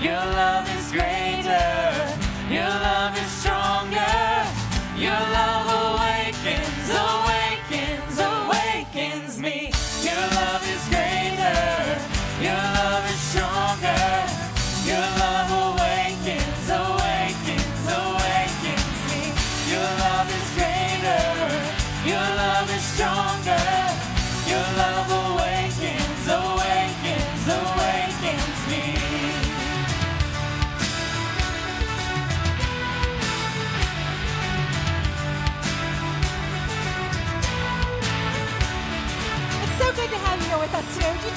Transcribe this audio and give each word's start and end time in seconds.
Your 0.00 0.14
love 0.14 0.66
is 0.78 0.92
great. 0.92 1.19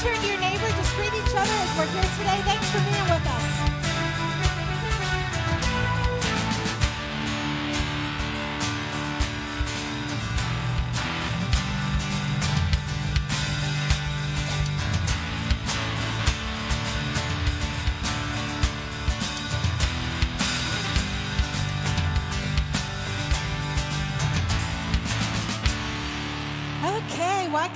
mentoring 0.04 0.28
your 0.28 0.40
neighbor, 0.40 0.68
just 0.68 0.96
greet 0.96 1.14
each 1.14 1.36
other 1.36 1.52
as 1.52 1.78
we're 1.78 1.86
here 1.88 2.02
today. 2.02 2.42
Thanks 2.44 2.70
for 2.72 2.80
being 2.80 3.04
with 3.04 3.28
us. 3.28 3.44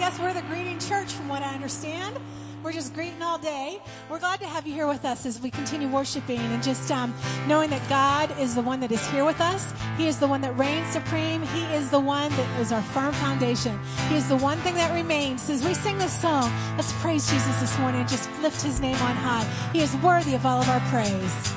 guess 0.10 0.20
we're 0.20 0.34
the 0.34 0.47
understand. 1.58 2.16
We're 2.64 2.72
just 2.72 2.94
greeting 2.94 3.24
all 3.24 3.40
day. 3.40 3.80
We're 4.12 4.20
glad 4.20 4.40
to 4.42 4.46
have 4.46 4.68
you 4.68 4.74
here 4.74 4.86
with 4.86 5.06
us 5.06 5.26
as 5.26 5.42
we 5.42 5.50
continue 5.50 5.88
worshiping 5.88 6.40
and 6.40 6.62
just 6.62 6.92
um, 6.92 7.16
knowing 7.48 7.72
that 7.72 7.82
God 7.90 8.38
is 8.40 8.54
the 8.54 8.62
one 8.62 8.80
that 8.82 8.92
is 8.92 9.06
here 9.10 9.26
with 9.26 9.42
us. 9.42 9.74
He 9.98 10.08
is 10.08 10.20
the 10.20 10.28
one 10.28 10.42
that 10.42 10.56
reigns 10.56 10.88
supreme. 10.90 11.42
He 11.42 11.64
is 11.74 11.90
the 11.90 12.00
one 12.00 12.30
that 12.30 12.60
is 12.60 12.72
our 12.72 12.82
firm 12.82 13.12
foundation. 13.14 13.80
He 14.08 14.18
is 14.18 14.30
the 14.30 14.38
one 14.38 14.60
thing 14.60 14.76
that 14.76 14.94
remains. 14.94 15.50
As 15.50 15.66
we 15.66 15.74
sing 15.74 15.98
this 15.98 16.14
song, 16.14 16.52
let's 16.76 16.94
praise 17.02 17.28
Jesus 17.28 17.60
this 17.60 17.76
morning 17.80 18.02
and 18.02 18.10
just 18.10 18.30
lift 18.44 18.62
his 18.62 18.80
name 18.80 18.98
on 18.98 19.16
high. 19.16 19.46
He 19.74 19.82
is 19.82 19.96
worthy 19.98 20.36
of 20.36 20.46
all 20.46 20.62
of 20.62 20.70
our 20.70 20.82
praise. 20.92 21.57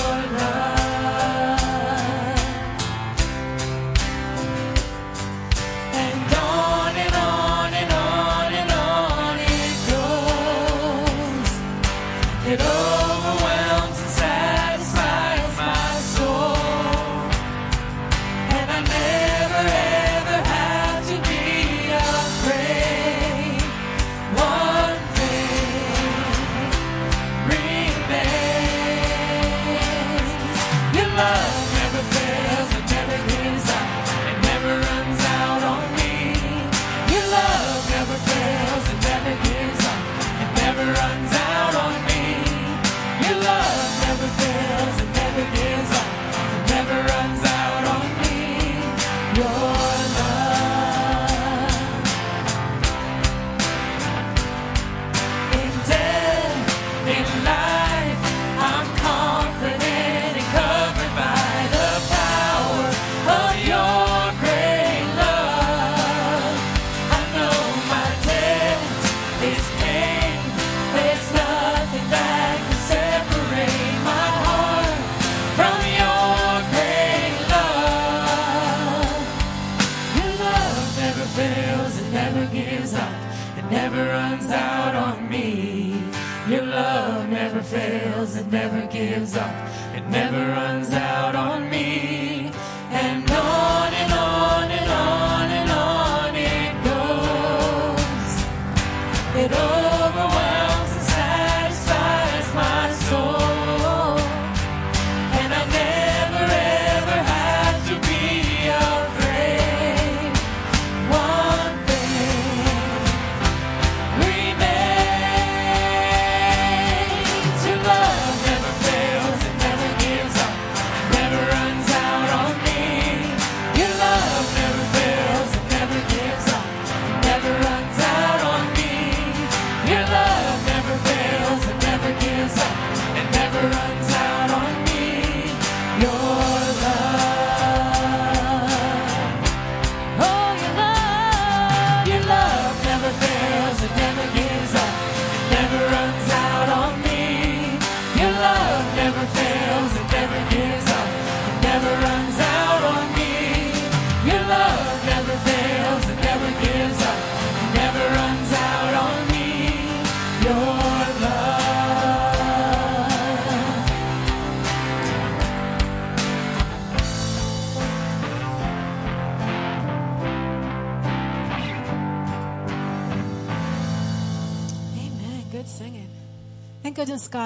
gives 89.11 89.35
up. 89.35 89.60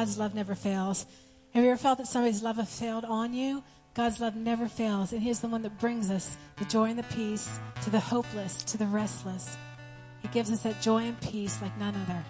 God's 0.05 0.19
love 0.19 0.35
never 0.35 0.53
fails. 0.53 1.07
Have 1.55 1.63
you 1.63 1.71
ever 1.71 1.79
felt 1.79 1.97
that 1.97 2.05
somebody's 2.05 2.43
love 2.43 2.57
has 2.57 2.79
failed 2.79 3.05
on 3.05 3.33
you? 3.33 3.63
God's 3.95 4.21
love 4.21 4.35
never 4.35 4.67
fails, 4.67 5.11
and 5.11 5.19
He's 5.19 5.39
the 5.39 5.47
one 5.47 5.63
that 5.63 5.79
brings 5.79 6.11
us 6.11 6.37
the 6.57 6.65
joy 6.65 6.91
and 6.91 6.99
the 6.99 7.15
peace 7.15 7.59
to 7.81 7.89
the 7.89 7.99
hopeless, 7.99 8.61
to 8.65 8.77
the 8.77 8.85
restless. 8.85 9.57
He 10.21 10.27
gives 10.27 10.51
us 10.51 10.61
that 10.61 10.79
joy 10.79 11.05
and 11.05 11.19
peace 11.21 11.59
like 11.59 11.75
none 11.79 11.95
other. 11.95 12.23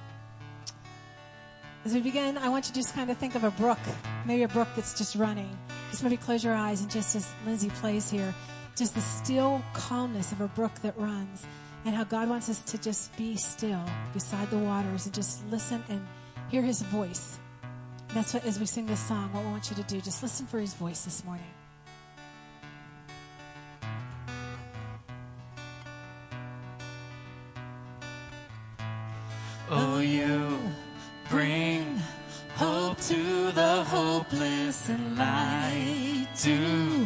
As 1.84 1.94
we 1.94 2.00
begin, 2.00 2.38
I 2.38 2.48
want 2.48 2.68
you 2.68 2.74
to 2.74 2.80
just 2.80 2.96
kind 2.96 3.12
of 3.12 3.18
think 3.18 3.36
of 3.36 3.44
a 3.44 3.52
brook, 3.52 3.80
maybe 4.26 4.44
a 4.44 4.48
brook 4.48 4.70
that's 4.74 4.98
just 4.98 5.18
running. 5.18 5.58
Just 5.92 6.02
maybe 6.02 6.16
close 6.16 6.46
your 6.46 6.54
eyes 6.54 6.80
and 6.80 6.90
just 6.90 7.14
as 7.14 7.30
Lindsay 7.46 7.72
plays 7.72 8.10
here, 8.10 8.34
just 8.78 8.96
the 8.96 9.02
still 9.02 9.62
calmness 9.74 10.32
of 10.32 10.40
a 10.40 10.48
brook 10.48 10.76
that 10.76 10.98
runs 10.98 11.46
and 11.84 11.94
how 11.94 12.06
God 12.06 12.30
wants 12.30 12.48
us 12.48 12.62
to 12.72 12.78
just 12.78 13.14
be 13.18 13.36
still 13.36 13.84
beside 14.14 14.50
the 14.50 14.60
waters 14.60 15.08
and 15.08 15.14
just 15.14 15.46
listen 15.52 15.84
and 15.90 16.08
hear 16.50 16.62
his 16.62 16.82
voice. 16.82 17.38
That's 18.16 18.34
what, 18.34 18.46
as 18.46 18.62
we 18.62 18.66
sing 18.66 18.86
this 18.86 19.02
song, 19.02 19.30
what 19.34 19.44
we 19.44 19.52
want 19.52 19.70
you 19.70 19.76
to 19.76 19.84
do. 19.84 20.00
Just 20.00 20.24
listen 20.24 20.46
for 20.46 20.58
his 20.58 20.74
voice 20.74 21.04
this 21.04 21.26
morning. 21.26 21.44
Oh, 29.70 30.00
you 30.00 30.58
bring 31.30 32.02
hope 32.56 32.98
to 33.02 33.52
the 33.52 33.84
hopeless 33.84 34.88
and 34.88 35.18
light 35.18 36.28
to 36.38 37.06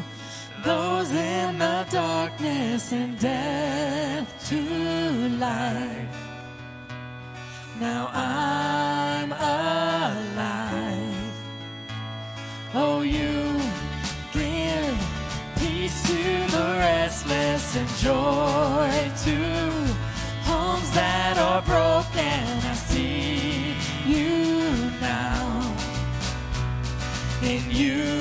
those 0.63 1.11
in 1.11 1.57
the 1.57 1.87
darkness 1.89 2.93
and 2.93 3.17
death 3.17 4.47
to 4.49 4.61
life. 5.39 6.17
Now 7.79 8.11
I'm 8.13 9.31
alive. 9.31 10.98
Oh, 12.75 13.01
you 13.01 13.59
give 14.31 14.95
peace 15.57 16.03
to 16.03 16.51
the 16.51 16.75
restless 16.77 17.75
and 17.75 17.89
joy 17.97 19.11
to 19.23 19.35
homes 20.45 20.91
that 20.91 21.39
are 21.39 21.63
broken. 21.63 22.69
I 22.69 22.73
see 22.75 23.73
you 24.05 24.91
now. 25.01 25.75
In 27.41 27.63
you 27.71 28.18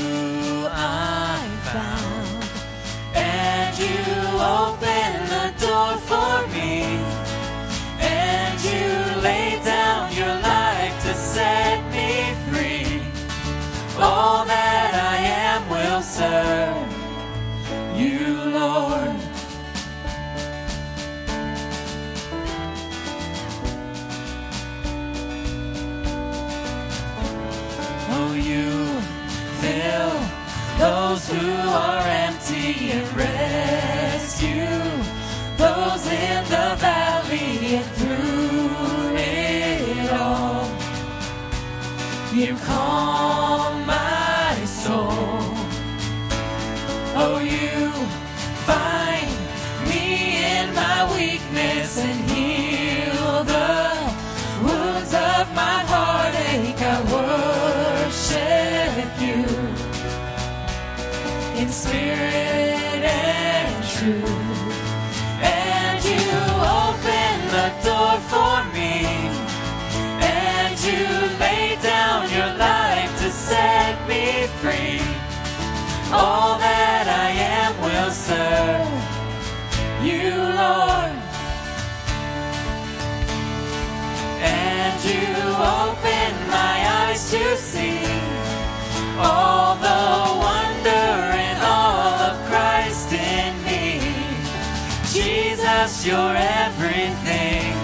you're 96.09 96.37
everything 96.37 97.75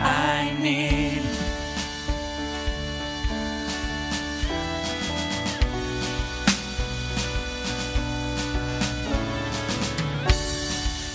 I 0.00 0.56
need. 0.60 1.22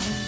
And 0.09 0.27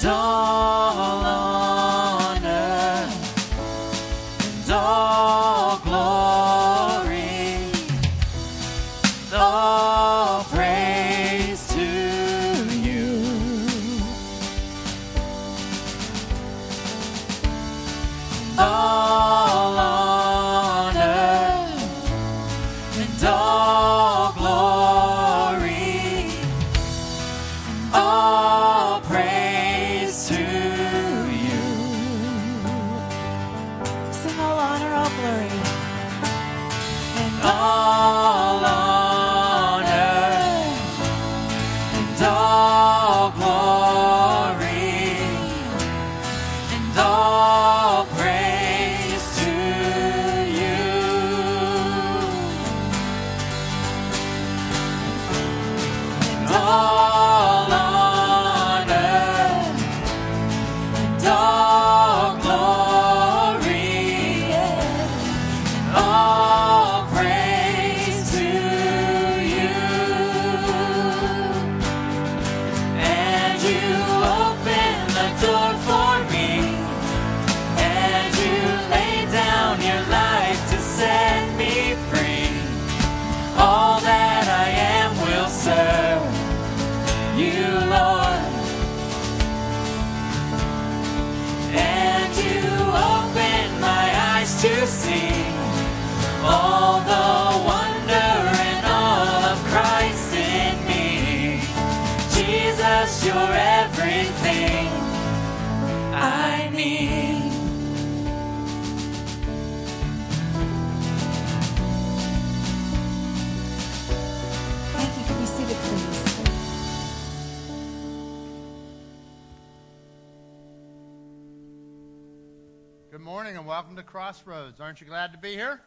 Crossroads. 124.29 124.79
Aren't 124.79 125.01
you 125.01 125.07
glad 125.07 125.31
to 125.31 125.39
be 125.39 125.53
here? 125.53 125.81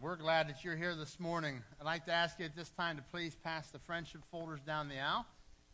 We're 0.00 0.16
glad 0.16 0.48
that 0.48 0.64
you're 0.64 0.76
here 0.76 0.94
this 0.94 1.20
morning. 1.20 1.60
I'd 1.78 1.84
like 1.84 2.06
to 2.06 2.10
ask 2.10 2.38
you 2.38 2.46
at 2.46 2.56
this 2.56 2.70
time 2.70 2.96
to 2.96 3.02
please 3.02 3.36
pass 3.44 3.68
the 3.68 3.78
friendship 3.78 4.22
folders 4.30 4.60
down 4.66 4.88
the 4.88 4.98
aisle. 4.98 5.26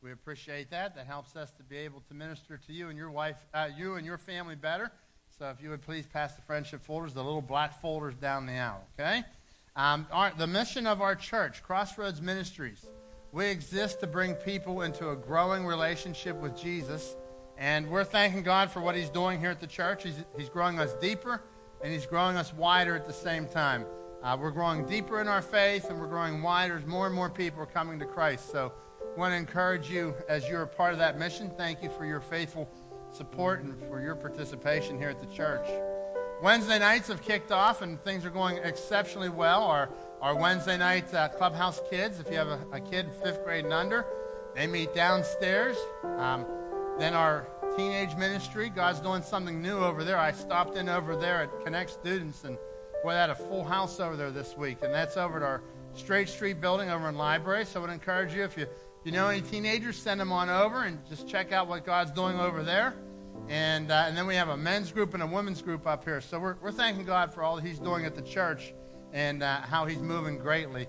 We 0.02 0.10
appreciate 0.10 0.68
that. 0.72 0.96
That 0.96 1.06
helps 1.06 1.36
us 1.36 1.52
to 1.52 1.62
be 1.62 1.76
able 1.76 2.02
to 2.08 2.14
minister 2.14 2.58
to 2.66 2.72
you 2.72 2.88
and 2.88 2.98
your 2.98 3.12
wife, 3.12 3.36
uh, 3.54 3.68
you 3.78 3.94
and 3.94 4.04
your 4.04 4.18
family 4.18 4.56
better. 4.56 4.90
So 5.38 5.48
if 5.50 5.62
you 5.62 5.70
would 5.70 5.82
please 5.82 6.08
pass 6.12 6.34
the 6.34 6.42
friendship 6.42 6.82
folders, 6.82 7.14
the 7.14 7.22
little 7.22 7.40
black 7.40 7.80
folders 7.80 8.16
down 8.16 8.46
the 8.46 8.54
aisle, 8.54 8.84
okay? 8.98 9.22
Um, 9.76 10.08
our, 10.10 10.32
the 10.36 10.48
mission 10.48 10.88
of 10.88 11.00
our 11.00 11.14
church, 11.14 11.62
Crossroads 11.62 12.20
Ministries, 12.20 12.84
we 13.30 13.46
exist 13.46 14.00
to 14.00 14.08
bring 14.08 14.34
people 14.34 14.82
into 14.82 15.10
a 15.10 15.14
growing 15.14 15.64
relationship 15.64 16.34
with 16.34 16.60
Jesus 16.60 17.14
and 17.56 17.88
we're 17.88 18.02
thanking 18.02 18.42
God 18.42 18.72
for 18.72 18.80
what 18.80 18.96
He's 18.96 19.10
doing 19.10 19.38
here 19.38 19.50
at 19.50 19.60
the 19.60 19.68
church. 19.68 20.02
He's, 20.02 20.16
he's 20.36 20.48
growing 20.48 20.80
us 20.80 20.94
deeper 20.94 21.42
and 21.82 21.92
He's 21.92 22.06
growing 22.06 22.36
us 22.36 22.52
wider 22.54 22.94
at 22.94 23.06
the 23.06 23.12
same 23.12 23.46
time. 23.46 23.84
Uh, 24.22 24.36
we're 24.38 24.50
growing 24.50 24.84
deeper 24.84 25.20
in 25.20 25.28
our 25.28 25.40
faith 25.40 25.88
and 25.88 25.98
we're 25.98 26.06
growing 26.06 26.42
wider 26.42 26.76
as 26.76 26.84
more 26.84 27.06
and 27.06 27.14
more 27.14 27.30
people 27.30 27.62
are 27.62 27.66
coming 27.66 27.98
to 27.98 28.04
Christ. 28.04 28.50
So 28.52 28.72
I 29.00 29.18
want 29.18 29.32
to 29.32 29.36
encourage 29.36 29.88
you 29.88 30.14
as 30.28 30.46
you're 30.46 30.62
a 30.62 30.66
part 30.66 30.92
of 30.92 30.98
that 30.98 31.18
mission. 31.18 31.50
Thank 31.56 31.82
you 31.82 31.88
for 31.88 32.04
your 32.04 32.20
faithful 32.20 32.68
support 33.12 33.62
and 33.62 33.74
for 33.88 34.00
your 34.00 34.14
participation 34.14 34.98
here 34.98 35.08
at 35.08 35.20
the 35.20 35.34
church. 35.34 35.66
Wednesday 36.42 36.78
nights 36.78 37.08
have 37.08 37.22
kicked 37.22 37.50
off 37.50 37.82
and 37.82 38.02
things 38.02 38.24
are 38.24 38.30
going 38.30 38.58
exceptionally 38.58 39.28
well. 39.28 39.64
Our, 39.64 39.90
our 40.20 40.34
Wednesday 40.34 40.76
night 40.76 41.12
uh, 41.14 41.28
clubhouse 41.28 41.80
kids, 41.90 42.20
if 42.20 42.30
you 42.30 42.36
have 42.36 42.48
a, 42.48 42.60
a, 42.72 42.80
kid 42.80 43.10
fifth 43.22 43.44
grade 43.44 43.64
and 43.64 43.72
under, 43.72 44.06
they 44.54 44.66
meet 44.66 44.94
downstairs. 44.94 45.76
Um, 46.18 46.46
then 46.98 47.14
our 47.14 47.46
teenage 47.76 48.16
ministry, 48.16 48.68
God's 48.68 49.00
doing 49.00 49.22
something 49.22 49.62
new 49.62 49.78
over 49.78 50.04
there. 50.04 50.18
I 50.18 50.32
stopped 50.32 50.76
in 50.76 50.88
over 50.88 51.16
there 51.16 51.42
at 51.42 51.64
Connect 51.64 51.90
Students, 51.90 52.44
and 52.44 52.58
boy, 53.02 53.12
had 53.12 53.30
a 53.30 53.34
full 53.34 53.64
house 53.64 54.00
over 54.00 54.16
there 54.16 54.30
this 54.30 54.56
week. 54.56 54.78
And 54.82 54.92
that's 54.92 55.16
over 55.16 55.36
at 55.36 55.42
our 55.42 55.62
Straight 55.94 56.28
Street 56.28 56.60
building 56.60 56.90
over 56.90 57.08
in 57.08 57.16
Library. 57.16 57.64
So 57.64 57.80
I 57.80 57.82
would 57.82 57.90
encourage 57.90 58.34
you, 58.34 58.44
if 58.44 58.56
you, 58.56 58.64
if 58.64 59.04
you 59.04 59.12
know 59.12 59.28
any 59.28 59.40
teenagers, 59.40 59.96
send 59.96 60.20
them 60.20 60.32
on 60.32 60.48
over 60.48 60.84
and 60.84 60.98
just 61.08 61.28
check 61.28 61.52
out 61.52 61.68
what 61.68 61.84
God's 61.84 62.10
doing 62.10 62.38
over 62.38 62.62
there. 62.62 62.94
And, 63.48 63.90
uh, 63.90 64.04
and 64.06 64.16
then 64.16 64.26
we 64.26 64.36
have 64.36 64.48
a 64.48 64.56
men's 64.56 64.92
group 64.92 65.14
and 65.14 65.22
a 65.22 65.26
women's 65.26 65.62
group 65.62 65.86
up 65.86 66.04
here. 66.04 66.20
So 66.20 66.38
we're, 66.38 66.56
we're 66.60 66.72
thanking 66.72 67.04
God 67.04 67.32
for 67.32 67.42
all 67.42 67.56
that 67.56 67.64
He's 67.64 67.78
doing 67.78 68.04
at 68.04 68.14
the 68.14 68.22
church 68.22 68.74
and 69.12 69.42
uh, 69.42 69.60
how 69.62 69.86
He's 69.86 69.98
moving 69.98 70.38
greatly. 70.38 70.86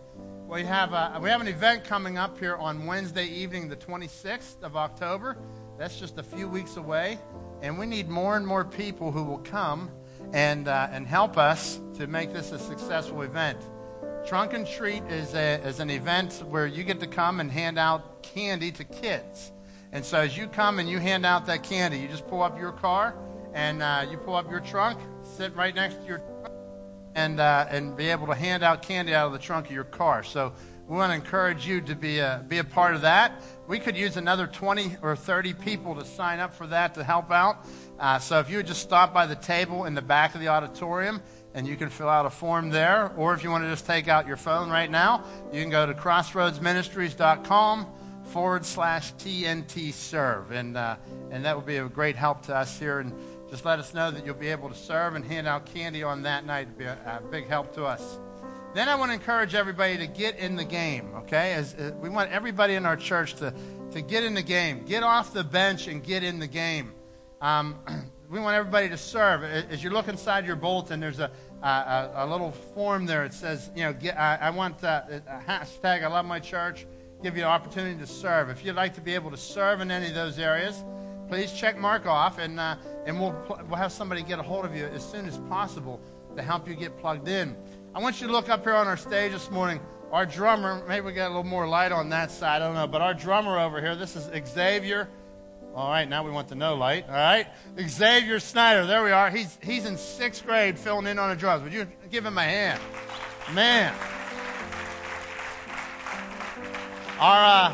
We 0.48 0.64
have, 0.66 0.92
a, 0.92 1.18
we 1.22 1.30
have 1.30 1.40
an 1.40 1.48
event 1.48 1.86
coming 1.86 2.18
up 2.18 2.38
here 2.38 2.58
on 2.58 2.86
Wednesday 2.86 3.26
evening, 3.26 3.70
the 3.70 3.78
26th 3.78 4.62
of 4.62 4.76
October. 4.76 5.38
That's 5.82 6.00
just 6.00 6.20
a 6.20 6.24
few 6.24 6.48
weeks 6.48 6.78
away. 6.78 7.18
And 7.64 7.80
we 7.80 7.88
need 7.88 8.08
more 8.08 8.38
and 8.38 8.46
more 8.46 8.64
people 8.64 9.12
who 9.12 9.24
will 9.24 9.40
come 9.40 9.90
and, 10.32 10.68
uh, 10.68 10.90
and 10.92 11.08
help 11.08 11.40
us 11.40 11.80
to 11.98 12.06
make 12.06 12.32
this 12.32 12.52
a 12.52 12.60
successful 12.60 13.24
event. 13.24 13.58
Trunk 14.24 14.54
and 14.54 14.68
Treat 14.68 15.02
is, 15.06 15.34
a, 15.34 15.56
is 15.66 15.80
an 15.80 15.90
event 15.90 16.44
where 16.48 16.68
you 16.68 16.84
get 16.84 17.00
to 17.00 17.08
come 17.08 17.40
and 17.40 17.52
hand 17.52 17.80
out 17.80 18.22
candy 18.22 18.72
to 18.74 18.84
kids. 18.84 19.52
And 19.92 20.06
so 20.06 20.20
as 20.20 20.38
you 20.38 20.46
come 20.46 20.78
and 20.78 20.88
you 20.88 21.00
hand 21.00 21.26
out 21.26 21.48
that 21.48 21.64
candy, 21.64 21.98
you 21.98 22.08
just 22.08 22.28
pull 22.28 22.44
up 22.44 22.60
your 22.60 22.74
car 22.74 23.16
and 23.56 23.82
uh, 23.82 24.06
you 24.08 24.18
pull 24.18 24.36
up 24.36 24.52
your 24.52 24.60
trunk, 24.60 25.00
sit 25.24 25.56
right 25.56 25.74
next 25.74 25.96
to 26.02 26.06
your 26.06 26.22
and, 27.16 27.40
uh, 27.40 27.66
and 27.72 27.98
be 27.98 28.10
able 28.10 28.28
to 28.28 28.36
hand 28.36 28.62
out 28.62 28.84
candy 28.84 29.16
out 29.16 29.26
of 29.26 29.34
the 29.34 29.40
trunk 29.40 29.66
of 29.66 29.72
your 29.72 29.84
car. 29.84 30.22
So 30.22 30.54
we 30.88 30.98
want 30.98 31.12
to 31.12 31.16
encourage 31.16 31.66
you 31.66 31.82
to 31.82 31.96
be 31.96 32.20
a, 32.20 32.46
be 32.48 32.60
a 32.60 32.64
part 32.64 32.94
of 32.94 33.02
that. 33.02 33.42
We 33.72 33.80
could 33.80 33.96
use 33.96 34.18
another 34.18 34.48
20 34.48 34.98
or 35.02 35.16
30 35.16 35.54
people 35.54 35.96
to 35.96 36.04
sign 36.04 36.42
up 36.42 36.54
for 36.54 36.68
that 36.68 36.96
to 36.96 37.06
help 37.06 37.32
out. 37.32 37.66
Uh, 37.98 38.20
so 38.20 38.40
if 38.40 38.50
you 38.50 38.58
would 38.58 38.68
just 38.68 38.82
stop 38.82 39.14
by 39.14 39.26
the 39.26 39.36
table 39.36 39.86
in 39.86 39.94
the 39.94 40.02
back 40.02 40.36
of 40.36 40.42
the 40.42 40.50
auditorium 40.50 41.22
and 41.54 41.66
you 41.66 41.78
can 41.78 41.90
fill 41.90 42.10
out 42.10 42.26
a 42.26 42.30
form 42.30 42.70
there, 42.70 43.14
or 43.16 43.34
if 43.34 43.46
you 43.46 43.50
want 43.50 43.64
to 43.64 43.70
just 43.70 43.86
take 43.86 44.10
out 44.10 44.28
your 44.28 44.36
phone 44.36 44.70
right 44.70 44.92
now, 44.92 45.24
you 45.54 45.62
can 45.62 45.70
go 45.70 45.86
to 45.86 45.94
crossroadsministries.com 45.94 47.88
forward 48.26 48.66
slash 48.66 49.14
TNT 49.14 49.94
serve. 49.94 50.52
And, 50.52 50.76
uh, 50.76 50.98
and 51.32 51.46
that 51.46 51.56
would 51.56 51.66
be 51.66 51.78
a 51.78 51.88
great 51.88 52.18
help 52.18 52.42
to 52.48 52.56
us 52.58 52.78
here. 52.78 53.00
And 53.00 53.14
just 53.50 53.64
let 53.64 53.80
us 53.80 53.94
know 53.94 54.12
that 54.12 54.26
you'll 54.26 54.36
be 54.36 54.50
able 54.50 54.68
to 54.68 54.76
serve 54.76 55.16
and 55.16 55.24
hand 55.24 55.48
out 55.48 55.66
candy 55.68 56.04
on 56.04 56.24
that 56.24 56.46
night. 56.46 56.68
It'll 56.68 56.78
be 56.78 56.84
a, 56.88 57.22
a 57.26 57.32
big 57.32 57.48
help 57.48 57.74
to 57.76 57.86
us. 57.86 58.20
Then 58.74 58.88
I 58.88 58.96
want 58.96 59.10
to 59.10 59.14
encourage 59.14 59.54
everybody 59.54 59.98
to 59.98 60.08
get 60.08 60.38
in 60.38 60.56
the 60.56 60.64
game, 60.64 61.14
okay? 61.16 61.54
As, 61.54 61.74
uh, 61.74 61.92
we 62.00 62.08
want 62.08 62.32
everybody 62.32 62.76
in 62.76 62.86
our 62.86 62.96
church 62.96 63.34
to, 63.36 63.54
to 63.92 64.02
get 64.02 64.24
in 64.24 64.34
the 64.34 64.42
game. 64.42 64.86
Get 64.86 65.04
off 65.04 65.34
the 65.34 65.44
bench 65.44 65.88
and 65.88 66.02
get 66.02 66.24
in 66.24 66.40
the 66.40 66.48
game. 66.48 66.94
Um, 67.42 67.76
we 68.30 68.40
want 68.40 68.56
everybody 68.56 68.88
to 68.88 68.96
serve. 68.96 69.44
As 69.44 69.84
you 69.84 69.90
look 69.90 70.08
inside 70.08 70.46
your 70.46 70.56
bulletin, 70.56 71.02
there's 71.02 71.20
a, 71.20 71.30
a, 71.62 72.12
a 72.16 72.26
little 72.26 72.52
form 72.52 73.06
there. 73.06 73.26
It 73.26 73.34
says, 73.34 73.70
you 73.76 73.84
know, 73.84 73.92
get, 73.92 74.18
I, 74.18 74.38
I, 74.38 74.50
want 74.52 74.82
uh, 74.86 75.02
a 75.10 75.40
hashtag 75.46 76.06
I 76.06 76.08
love 76.08 76.26
my 76.26 76.40
church, 76.40 76.88
give 77.22 77.36
you 77.36 77.44
an 77.44 77.50
opportunity 77.50 78.00
to 78.00 78.08
serve. 78.08 78.50
If 78.50 78.64
you'd 78.64 78.76
like 78.76 78.94
to 78.94 79.02
be 79.02 79.14
able 79.16 79.32
to 79.32 79.38
serve 79.38 79.82
in 79.82 79.92
any 79.92 80.08
of 80.08 80.16
those 80.16 80.40
areas, 80.40 80.82
please 81.28 81.52
check 81.52 81.78
mark 81.78 82.06
off, 82.06 82.40
and, 82.40 82.58
uh, 82.58 82.78
and 83.06 83.20
we'll, 83.20 83.36
we'll 83.68 83.78
have 83.78 83.92
somebody 83.92 84.24
get 84.24 84.40
a 84.40 84.44
hold 84.44 84.64
of 84.64 84.74
you 84.74 84.86
as 84.86 85.04
soon 85.04 85.26
as 85.26 85.38
possible 85.50 86.00
to 86.38 86.42
help 86.42 86.70
you 86.70 86.76
get 86.76 86.98
plugged 86.98 87.28
in. 87.28 87.58
I 87.94 88.00
want 88.00 88.22
you 88.22 88.28
to 88.28 88.34
look 88.34 88.48
up 88.48 88.64
here 88.64 88.74
on 88.74 88.88
our 88.88 88.96
stage 88.96 89.34
this 89.34 89.52
morning. 89.52 89.82
Our 90.14 90.26
drummer, 90.26 90.82
maybe 90.88 91.08
we 91.08 91.12
got 91.12 91.26
a 91.26 91.34
little 91.36 91.44
more 91.44 91.68
light 91.68 91.92
on 91.92 92.08
that 92.10 92.32
side, 92.32 92.62
I 92.62 92.66
don't 92.66 92.74
know, 92.74 92.88
but 92.88 93.02
our 93.02 93.14
drummer 93.14 93.60
over 93.60 93.82
here, 93.82 93.98
this 93.98 94.16
is 94.16 94.30
Xavier. 94.48 95.10
All 95.76 95.90
right, 95.90 96.08
now 96.08 96.24
we 96.24 96.32
want 96.32 96.48
the 96.48 96.56
no 96.56 96.76
light. 96.76 97.04
All 97.10 97.16
right, 97.16 97.48
Xavier 97.86 98.40
Snyder, 98.40 98.86
there 98.86 99.04
we 99.04 99.12
are. 99.12 99.30
He's, 99.30 99.58
he's 99.62 99.86
in 99.86 99.98
sixth 99.98 100.46
grade 100.46 100.80
filling 100.80 101.06
in 101.06 101.20
on 101.20 101.32
the 101.32 101.36
drums. 101.36 101.64
Would 101.64 101.74
you 101.74 101.86
give 102.10 102.26
him 102.26 102.38
a 102.38 102.44
hand? 102.44 102.82
Man. 103.54 103.94
Our, 107.20 107.46
uh, 107.46 107.74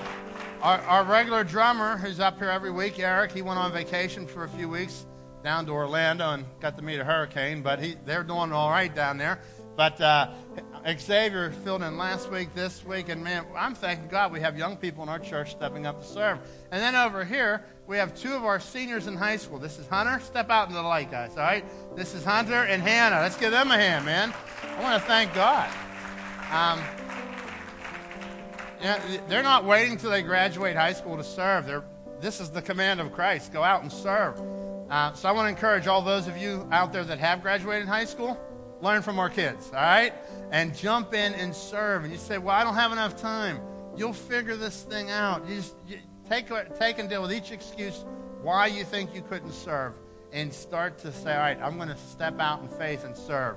our, 0.64 0.80
our 0.80 1.04
regular 1.04 1.44
drummer 1.44 1.96
who's 1.96 2.20
up 2.20 2.40
here 2.40 2.50
every 2.50 2.72
week, 2.72 2.98
Eric, 2.98 3.34
he 3.34 3.44
went 3.44 3.60
on 3.60 3.72
vacation 3.72 4.26
for 4.26 4.46
a 4.46 4.50
few 4.50 4.68
weeks 4.68 5.06
down 5.44 5.66
to 5.68 5.72
Orlando 5.72 6.32
and 6.32 6.46
got 6.60 6.76
to 6.76 6.82
meet 6.82 7.00
a 7.00 7.04
hurricane, 7.04 7.62
but 7.62 7.80
he, 7.80 7.96
they're 8.06 8.24
doing 8.24 8.52
all 8.52 8.72
right 8.72 8.94
down 8.94 9.20
there. 9.20 9.40
But 9.78 10.02
uh, 10.02 10.32
Xavier 10.98 11.52
filled 11.64 11.84
in 11.84 11.98
last 11.98 12.32
week, 12.32 12.56
this 12.56 12.84
week, 12.84 13.10
and 13.10 13.24
man, 13.24 13.46
I'm 13.56 13.76
thanking 13.76 14.08
God 14.08 14.32
we 14.32 14.40
have 14.40 14.58
young 14.58 14.76
people 14.76 15.04
in 15.04 15.10
our 15.10 15.20
church 15.20 15.52
stepping 15.52 15.86
up 15.86 16.02
to 16.02 16.08
serve. 16.08 16.40
And 16.72 16.82
then 16.82 16.96
over 16.96 17.24
here, 17.24 17.64
we 17.86 17.96
have 17.98 18.16
two 18.16 18.34
of 18.34 18.44
our 18.44 18.60
seniors 18.60 19.06
in 19.06 19.16
high 19.16 19.38
school. 19.38 19.60
This 19.60 19.78
is 19.78 19.86
Hunter. 19.88 20.20
Step 20.20 20.50
out 20.50 20.70
into 20.70 20.82
the 20.82 20.88
light, 20.88 21.12
guys, 21.12 21.32
all 21.34 21.44
right? 21.44 21.64
This 21.96 22.16
is 22.16 22.26
Hunter 22.26 22.64
and 22.64 22.82
Hannah. 22.82 23.18
Let's 23.18 23.38
give 23.38 23.52
them 23.52 23.70
a 23.70 23.78
hand, 23.78 24.04
man. 24.04 24.34
I 24.64 24.82
want 24.82 25.00
to 25.00 25.08
thank 25.08 25.32
God. 25.36 25.70
Um, 26.52 26.82
they're 29.30 29.44
not 29.44 29.64
waiting 29.64 29.94
until 29.94 30.10
they 30.10 30.24
graduate 30.24 30.76
high 30.76 30.94
school 30.94 31.18
to 31.18 31.24
serve. 31.24 31.68
They're, 31.68 31.84
this 32.20 32.40
is 32.40 32.50
the 32.50 32.64
command 32.64 33.00
of 33.00 33.14
Christ 33.14 33.54
go 33.54 33.62
out 33.62 33.84
and 33.84 33.92
serve. 33.92 34.42
Uh, 34.90 35.14
so 35.14 35.30
I 35.30 35.34
want 35.34 35.46
to 35.46 35.50
encourage 35.50 35.86
all 35.86 36.02
those 36.02 36.28
of 36.28 36.36
you 36.36 36.68
out 36.72 36.92
there 36.92 37.04
that 37.04 37.20
have 37.20 37.44
graduated 37.44 37.88
high 37.88 38.06
school 38.06 38.42
learn 38.82 39.02
from 39.02 39.20
our 39.20 39.30
kids, 39.30 39.68
all 39.68 39.82
right? 39.82 40.14
And 40.52 40.76
jump 40.76 41.14
in 41.14 41.34
and 41.34 41.54
serve. 41.56 42.04
And 42.04 42.12
you 42.12 42.20
say, 42.20 42.38
well, 42.38 42.56
I 42.56 42.64
don't 42.64 42.76
have 42.76 42.92
enough 42.92 43.16
time. 43.16 43.60
You'll 43.96 44.14
figure 44.14 44.56
this 44.56 44.84
thing 44.84 45.10
out. 45.10 45.48
You 45.48 45.56
just 45.56 45.76
you 45.88 45.98
take, 46.30 46.48
take 46.78 47.00
and 47.00 47.10
deal 47.10 47.22
with 47.22 47.34
each 47.34 47.52
excuse 47.52 48.06
why 48.42 48.68
you 48.68 48.84
think 48.84 49.16
you 49.16 49.22
couldn't 49.22 49.54
serve 49.54 49.94
and 50.32 50.54
start 50.54 50.98
to 51.00 51.12
say, 51.12 51.34
all 51.34 51.40
right, 51.40 51.58
I'm 51.62 51.78
going 51.78 51.90
to 51.90 51.98
step 51.98 52.40
out 52.40 52.62
in 52.62 52.70
faith 52.70 53.04
and 53.04 53.16
serve. 53.16 53.56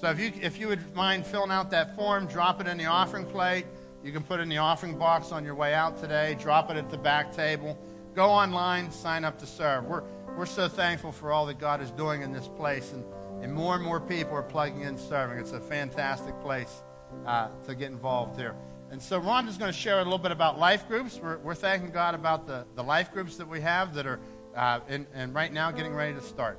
So 0.00 0.08
if 0.10 0.18
you, 0.18 0.32
if 0.40 0.58
you 0.58 0.68
would 0.68 0.94
mind 0.94 1.26
filling 1.26 1.50
out 1.50 1.70
that 1.70 1.94
form, 1.94 2.26
drop 2.26 2.60
it 2.60 2.66
in 2.66 2.78
the 2.78 2.86
offering 2.86 3.26
plate. 3.26 3.66
You 4.02 4.10
can 4.12 4.22
put 4.22 4.40
it 4.40 4.44
in 4.44 4.48
the 4.48 4.58
offering 4.58 4.98
box 4.98 5.30
on 5.30 5.44
your 5.44 5.54
way 5.54 5.74
out 5.74 6.00
today. 6.00 6.36
Drop 6.40 6.70
it 6.70 6.76
at 6.76 6.90
the 6.90 6.98
back 6.98 7.32
table. 7.32 7.78
Go 8.14 8.28
online, 8.28 8.90
sign 8.90 9.24
up 9.24 9.38
to 9.38 9.46
serve. 9.46 9.84
We're, 9.84 10.02
we're 10.36 10.46
so 10.46 10.68
thankful 10.68 11.12
for 11.12 11.30
all 11.30 11.46
that 11.46 11.58
God 11.58 11.80
is 11.80 11.90
doing 11.92 12.22
in 12.22 12.32
this 12.32 12.48
place. 12.48 12.92
And 12.92 13.04
and 13.42 13.52
more 13.52 13.74
and 13.74 13.84
more 13.84 14.00
people 14.00 14.34
are 14.34 14.42
plugging 14.42 14.82
in 14.82 14.96
serving. 14.96 15.38
It's 15.38 15.52
a 15.52 15.60
fantastic 15.60 16.40
place 16.40 16.82
uh, 17.26 17.48
to 17.66 17.74
get 17.74 17.90
involved 17.90 18.38
here. 18.38 18.54
And 18.90 19.02
so 19.02 19.20
Rhonda's 19.20 19.58
going 19.58 19.72
to 19.72 19.78
share 19.78 20.00
a 20.00 20.04
little 20.04 20.18
bit 20.18 20.32
about 20.32 20.58
life 20.58 20.86
groups. 20.86 21.18
We're, 21.22 21.38
we're 21.38 21.54
thanking 21.54 21.90
God 21.90 22.14
about 22.14 22.46
the, 22.46 22.66
the 22.74 22.82
life 22.82 23.12
groups 23.12 23.36
that 23.36 23.48
we 23.48 23.60
have 23.60 23.94
that 23.94 24.06
are 24.06 24.20
uh, 24.54 24.80
in, 24.88 25.06
and 25.14 25.34
right 25.34 25.52
now 25.52 25.70
getting 25.70 25.94
ready 25.94 26.14
to 26.14 26.20
start. 26.20 26.58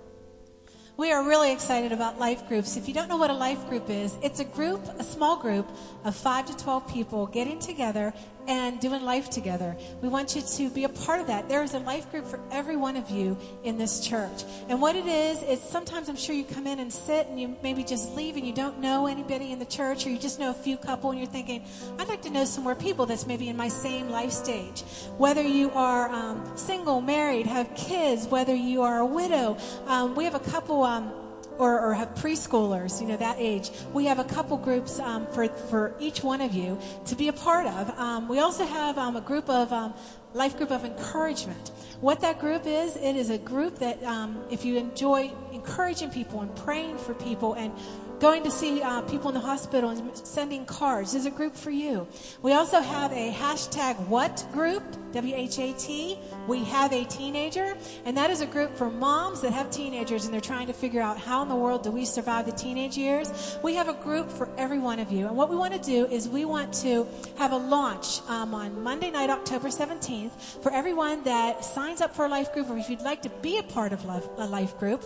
We 0.95 1.11
are 1.11 1.27
really 1.27 1.51
excited 1.51 1.91
about 1.91 2.19
life 2.19 2.47
groups. 2.47 2.77
If 2.77 2.87
you 2.87 2.93
don't 2.93 3.07
know 3.07 3.17
what 3.17 3.31
a 3.31 3.35
life 3.35 3.67
group 3.67 3.89
is, 3.89 4.15
it's 4.21 4.39
a 4.39 4.45
group, 4.45 4.83
a 4.99 5.03
small 5.03 5.37
group 5.37 5.67
of 6.03 6.15
5 6.15 6.45
to 6.47 6.57
12 6.57 6.87
people 6.87 7.27
getting 7.27 7.59
together 7.59 8.13
and 8.47 8.79
doing 8.79 9.03
life 9.03 9.29
together. 9.29 9.75
We 10.01 10.09
want 10.09 10.35
you 10.35 10.41
to 10.41 10.69
be 10.69 10.83
a 10.83 10.89
part 10.89 11.21
of 11.21 11.27
that. 11.27 11.47
There 11.47 11.63
is 11.63 11.73
a 11.73 11.79
life 11.79 12.09
group 12.11 12.25
for 12.25 12.39
every 12.51 12.75
one 12.75 12.97
of 12.97 13.09
you 13.09 13.37
in 13.63 13.77
this 13.77 14.05
church. 14.05 14.43
And 14.67 14.81
what 14.81 14.95
it 14.95 15.05
is, 15.05 15.41
is 15.43 15.61
sometimes 15.61 16.09
I'm 16.09 16.15
sure 16.15 16.35
you 16.35 16.43
come 16.43 16.67
in 16.67 16.79
and 16.79 16.91
sit 16.91 17.27
and 17.27 17.39
you 17.39 17.55
maybe 17.63 17.83
just 17.83 18.15
leave 18.15 18.35
and 18.35 18.45
you 18.45 18.53
don't 18.53 18.79
know 18.79 19.07
anybody 19.07 19.51
in 19.51 19.59
the 19.59 19.65
church 19.65 20.05
or 20.05 20.09
you 20.09 20.17
just 20.17 20.39
know 20.39 20.51
a 20.51 20.53
few 20.53 20.77
couple 20.77 21.11
and 21.11 21.19
you're 21.19 21.29
thinking, 21.29 21.63
I'd 21.99 22.07
like 22.07 22.21
to 22.23 22.29
know 22.29 22.45
some 22.45 22.63
more 22.63 22.75
people 22.75 23.05
that's 23.05 23.25
maybe 23.25 23.49
in 23.49 23.57
my 23.57 23.69
same 23.69 24.09
life 24.09 24.31
stage. 24.31 24.81
Whether 25.17 25.43
you 25.43 25.71
are 25.71 26.09
um, 26.09 26.57
single, 26.57 27.01
married, 27.01 27.47
have 27.47 27.73
kids, 27.75 28.27
whether 28.27 28.53
you 28.53 28.81
are 28.81 28.99
a 28.99 29.05
widow. 29.05 29.57
Um, 29.87 30.15
we 30.15 30.25
have 30.25 30.35
a 30.35 30.39
couple 30.39 30.83
um, 30.83 31.13
or, 31.57 31.79
or 31.79 31.93
have 31.93 32.13
preschoolers, 32.15 33.01
you 33.01 33.07
know, 33.07 33.17
that 33.17 33.37
age, 33.39 33.71
we 33.93 34.05
have 34.05 34.19
a 34.19 34.23
couple 34.23 34.57
groups 34.57 34.99
um, 34.99 35.27
for, 35.27 35.47
for 35.47 35.95
each 35.99 36.23
one 36.23 36.41
of 36.41 36.53
you 36.53 36.79
to 37.05 37.15
be 37.15 37.27
a 37.27 37.33
part 37.33 37.67
of. 37.67 37.89
Um, 37.97 38.27
we 38.27 38.39
also 38.39 38.65
have 38.65 38.97
um, 38.97 39.15
a 39.15 39.21
group 39.21 39.49
of 39.49 39.71
um, 39.71 39.93
life 40.33 40.57
group 40.57 40.71
of 40.71 40.83
encouragement. 40.83 41.69
What 42.01 42.19
that 42.21 42.39
group 42.39 42.63
is, 42.65 42.97
it 42.97 43.15
is 43.15 43.29
a 43.29 43.37
group 43.37 43.79
that 43.79 44.03
um, 44.03 44.43
if 44.49 44.65
you 44.65 44.77
enjoy 44.77 45.31
encouraging 45.51 46.09
people 46.09 46.41
and 46.41 46.53
praying 46.55 46.97
for 46.97 47.13
people 47.13 47.53
and 47.53 47.71
going 48.19 48.43
to 48.43 48.51
see 48.51 48.81
uh, 48.81 49.01
people 49.01 49.29
in 49.29 49.33
the 49.33 49.41
hospital 49.41 49.89
and 49.89 50.15
sending 50.17 50.65
cards 50.65 51.13
is 51.13 51.25
a 51.25 51.31
group 51.31 51.55
for 51.55 51.71
you. 51.71 52.07
We 52.41 52.53
also 52.53 52.79
have 52.79 53.11
a 53.11 53.31
hashtag 53.31 53.99
what 54.07 54.45
group, 54.51 54.83
W 55.13 55.35
H 55.35 55.59
A 55.59 55.73
T. 55.73 56.17
We 56.47 56.63
have 56.65 56.91
a 56.91 57.05
teenager, 57.05 57.75
and 58.05 58.17
that 58.17 58.29
is 58.29 58.41
a 58.41 58.45
group 58.45 58.75
for 58.75 58.89
moms 58.89 59.41
that 59.41 59.53
have 59.53 59.69
teenagers 59.69 60.25
and 60.25 60.33
they're 60.33 60.41
trying 60.41 60.67
to 60.67 60.73
figure 60.73 61.01
out 61.01 61.17
how 61.17 61.41
in 61.43 61.49
the 61.49 61.55
world 61.55 61.83
do 61.83 61.91
we 61.91 62.05
survive 62.05 62.45
the 62.45 62.51
teenage 62.51 62.97
years. 62.97 63.57
We 63.63 63.75
have 63.75 63.89
a 63.89 63.93
group 63.93 64.29
for 64.29 64.49
every 64.57 64.79
one 64.79 64.99
of 64.99 65.11
you. 65.11 65.27
And 65.27 65.35
what 65.35 65.49
we 65.49 65.55
want 65.55 65.73
to 65.73 65.79
do 65.79 66.05
is 66.07 66.27
we 66.27 66.45
want 66.45 66.73
to 66.75 67.07
have 67.37 67.51
a 67.51 67.57
launch 67.57 68.21
um, 68.27 68.53
on 68.53 68.81
Monday 68.81 69.11
night, 69.11 69.29
October 69.29 69.67
17th, 69.67 70.61
for 70.61 70.71
everyone 70.71 71.23
that 71.23 71.63
signs 71.63 72.01
up 72.01 72.15
for 72.15 72.25
a 72.25 72.29
life 72.29 72.53
group 72.53 72.69
or 72.69 72.77
if 72.77 72.89
you'd 72.89 73.01
like 73.01 73.21
to 73.21 73.29
be 73.41 73.57
a 73.57 73.63
part 73.63 73.93
of 73.93 74.03
a 74.05 74.45
life 74.45 74.77
group 74.77 75.03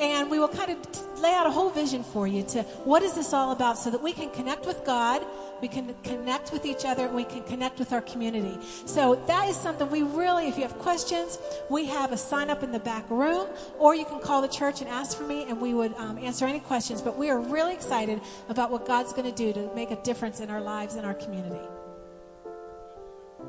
and 0.00 0.30
we 0.30 0.38
will 0.38 0.48
kind 0.48 0.70
of 0.70 1.20
lay 1.20 1.34
out 1.34 1.46
a 1.46 1.50
whole 1.50 1.68
vision 1.68 2.02
for 2.02 2.26
you 2.26 2.42
to 2.42 2.62
what 2.84 3.02
is 3.02 3.12
this 3.12 3.34
all 3.34 3.52
about 3.52 3.78
so 3.78 3.90
that 3.90 4.02
we 4.02 4.12
can 4.12 4.30
connect 4.30 4.66
with 4.66 4.82
God, 4.84 5.24
we 5.60 5.68
can 5.68 5.94
connect 6.02 6.52
with 6.52 6.64
each 6.64 6.86
other, 6.86 7.06
and 7.06 7.14
we 7.14 7.24
can 7.24 7.42
connect 7.42 7.78
with 7.78 7.92
our 7.92 8.00
community. 8.00 8.58
So 8.86 9.22
that 9.26 9.48
is 9.48 9.56
something 9.56 9.90
we 9.90 10.02
really, 10.02 10.48
if 10.48 10.56
you 10.56 10.62
have 10.62 10.78
questions, 10.78 11.38
we 11.68 11.84
have 11.86 12.12
a 12.12 12.16
sign 12.16 12.48
up 12.48 12.62
in 12.62 12.72
the 12.72 12.78
back 12.78 13.08
room, 13.10 13.46
or 13.78 13.94
you 13.94 14.06
can 14.06 14.20
call 14.20 14.40
the 14.40 14.48
church 14.48 14.80
and 14.80 14.88
ask 14.88 15.16
for 15.18 15.24
me, 15.24 15.44
and 15.44 15.60
we 15.60 15.74
would 15.74 15.94
um, 15.94 16.16
answer 16.18 16.46
any 16.46 16.60
questions. 16.60 17.02
But 17.02 17.18
we 17.18 17.28
are 17.28 17.38
really 17.38 17.74
excited 17.74 18.22
about 18.48 18.70
what 18.70 18.86
God's 18.86 19.12
going 19.12 19.30
to 19.30 19.36
do 19.36 19.52
to 19.52 19.74
make 19.74 19.90
a 19.90 20.02
difference 20.02 20.40
in 20.40 20.48
our 20.48 20.62
lives 20.62 20.94
and 20.94 21.04
our 21.04 21.14
community. 21.14 21.66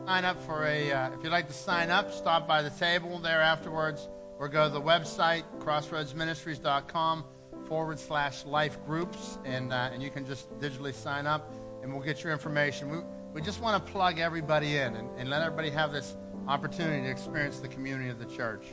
Sign 0.06 0.26
up 0.26 0.42
for 0.44 0.66
a, 0.66 0.92
uh, 0.92 1.12
if 1.12 1.24
you'd 1.24 1.32
like 1.32 1.48
to 1.48 1.54
sign 1.54 1.92
up, 1.92 2.12
stop 2.12 2.48
by 2.48 2.62
the 2.62 2.72
table 2.72 3.20
there 3.20 3.42
afterwards 3.42 4.10
or 4.42 4.50
go 4.50 4.68
to 4.68 4.74
the 4.74 4.82
website, 4.82 5.44
crossroadsministries.com 5.60 7.24
forward 7.68 8.00
slash 8.00 8.44
life 8.44 8.84
groups, 8.88 9.38
and, 9.46 9.72
uh, 9.72 9.92
and 9.94 10.02
you 10.02 10.10
can 10.10 10.26
just 10.26 10.52
digitally 10.60 10.96
sign 10.96 11.28
up, 11.28 11.54
and 11.84 11.94
we'll 11.94 12.04
get 12.04 12.24
your 12.24 12.34
information. 12.34 12.90
We, 12.90 12.98
we 13.36 13.42
just 13.44 13.62
want 13.62 13.86
to 13.86 13.92
plug 13.92 14.18
everybody 14.18 14.78
in 14.78 14.96
and, 14.96 15.08
and 15.20 15.30
let 15.30 15.44
everybody 15.44 15.70
have 15.70 15.92
this 15.92 16.18
opportunity 16.48 17.04
to 17.04 17.12
experience 17.12 17.60
the 17.60 17.68
community 17.68 18.10
of 18.10 18.18
the 18.18 18.26
church. 18.36 18.66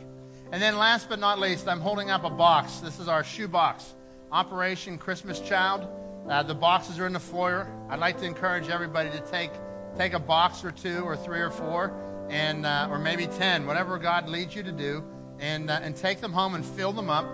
And 0.53 0.63
then 0.63 0.79
last 0.79 1.11
but 1.11 1.19
not 1.19 1.39
least, 1.39 1.69
I'm 1.69 1.81
holding 1.81 2.09
up 2.09 2.25
a 2.25 2.31
box. 2.31 2.79
This 2.79 2.99
is 2.99 3.07
our 3.07 3.23
shoe 3.23 3.47
box, 3.47 3.95
Operation 4.33 4.97
Christmas 4.97 5.39
Child. 5.39 5.87
Uh, 6.31 6.43
the 6.45 6.55
boxes 6.55 6.99
are 6.99 7.07
in 7.07 7.13
the 7.13 7.21
foyer. 7.21 7.71
I'd 7.91 8.01
like 8.01 8.17
to 8.21 8.25
encourage 8.25 8.71
everybody 8.71 9.11
to 9.11 9.21
take, 9.21 9.51
take 9.99 10.15
a 10.15 10.19
box 10.19 10.65
or 10.65 10.71
two 10.71 11.03
or 11.03 11.15
three 11.15 11.41
or 11.41 11.51
four 11.51 11.93
and, 12.31 12.65
uh, 12.65 12.89
or 12.91 12.99
maybe 12.99 13.27
10, 13.27 13.67
whatever 13.67 13.99
God 13.99 14.31
leads 14.31 14.57
you 14.57 14.63
to 14.63 14.73
do 14.73 15.05
and, 15.41 15.71
uh, 15.71 15.81
and 15.83 15.97
take 15.97 16.21
them 16.21 16.33
home 16.33 16.55
and 16.55 16.65
fill 16.65 16.93
them 16.93 17.11
up. 17.11 17.27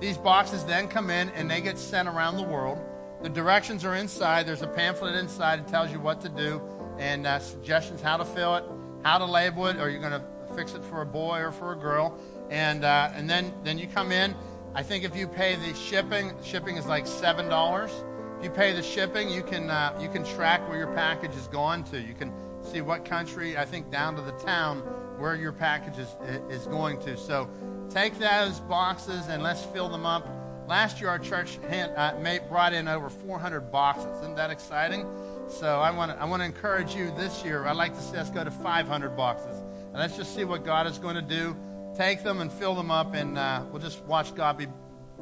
These 0.00 0.18
boxes 0.18 0.64
then 0.64 0.88
come 0.88 1.10
in 1.10 1.28
and 1.30 1.50
they 1.50 1.60
get 1.60 1.78
sent 1.78 2.08
around 2.08 2.36
the 2.36 2.42
world. 2.42 2.78
The 3.22 3.28
directions 3.28 3.84
are 3.84 3.94
inside. 3.94 4.46
There's 4.46 4.62
a 4.62 4.66
pamphlet 4.66 5.14
inside 5.14 5.60
that 5.60 5.68
tells 5.68 5.92
you 5.92 6.00
what 6.00 6.20
to 6.22 6.28
do 6.28 6.60
and 6.98 7.26
uh, 7.26 7.38
suggestions 7.38 8.00
how 8.00 8.16
to 8.16 8.24
fill 8.24 8.56
it, 8.56 8.64
how 9.04 9.18
to 9.18 9.24
label 9.24 9.66
it, 9.66 9.76
or 9.76 9.90
you're 9.90 10.00
going 10.00 10.12
to 10.12 10.24
fix 10.56 10.74
it 10.74 10.84
for 10.84 11.02
a 11.02 11.06
boy 11.06 11.38
or 11.38 11.52
for 11.52 11.72
a 11.72 11.76
girl. 11.76 12.18
And, 12.50 12.84
uh, 12.84 13.10
and 13.14 13.30
then, 13.30 13.54
then 13.62 13.78
you 13.78 13.86
come 13.86 14.12
in. 14.12 14.34
I 14.74 14.82
think 14.82 15.04
if 15.04 15.16
you 15.16 15.28
pay 15.28 15.56
the 15.56 15.74
shipping, 15.74 16.32
shipping 16.42 16.76
is 16.76 16.86
like 16.86 17.04
$7. 17.04 17.90
If 18.38 18.44
you 18.44 18.50
pay 18.50 18.72
the 18.72 18.82
shipping, 18.82 19.30
you 19.30 19.42
can, 19.42 19.70
uh, 19.70 19.96
you 20.00 20.08
can 20.08 20.24
track 20.24 20.68
where 20.68 20.78
your 20.78 20.92
package 20.94 21.34
is 21.36 21.46
going 21.46 21.84
to. 21.84 22.00
You 22.00 22.14
can 22.14 22.32
see 22.62 22.80
what 22.80 23.04
country, 23.04 23.56
I 23.56 23.64
think 23.64 23.90
down 23.90 24.16
to 24.16 24.22
the 24.22 24.32
town 24.32 24.82
where 25.22 25.36
your 25.36 25.52
package 25.52 25.98
is, 25.98 26.08
is 26.50 26.66
going 26.66 26.98
to. 26.98 27.16
So 27.16 27.48
take 27.90 28.18
those 28.18 28.58
boxes 28.58 29.28
and 29.28 29.40
let's 29.40 29.62
fill 29.66 29.88
them 29.88 30.04
up. 30.04 30.28
Last 30.66 31.00
year, 31.00 31.10
our 31.10 31.18
church 31.20 31.60
hand, 31.68 31.92
uh, 31.96 32.40
brought 32.48 32.72
in 32.72 32.88
over 32.88 33.08
400 33.08 33.70
boxes. 33.70 34.10
Isn't 34.18 34.34
that 34.34 34.50
exciting? 34.50 35.06
So 35.48 35.80
I 35.80 35.92
want 35.92 36.10
to 36.10 36.20
I 36.20 36.24
want 36.24 36.40
to 36.40 36.46
encourage 36.46 36.96
you 36.96 37.12
this 37.16 37.44
year. 37.44 37.66
I'd 37.66 37.76
like 37.76 37.94
to 37.94 38.00
see 38.00 38.16
us 38.16 38.30
go 38.30 38.42
to 38.42 38.50
500 38.50 39.16
boxes, 39.16 39.56
and 39.86 39.94
let's 39.94 40.16
just 40.16 40.34
see 40.34 40.44
what 40.44 40.64
God 40.64 40.88
is 40.88 40.98
going 40.98 41.14
to 41.14 41.22
do. 41.22 41.56
Take 41.96 42.24
them 42.24 42.40
and 42.40 42.50
fill 42.50 42.74
them 42.74 42.90
up, 42.90 43.14
and 43.14 43.38
uh, 43.38 43.64
we'll 43.70 43.82
just 43.82 44.02
watch 44.04 44.34
God 44.34 44.58
be 44.58 44.66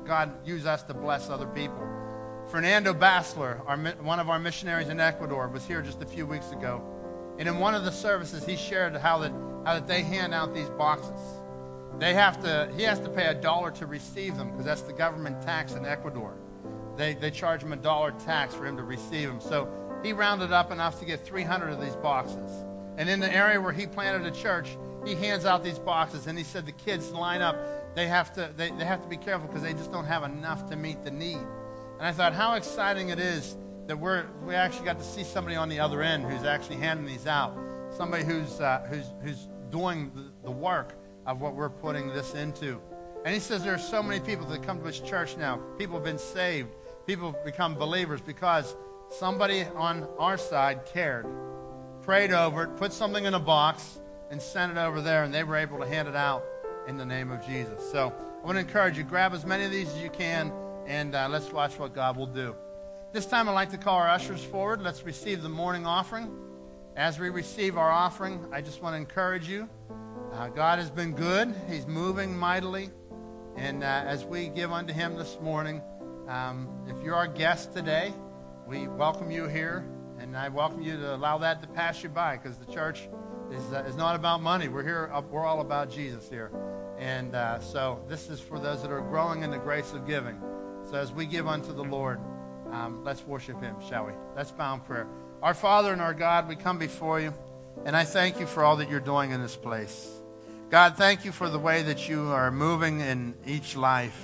God 0.07 0.31
use 0.47 0.65
us 0.65 0.83
to 0.85 0.95
bless 0.95 1.29
other 1.29 1.47
people. 1.47 1.87
Fernando 2.51 2.95
Basler, 2.95 3.61
our, 3.67 3.77
one 4.03 4.19
of 4.19 4.31
our 4.31 4.39
missionaries 4.39 4.89
in 4.89 4.99
Ecuador, 4.99 5.47
was 5.49 5.67
here 5.67 5.83
just 5.83 6.01
a 6.01 6.07
few 6.07 6.27
weeks 6.27 6.53
ago, 6.53 6.83
and 7.39 7.49
in 7.49 7.59
one 7.59 7.75
of 7.75 7.85
the 7.85 7.93
services, 7.93 8.47
he 8.47 8.57
shared 8.57 8.97
how 8.97 9.19
that 9.19 9.33
how 9.65 9.75
that 9.75 9.87
they 9.87 10.03
hand 10.03 10.35
out 10.35 10.55
these 10.55 10.71
boxes. 10.71 11.21
They 11.99 12.15
have 12.15 12.41
to, 12.43 12.73
he 12.77 12.83
has 12.85 12.99
to 13.01 13.11
pay 13.11 13.27
a 13.27 13.35
dollar 13.35 13.71
to 13.73 13.87
receive 13.87 14.37
them 14.37 14.51
because 14.51 14.65
that's 14.65 14.83
the 14.83 14.93
government 14.93 15.43
tax 15.43 15.75
in 15.75 15.85
Ecuador. 15.85 16.35
They, 16.97 17.15
they 17.15 17.31
charge 17.31 17.63
him 17.63 17.73
a 17.73 17.77
dollar 17.77 18.13
tax 18.13 18.55
for 18.55 18.67
him 18.67 18.77
to 18.77 18.83
receive 18.83 19.29
them. 19.29 19.41
So 19.41 19.69
he 20.03 20.13
rounded 20.13 20.53
up 20.53 20.71
enough 20.71 20.99
to 21.01 21.05
get 21.05 21.25
300 21.27 21.71
of 21.71 21.81
these 21.81 21.97
boxes. 21.97 22.51
And 22.97 23.09
in 23.09 23.21
the 23.21 23.33
area 23.33 23.61
where 23.61 23.73
he 23.73 23.87
planted 23.87 24.27
a 24.27 24.35
church, 24.35 24.77
he 25.05 25.15
hands 25.15 25.45
out 25.45 25.63
these 25.63 25.79
boxes 25.79 26.27
and 26.27 26.37
he 26.39 26.45
said 26.45 26.67
the 26.67 26.73
kids 26.73 27.11
line 27.11 27.43
up. 27.43 27.57
They 27.95 28.07
have 28.07 28.33
to, 28.35 28.51
they, 28.57 28.71
they 28.71 28.85
have 28.85 29.03
to 29.03 29.09
be 29.09 29.17
careful 29.17 29.49
because 29.49 29.63
they 29.63 29.73
just 29.73 29.93
don't 29.93 30.05
have 30.05 30.23
enough 30.23 30.69
to 30.71 30.77
meet 30.77 31.05
the 31.05 31.11
need. 31.11 31.39
And 31.99 32.07
I 32.07 32.13
thought 32.13 32.33
how 32.33 32.55
exciting 32.55 33.11
it 33.11 33.19
is 33.19 33.57
that 33.87 33.99
we're, 33.99 34.27
we 34.47 34.55
actually 34.55 34.85
got 34.85 34.99
to 34.99 35.05
see 35.05 35.25
somebody 35.25 35.57
on 35.57 35.69
the 35.69 35.81
other 35.81 36.03
end 36.03 36.25
who's 36.25 36.45
actually 36.45 36.77
handing 36.77 37.07
these 37.07 37.27
out 37.27 37.57
somebody 38.01 38.25
who's, 38.25 38.63
uh, 38.63 38.81
who's, 38.89 39.13
who's 39.23 39.49
doing 39.69 40.11
the, 40.43 40.51
work 40.51 40.95
of 41.27 41.43
what 41.43 41.55
we're 41.55 41.69
putting 41.69 42.09
this 42.15 42.33
into. 42.33 42.81
And 43.27 43.35
he 43.35 43.39
says 43.39 43.63
there 43.63 43.75
are 43.75 43.79
so 43.79 44.03
many 44.03 44.21
people 44.21 44.47
that 44.47 44.63
come 44.63 44.79
to 44.81 44.87
his 44.87 45.01
church 45.01 45.37
now. 45.37 45.61
People 45.77 45.97
have 45.97 46.05
been 46.05 46.17
saved. 46.17 46.71
People 47.07 47.33
have 47.33 47.45
become 47.45 47.75
believers 47.75 48.23
because 48.23 48.75
somebody 49.11 49.65
on 49.77 50.09
our 50.19 50.39
side 50.39 50.87
cared, 50.87 51.27
prayed 52.01 52.33
over 52.33 52.63
it, 52.63 52.77
put 52.79 52.91
something 52.95 53.27
in 53.27 53.35
a 53.35 53.39
box, 53.39 54.01
and 54.31 54.41
sent 54.41 54.73
it 54.73 54.79
over 54.79 55.03
there, 55.03 55.25
and 55.25 55.35
they 55.35 55.45
were 55.45 55.57
able 55.57 55.79
to 55.79 55.87
hand 55.87 56.09
it 56.09 56.17
out 56.17 56.43
in 56.89 56.97
the 56.97 57.05
name 57.05 57.31
of 57.31 57.45
Jesus. 57.45 57.87
So 57.93 58.15
I 58.43 58.47
want 58.47 58.57
to 58.57 58.61
encourage 58.61 58.97
you, 58.97 59.05
grab 59.05 59.35
as 59.35 59.45
many 59.45 59.65
of 59.65 59.71
these 59.71 59.91
as 59.91 60.03
you 60.03 60.09
can, 60.09 60.51
and 60.87 61.15
uh, 61.15 61.29
let's 61.29 61.53
watch 61.53 61.79
what 61.79 61.95
God 61.95 62.17
will 62.17 62.25
do. 62.25 62.57
This 63.13 63.27
time 63.27 63.47
I'd 63.47 63.53
like 63.53 63.73
to 63.73 63.79
call 63.79 63.97
our 63.97 64.09
ushers 64.09 64.43
forward. 64.43 64.81
Let's 64.81 65.03
receive 65.03 65.43
the 65.43 65.51
morning 65.51 65.85
offering. 65.85 66.50
As 66.97 67.21
we 67.21 67.31
receive 67.31 67.79
our 67.79 67.91
offering, 67.91 68.45
I 68.53 68.61
just 68.61 68.83
want 68.83 68.95
to 68.95 68.97
encourage 68.97 69.49
you. 69.49 69.69
Uh, 70.33 70.49
God 70.49 70.81
has 70.81 70.91
been 70.91 71.13
good, 71.13 71.55
He's 71.69 71.87
moving 71.87 72.37
mightily. 72.37 72.91
And 73.57 73.85
uh, 73.85 73.87
as 73.87 74.25
we 74.25 74.49
give 74.49 74.73
unto 74.73 74.93
Him 74.93 75.15
this 75.15 75.39
morning, 75.41 75.83
um, 76.29 76.69
if 76.89 77.01
you're 77.05 77.15
our 77.15 77.29
guest 77.29 77.73
today, 77.73 78.13
we 78.67 78.89
welcome 78.89 79.31
you 79.31 79.47
here. 79.47 79.89
And 80.19 80.37
I 80.37 80.49
welcome 80.49 80.83
you 80.83 80.97
to 80.97 81.15
allow 81.15 81.39
that 81.39 81.63
to 81.63 81.69
pass 81.69 82.03
you 82.03 82.09
by 82.09 82.37
because 82.37 82.59
the 82.59 82.71
church 82.73 83.09
is, 83.53 83.73
uh, 83.73 83.85
is 83.87 83.95
not 83.95 84.17
about 84.17 84.43
money. 84.43 84.67
We're 84.67 84.83
here, 84.83 85.11
uh, 85.13 85.21
we're 85.21 85.47
all 85.47 85.61
about 85.61 85.91
Jesus 85.91 86.29
here. 86.29 86.51
And 86.99 87.37
uh, 87.37 87.61
so 87.61 88.05
this 88.09 88.29
is 88.29 88.41
for 88.41 88.59
those 88.59 88.83
that 88.83 88.91
are 88.91 89.01
growing 89.01 89.45
in 89.45 89.53
the 89.53 89.59
grace 89.59 89.93
of 89.93 90.09
giving. 90.09 90.41
So 90.91 90.97
as 90.97 91.13
we 91.13 91.25
give 91.25 91.47
unto 91.47 91.73
the 91.73 91.85
Lord, 91.85 92.19
um, 92.73 93.05
let's 93.05 93.25
worship 93.25 93.63
Him, 93.63 93.77
shall 93.89 94.07
we? 94.07 94.13
Let's 94.35 94.51
bow 94.51 94.75
in 94.75 94.81
prayer. 94.81 95.07
Our 95.43 95.55
Father 95.55 95.91
and 95.91 96.03
our 96.03 96.13
God, 96.13 96.49
we 96.49 96.55
come 96.55 96.79
before 96.79 97.19
you, 97.19 97.33
and 97.87 97.97
I 97.97 98.05
thank 98.05 98.41
you 98.41 98.47
for 98.47 98.63
all 98.63 98.77
that 98.77 98.91
you're 98.91 99.01
doing 99.01 99.31
in 99.31 99.41
this 99.41 99.57
place. 99.57 100.07
God, 100.69 100.99
thank 100.99 101.25
you 101.25 101.33
for 101.33 101.49
the 101.49 101.59
way 101.59 101.83
that 101.85 102.11
you 102.11 102.25
are 102.25 102.51
moving 102.51 103.01
in 103.01 103.33
each 103.47 103.75
life, 103.75 104.23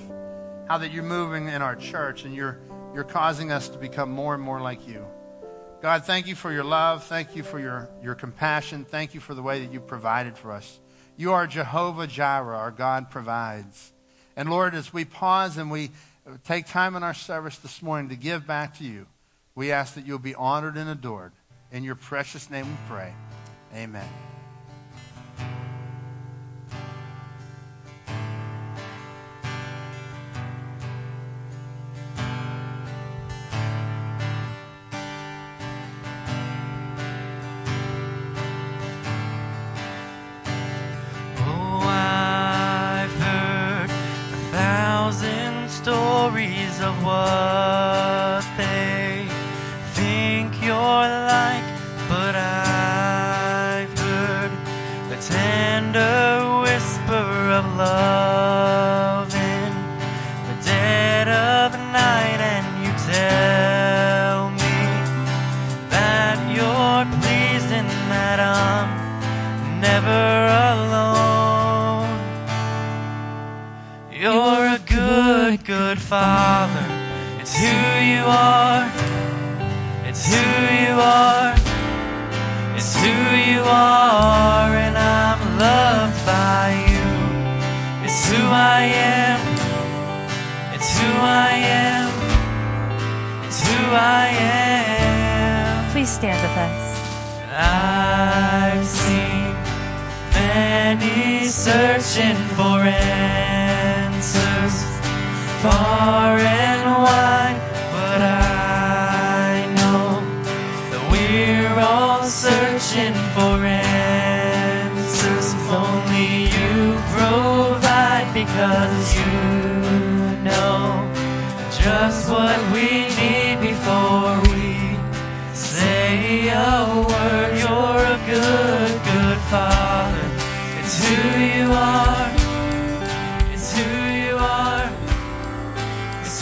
how 0.69 0.77
that 0.77 0.93
you're 0.93 1.03
moving 1.03 1.49
in 1.49 1.63
our 1.63 1.75
church, 1.75 2.25
and 2.25 2.35
you're, 2.35 2.61
you're 2.95 3.03
causing 3.03 3.51
us 3.51 3.71
to 3.71 3.79
become 3.79 4.11
more 4.11 4.35
and 4.35 4.43
more 4.43 4.61
like 4.61 4.87
you. 4.87 5.07
God, 5.81 6.05
thank 6.05 6.27
you 6.27 6.35
for 6.35 6.53
your 6.53 6.65
love. 6.65 7.05
Thank 7.05 7.35
you 7.35 7.43
for 7.43 7.59
your, 7.59 7.89
your 8.03 8.15
compassion. 8.15 8.85
Thank 8.85 9.15
you 9.15 9.21
for 9.21 9.33
the 9.33 9.43
way 9.43 9.65
that 9.65 9.73
you 9.73 9.81
provided 9.81 10.37
for 10.37 10.53
us. 10.53 10.81
You 11.17 11.33
are 11.33 11.47
Jehovah 11.47 12.07
Jireh, 12.07 12.55
our 12.55 12.71
God 12.71 13.11
provides. 13.11 13.91
And 14.37 14.51
Lord, 14.51 14.75
as 14.75 14.93
we 14.93 15.07
pause 15.07 15.57
and 15.57 15.71
we 15.71 15.93
take 16.45 16.67
time 16.67 16.95
in 16.95 17.03
our 17.03 17.15
service 17.15 17.57
this 17.57 17.81
morning 17.81 18.11
to 18.11 18.17
give 18.17 18.47
back 18.47 18.77
to 18.79 18.85
you, 18.85 19.07
we 19.57 19.73
ask 19.73 19.95
that 19.95 20.07
you'll 20.07 20.21
be 20.21 20.37
honored 20.37 20.77
and 20.77 20.89
adored. 20.89 21.33
In 21.73 21.83
your 21.83 21.97
precious 21.97 22.49
name 22.49 22.69
we 22.69 22.77
pray. 22.89 23.13
Amen. 23.75 24.09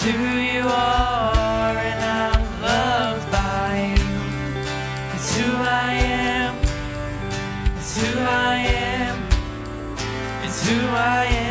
Who 0.05 0.37
you 0.37 0.69
are, 0.69 1.77
and 1.77 2.05
I'm 2.05 2.61
loved 2.61 3.33
by 3.33 3.97
you. 3.97 4.12
It's 5.14 5.37
who 5.37 5.51
I 5.57 5.95
am. 5.95 6.57
It's 7.77 7.97
who 7.97 8.21
I 8.21 8.57
am. 8.57 9.17
It's 10.45 10.69
who 10.69 10.79
I 10.88 11.25
am. 11.25 11.43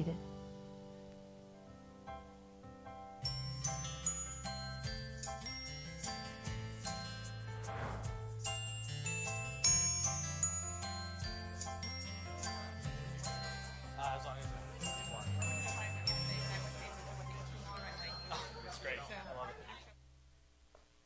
Seated. 0.00 0.16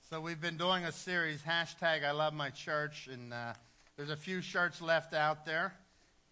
So 0.02 0.20
we've 0.20 0.40
been 0.40 0.57
doing 0.57 0.85
a 0.85 0.92
series, 0.92 1.42
hashtag 1.42 2.04
I 2.04 2.12
love 2.12 2.35
my 2.35 2.50
church, 2.50 3.09
and 3.12 3.33
uh, 3.33 3.54
there's 3.96 4.11
a 4.11 4.16
few 4.16 4.40
shirts 4.40 4.80
left 4.80 5.12
out 5.12 5.44
there. 5.44 5.74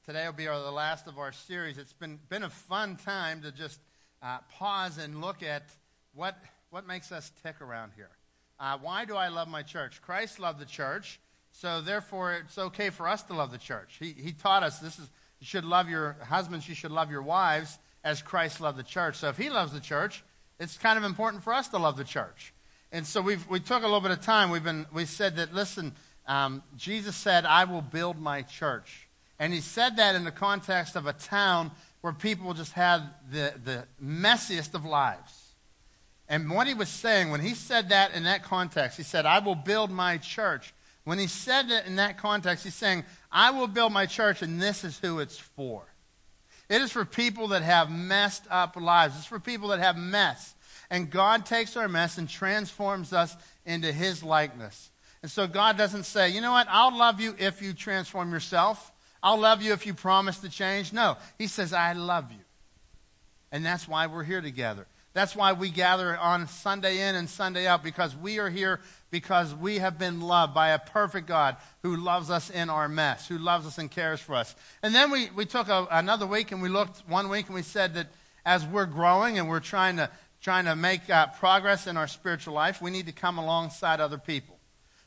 Today 0.04 0.26
will 0.26 0.32
be 0.32 0.48
our, 0.48 0.58
the 0.60 0.72
last 0.72 1.06
of 1.06 1.16
our 1.16 1.30
series. 1.30 1.78
It's 1.78 1.92
been, 1.92 2.18
been 2.28 2.42
a 2.42 2.50
fun 2.50 2.96
time 2.96 3.40
to 3.42 3.52
just 3.52 3.78
uh, 4.20 4.38
pause 4.50 4.98
and 4.98 5.20
look 5.20 5.44
at 5.44 5.62
what, 6.12 6.36
what 6.70 6.88
makes 6.88 7.12
us 7.12 7.30
tick 7.44 7.60
around 7.60 7.92
here. 7.94 8.10
Uh, 8.58 8.78
why 8.82 9.04
do 9.04 9.14
I 9.14 9.28
love 9.28 9.46
my 9.46 9.62
church? 9.62 10.02
Christ 10.02 10.40
loved 10.40 10.58
the 10.58 10.66
church, 10.66 11.20
so 11.52 11.80
therefore 11.80 12.32
it's 12.32 12.58
okay 12.58 12.90
for 12.90 13.06
us 13.06 13.22
to 13.24 13.32
love 13.32 13.52
the 13.52 13.58
church. 13.58 13.94
He, 14.00 14.12
he 14.12 14.32
taught 14.32 14.64
us 14.64 14.80
this 14.80 14.98
is, 14.98 15.08
you 15.38 15.46
should 15.46 15.64
love 15.64 15.88
your 15.88 16.16
husbands, 16.24 16.68
you 16.68 16.74
should 16.74 16.90
love 16.90 17.08
your 17.08 17.22
wives 17.22 17.78
as 18.02 18.22
Christ 18.22 18.60
loved 18.60 18.78
the 18.78 18.82
church. 18.82 19.14
So 19.14 19.28
if 19.28 19.36
he 19.36 19.50
loves 19.50 19.72
the 19.72 19.78
church, 19.78 20.24
it's 20.58 20.76
kind 20.78 20.98
of 20.98 21.04
important 21.04 21.44
for 21.44 21.52
us 21.52 21.68
to 21.68 21.78
love 21.78 21.96
the 21.96 22.02
church. 22.02 22.52
And 22.90 23.06
so 23.06 23.20
we've, 23.20 23.48
we 23.48 23.60
took 23.60 23.84
a 23.84 23.86
little 23.86 24.00
bit 24.00 24.10
of 24.10 24.20
time. 24.20 24.50
We've 24.50 24.64
been, 24.64 24.84
we 24.92 25.04
said 25.04 25.36
that, 25.36 25.54
listen, 25.54 25.94
um, 26.26 26.64
Jesus 26.76 27.14
said, 27.14 27.46
I 27.46 27.66
will 27.66 27.82
build 27.82 28.18
my 28.18 28.42
church. 28.42 29.06
And 29.42 29.52
he 29.52 29.60
said 29.60 29.96
that 29.96 30.14
in 30.14 30.22
the 30.22 30.30
context 30.30 30.94
of 30.94 31.06
a 31.06 31.12
town 31.12 31.72
where 32.00 32.12
people 32.12 32.54
just 32.54 32.74
had 32.74 33.02
the, 33.28 33.52
the 33.64 33.84
messiest 34.00 34.72
of 34.72 34.84
lives. 34.84 35.54
And 36.28 36.48
what 36.48 36.68
he 36.68 36.74
was 36.74 36.88
saying, 36.88 37.32
when 37.32 37.40
he 37.40 37.54
said 37.54 37.88
that 37.88 38.14
in 38.14 38.22
that 38.22 38.44
context, 38.44 38.98
he 38.98 39.02
said, 39.02 39.26
I 39.26 39.40
will 39.40 39.56
build 39.56 39.90
my 39.90 40.18
church. 40.18 40.72
When 41.02 41.18
he 41.18 41.26
said 41.26 41.70
that 41.70 41.88
in 41.88 41.96
that 41.96 42.18
context, 42.18 42.62
he's 42.62 42.76
saying, 42.76 43.02
I 43.32 43.50
will 43.50 43.66
build 43.66 43.92
my 43.92 44.06
church, 44.06 44.42
and 44.42 44.62
this 44.62 44.84
is 44.84 45.00
who 45.00 45.18
it's 45.18 45.38
for. 45.38 45.82
It 46.68 46.80
is 46.80 46.92
for 46.92 47.04
people 47.04 47.48
that 47.48 47.62
have 47.62 47.90
messed 47.90 48.44
up 48.48 48.76
lives. 48.76 49.16
It's 49.16 49.26
for 49.26 49.40
people 49.40 49.70
that 49.70 49.80
have 49.80 49.96
mess. 49.96 50.54
And 50.88 51.10
God 51.10 51.46
takes 51.46 51.76
our 51.76 51.88
mess 51.88 52.16
and 52.16 52.28
transforms 52.28 53.12
us 53.12 53.36
into 53.66 53.90
His 53.90 54.22
likeness. 54.22 54.90
And 55.20 55.28
so 55.28 55.48
God 55.48 55.76
doesn't 55.76 56.04
say, 56.04 56.28
you 56.28 56.40
know 56.40 56.52
what, 56.52 56.68
I'll 56.70 56.96
love 56.96 57.20
you 57.20 57.34
if 57.40 57.60
you 57.60 57.72
transform 57.72 58.32
yourself. 58.32 58.92
I'll 59.22 59.38
love 59.38 59.62
you 59.62 59.72
if 59.72 59.86
you 59.86 59.94
promise 59.94 60.38
to 60.38 60.48
change. 60.48 60.92
No, 60.92 61.16
He 61.38 61.46
says, 61.46 61.72
I 61.72 61.92
love 61.92 62.32
you. 62.32 62.38
And 63.50 63.64
that's 63.64 63.86
why 63.86 64.06
we're 64.06 64.24
here 64.24 64.40
together. 64.40 64.86
That's 65.14 65.36
why 65.36 65.52
we 65.52 65.68
gather 65.68 66.16
on 66.16 66.48
Sunday 66.48 67.06
in 67.06 67.14
and 67.14 67.28
Sunday 67.28 67.66
out 67.66 67.84
because 67.84 68.16
we 68.16 68.38
are 68.38 68.48
here 68.48 68.80
because 69.10 69.54
we 69.54 69.78
have 69.78 69.98
been 69.98 70.22
loved 70.22 70.54
by 70.54 70.68
a 70.70 70.78
perfect 70.78 71.26
God 71.26 71.56
who 71.82 71.96
loves 71.96 72.30
us 72.30 72.48
in 72.48 72.70
our 72.70 72.88
mess, 72.88 73.28
who 73.28 73.36
loves 73.36 73.66
us 73.66 73.76
and 73.76 73.90
cares 73.90 74.20
for 74.20 74.34
us. 74.34 74.54
And 74.82 74.94
then 74.94 75.10
we, 75.10 75.28
we 75.36 75.44
took 75.44 75.68
a, 75.68 75.86
another 75.90 76.26
week 76.26 76.50
and 76.50 76.62
we 76.62 76.70
looked 76.70 77.06
one 77.06 77.28
week 77.28 77.46
and 77.46 77.54
we 77.54 77.62
said 77.62 77.92
that 77.94 78.06
as 78.46 78.64
we're 78.64 78.86
growing 78.86 79.38
and 79.38 79.50
we're 79.50 79.60
trying 79.60 79.98
to, 79.98 80.08
trying 80.40 80.64
to 80.64 80.74
make 80.74 81.08
uh, 81.10 81.26
progress 81.26 81.86
in 81.86 81.98
our 81.98 82.08
spiritual 82.08 82.54
life, 82.54 82.80
we 82.80 82.90
need 82.90 83.06
to 83.06 83.12
come 83.12 83.36
alongside 83.36 84.00
other 84.00 84.18
people. 84.18 84.58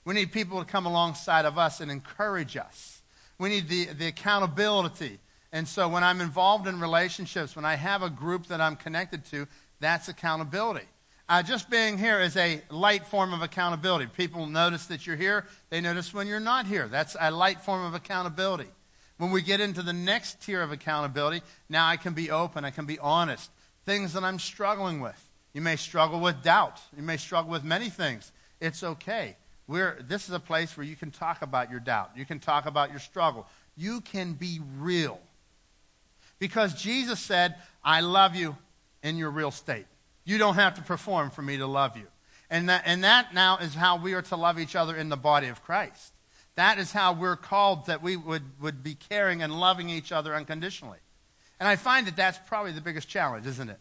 We 0.06 0.14
need 0.14 0.32
people 0.32 0.60
to 0.60 0.66
come 0.66 0.86
alongside 0.86 1.46
of 1.46 1.58
us 1.58 1.82
and 1.82 1.90
encourage 1.90 2.56
us. 2.58 2.95
We 3.38 3.50
need 3.50 3.68
the, 3.68 3.86
the 3.86 4.08
accountability. 4.08 5.20
And 5.52 5.68
so 5.68 5.88
when 5.88 6.04
I'm 6.04 6.22
involved 6.22 6.68
in 6.68 6.80
relationships, 6.80 7.56
when 7.56 7.66
I 7.66 7.76
have 7.76 8.04
a 8.04 8.10
group 8.10 8.48
that 8.48 8.62
I'm 8.62 8.76
connected 8.76 9.26
to, 9.26 9.48
that's 9.80 10.08
accountability. 10.08 10.86
Uh, 11.28 11.42
just 11.42 11.70
being 11.70 11.98
here 11.98 12.20
is 12.20 12.38
a 12.38 12.62
light 12.70 13.06
form 13.06 13.34
of 13.34 13.42
accountability. 13.42 14.06
People 14.06 14.46
notice 14.46 14.86
that 14.88 15.08
you're 15.08 15.16
here, 15.16 15.46
they 15.70 15.82
notice 15.82 16.14
when 16.14 16.28
you're 16.28 16.40
not 16.40 16.68
here. 16.68 16.88
That's 16.88 17.16
a 17.20 17.32
light 17.32 17.62
form 17.62 17.84
of 17.84 17.96
accountability. 17.96 18.70
When 19.18 19.32
we 19.32 19.42
get 19.42 19.60
into 19.60 19.82
the 19.82 19.94
next 19.94 20.42
tier 20.42 20.62
of 20.62 20.72
accountability, 20.72 21.42
now 21.70 21.88
I 21.88 21.98
can 21.98 22.14
be 22.14 22.30
open, 22.30 22.66
I 22.66 22.70
can 22.70 22.86
be 22.86 23.00
honest. 23.00 23.50
Things 23.86 24.14
that 24.14 24.24
I'm 24.24 24.40
struggling 24.40 25.00
with. 25.00 25.30
You 25.54 25.62
may 25.62 25.78
struggle 25.78 26.20
with 26.20 26.44
doubt, 26.44 26.82
you 26.96 27.02
may 27.02 27.18
struggle 27.18 27.50
with 27.50 27.64
many 27.64 27.90
things. 27.90 28.32
It's 28.60 28.84
okay. 28.84 29.38
We're, 29.68 29.98
this 30.08 30.28
is 30.28 30.34
a 30.34 30.40
place 30.40 30.78
where 30.78 30.86
you 30.86 30.96
can 30.96 31.12
talk 31.12 31.42
about 31.42 31.72
your 31.72 31.80
doubt, 31.80 32.12
you 32.16 32.26
can 32.26 32.40
talk 32.40 32.66
about 32.66 32.92
your 32.92 33.00
struggle, 33.00 33.48
you 33.76 34.02
can 34.02 34.34
be 34.34 34.60
real. 34.78 35.20
Because 36.38 36.74
Jesus 36.74 37.20
said, 37.20 37.56
I 37.84 38.02
love 38.02 38.36
you 38.36 38.58
in 39.04 39.18
your 39.18 39.32
real 39.32 39.52
state. 39.52 39.86
You 40.26 40.38
don't 40.38 40.56
have 40.56 40.76
to 40.76 40.82
perform 40.82 41.30
for 41.30 41.42
me 41.42 41.58
to 41.58 41.68
love 41.68 41.96
you. 41.96 42.08
And 42.50 42.70
that, 42.70 42.84
and 42.86 43.04
that 43.04 43.34
now 43.34 43.58
is 43.58 43.74
how 43.74 43.98
we 43.98 44.14
are 44.14 44.22
to 44.24 44.36
love 44.36 44.60
each 44.60 44.76
other 44.76 44.96
in 44.96 45.10
the 45.10 45.18
body 45.18 45.48
of 45.48 45.64
Christ. 45.64 46.14
That 46.56 46.78
is 46.78 46.92
how 46.92 47.14
we're 47.14 47.36
called 47.36 47.88
that 47.88 48.02
we 48.02 48.16
would, 48.16 48.44
would 48.62 48.84
be 48.84 48.96
caring 48.96 49.42
and 49.42 49.60
loving 49.60 49.90
each 49.90 50.12
other 50.12 50.36
unconditionally. 50.36 51.00
And 51.60 51.68
I 51.68 51.76
find 51.76 52.08
that 52.08 52.16
that's 52.16 52.40
probably 52.48 52.72
the 52.72 52.82
biggest 52.82 53.08
challenge, 53.08 53.46
isn't 53.46 53.70
it? 53.70 53.80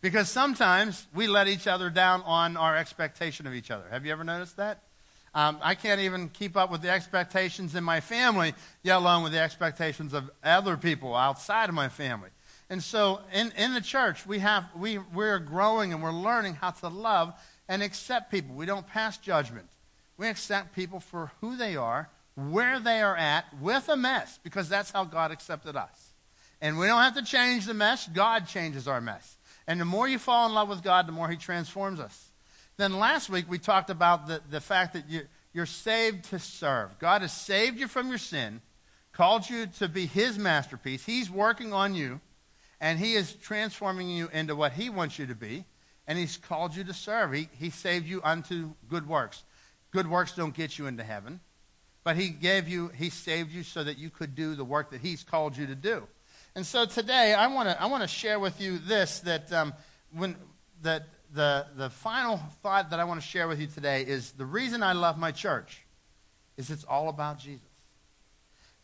Because 0.00 0.28
sometimes 0.28 1.06
we 1.14 1.26
let 1.26 1.48
each 1.48 1.66
other 1.66 1.90
down 1.90 2.22
on 2.22 2.56
our 2.56 2.76
expectation 2.76 3.46
of 3.46 3.54
each 3.54 3.70
other. 3.70 3.84
Have 3.90 4.04
you 4.04 4.12
ever 4.12 4.24
noticed 4.24 4.56
that? 4.56 4.82
Um, 5.36 5.58
I 5.62 5.74
can't 5.74 6.00
even 6.00 6.30
keep 6.30 6.56
up 6.56 6.70
with 6.70 6.80
the 6.80 6.88
expectations 6.88 7.74
in 7.74 7.84
my 7.84 8.00
family, 8.00 8.54
yet 8.82 8.96
alone 8.96 9.22
with 9.22 9.32
the 9.32 9.38
expectations 9.38 10.14
of 10.14 10.30
other 10.42 10.78
people 10.78 11.14
outside 11.14 11.68
of 11.68 11.74
my 11.74 11.90
family. 11.90 12.30
And 12.70 12.82
so 12.82 13.20
in, 13.34 13.52
in 13.58 13.74
the 13.74 13.82
church, 13.82 14.26
we 14.26 14.38
have, 14.38 14.64
we, 14.74 14.96
we're 14.96 15.38
growing 15.38 15.92
and 15.92 16.02
we're 16.02 16.10
learning 16.10 16.54
how 16.54 16.70
to 16.70 16.88
love 16.88 17.34
and 17.68 17.82
accept 17.82 18.30
people. 18.30 18.54
We 18.54 18.64
don't 18.64 18.86
pass 18.86 19.18
judgment. 19.18 19.66
We 20.16 20.26
accept 20.26 20.74
people 20.74 21.00
for 21.00 21.30
who 21.42 21.58
they 21.58 21.76
are, 21.76 22.08
where 22.34 22.80
they 22.80 23.02
are 23.02 23.14
at, 23.14 23.44
with 23.60 23.90
a 23.90 23.96
mess, 23.96 24.40
because 24.42 24.70
that's 24.70 24.90
how 24.90 25.04
God 25.04 25.32
accepted 25.32 25.76
us. 25.76 26.12
And 26.62 26.78
we 26.78 26.86
don't 26.86 27.02
have 27.02 27.14
to 27.16 27.22
change 27.22 27.66
the 27.66 27.74
mess. 27.74 28.08
God 28.08 28.48
changes 28.48 28.88
our 28.88 29.02
mess. 29.02 29.36
And 29.66 29.78
the 29.78 29.84
more 29.84 30.08
you 30.08 30.18
fall 30.18 30.48
in 30.48 30.54
love 30.54 30.70
with 30.70 30.82
God, 30.82 31.06
the 31.06 31.12
more 31.12 31.28
He 31.28 31.36
transforms 31.36 32.00
us. 32.00 32.30
Then 32.76 32.98
last 32.98 33.30
week, 33.30 33.46
we 33.48 33.58
talked 33.58 33.90
about 33.90 34.26
the, 34.26 34.42
the 34.50 34.60
fact 34.60 34.92
that 34.92 35.08
you, 35.08 35.22
you're 35.52 35.66
saved 35.66 36.24
to 36.26 36.38
serve. 36.38 36.98
God 36.98 37.22
has 37.22 37.32
saved 37.32 37.78
you 37.78 37.88
from 37.88 38.08
your 38.08 38.18
sin, 38.18 38.60
called 39.12 39.48
you 39.48 39.66
to 39.78 39.88
be 39.88 40.06
His 40.06 40.38
masterpiece. 40.38 41.04
He's 41.04 41.30
working 41.30 41.72
on 41.72 41.94
you 41.94 42.20
and 42.80 42.98
He 42.98 43.14
is 43.14 43.32
transforming 43.32 44.08
you 44.08 44.28
into 44.32 44.54
what 44.54 44.72
He 44.72 44.90
wants 44.90 45.18
you 45.18 45.26
to 45.26 45.34
be, 45.34 45.64
and 46.06 46.18
He's 46.18 46.36
called 46.36 46.76
you 46.76 46.84
to 46.84 46.92
serve. 46.92 47.32
He, 47.32 47.48
he 47.58 47.70
saved 47.70 48.06
you 48.06 48.20
unto 48.22 48.74
good 48.88 49.08
works. 49.08 49.44
Good 49.90 50.08
works 50.08 50.34
don't 50.34 50.54
get 50.54 50.78
you 50.78 50.86
into 50.86 51.02
heaven, 51.02 51.40
but 52.04 52.16
He 52.16 52.28
gave 52.28 52.68
you, 52.68 52.88
He 52.88 53.10
saved 53.10 53.52
you 53.52 53.62
so 53.62 53.82
that 53.84 53.98
you 53.98 54.10
could 54.10 54.34
do 54.34 54.54
the 54.54 54.64
work 54.64 54.90
that 54.90 55.00
He's 55.00 55.22
called 55.22 55.56
you 55.56 55.66
to 55.66 55.74
do. 55.74 56.06
And 56.54 56.64
so 56.64 56.84
today, 56.86 57.34
I 57.34 57.46
want 57.48 57.68
to 57.68 57.80
I 57.80 57.86
want 57.86 58.02
to 58.02 58.08
share 58.08 58.38
with 58.38 58.60
you 58.60 58.78
this 58.78 59.20
that 59.20 59.52
um, 59.52 59.74
when 60.10 60.36
that 60.82 61.06
the 61.34 61.66
the 61.76 61.90
final 61.90 62.38
thought 62.62 62.90
that 62.90 63.00
I 63.00 63.04
want 63.04 63.20
to 63.20 63.26
share 63.26 63.48
with 63.48 63.60
you 63.60 63.66
today 63.66 64.02
is 64.02 64.32
the 64.32 64.46
reason 64.46 64.82
I 64.82 64.92
love 64.92 65.18
my 65.18 65.32
church 65.32 65.82
is 66.56 66.70
it's 66.70 66.84
all 66.84 67.08
about 67.08 67.38
Jesus. 67.38 67.66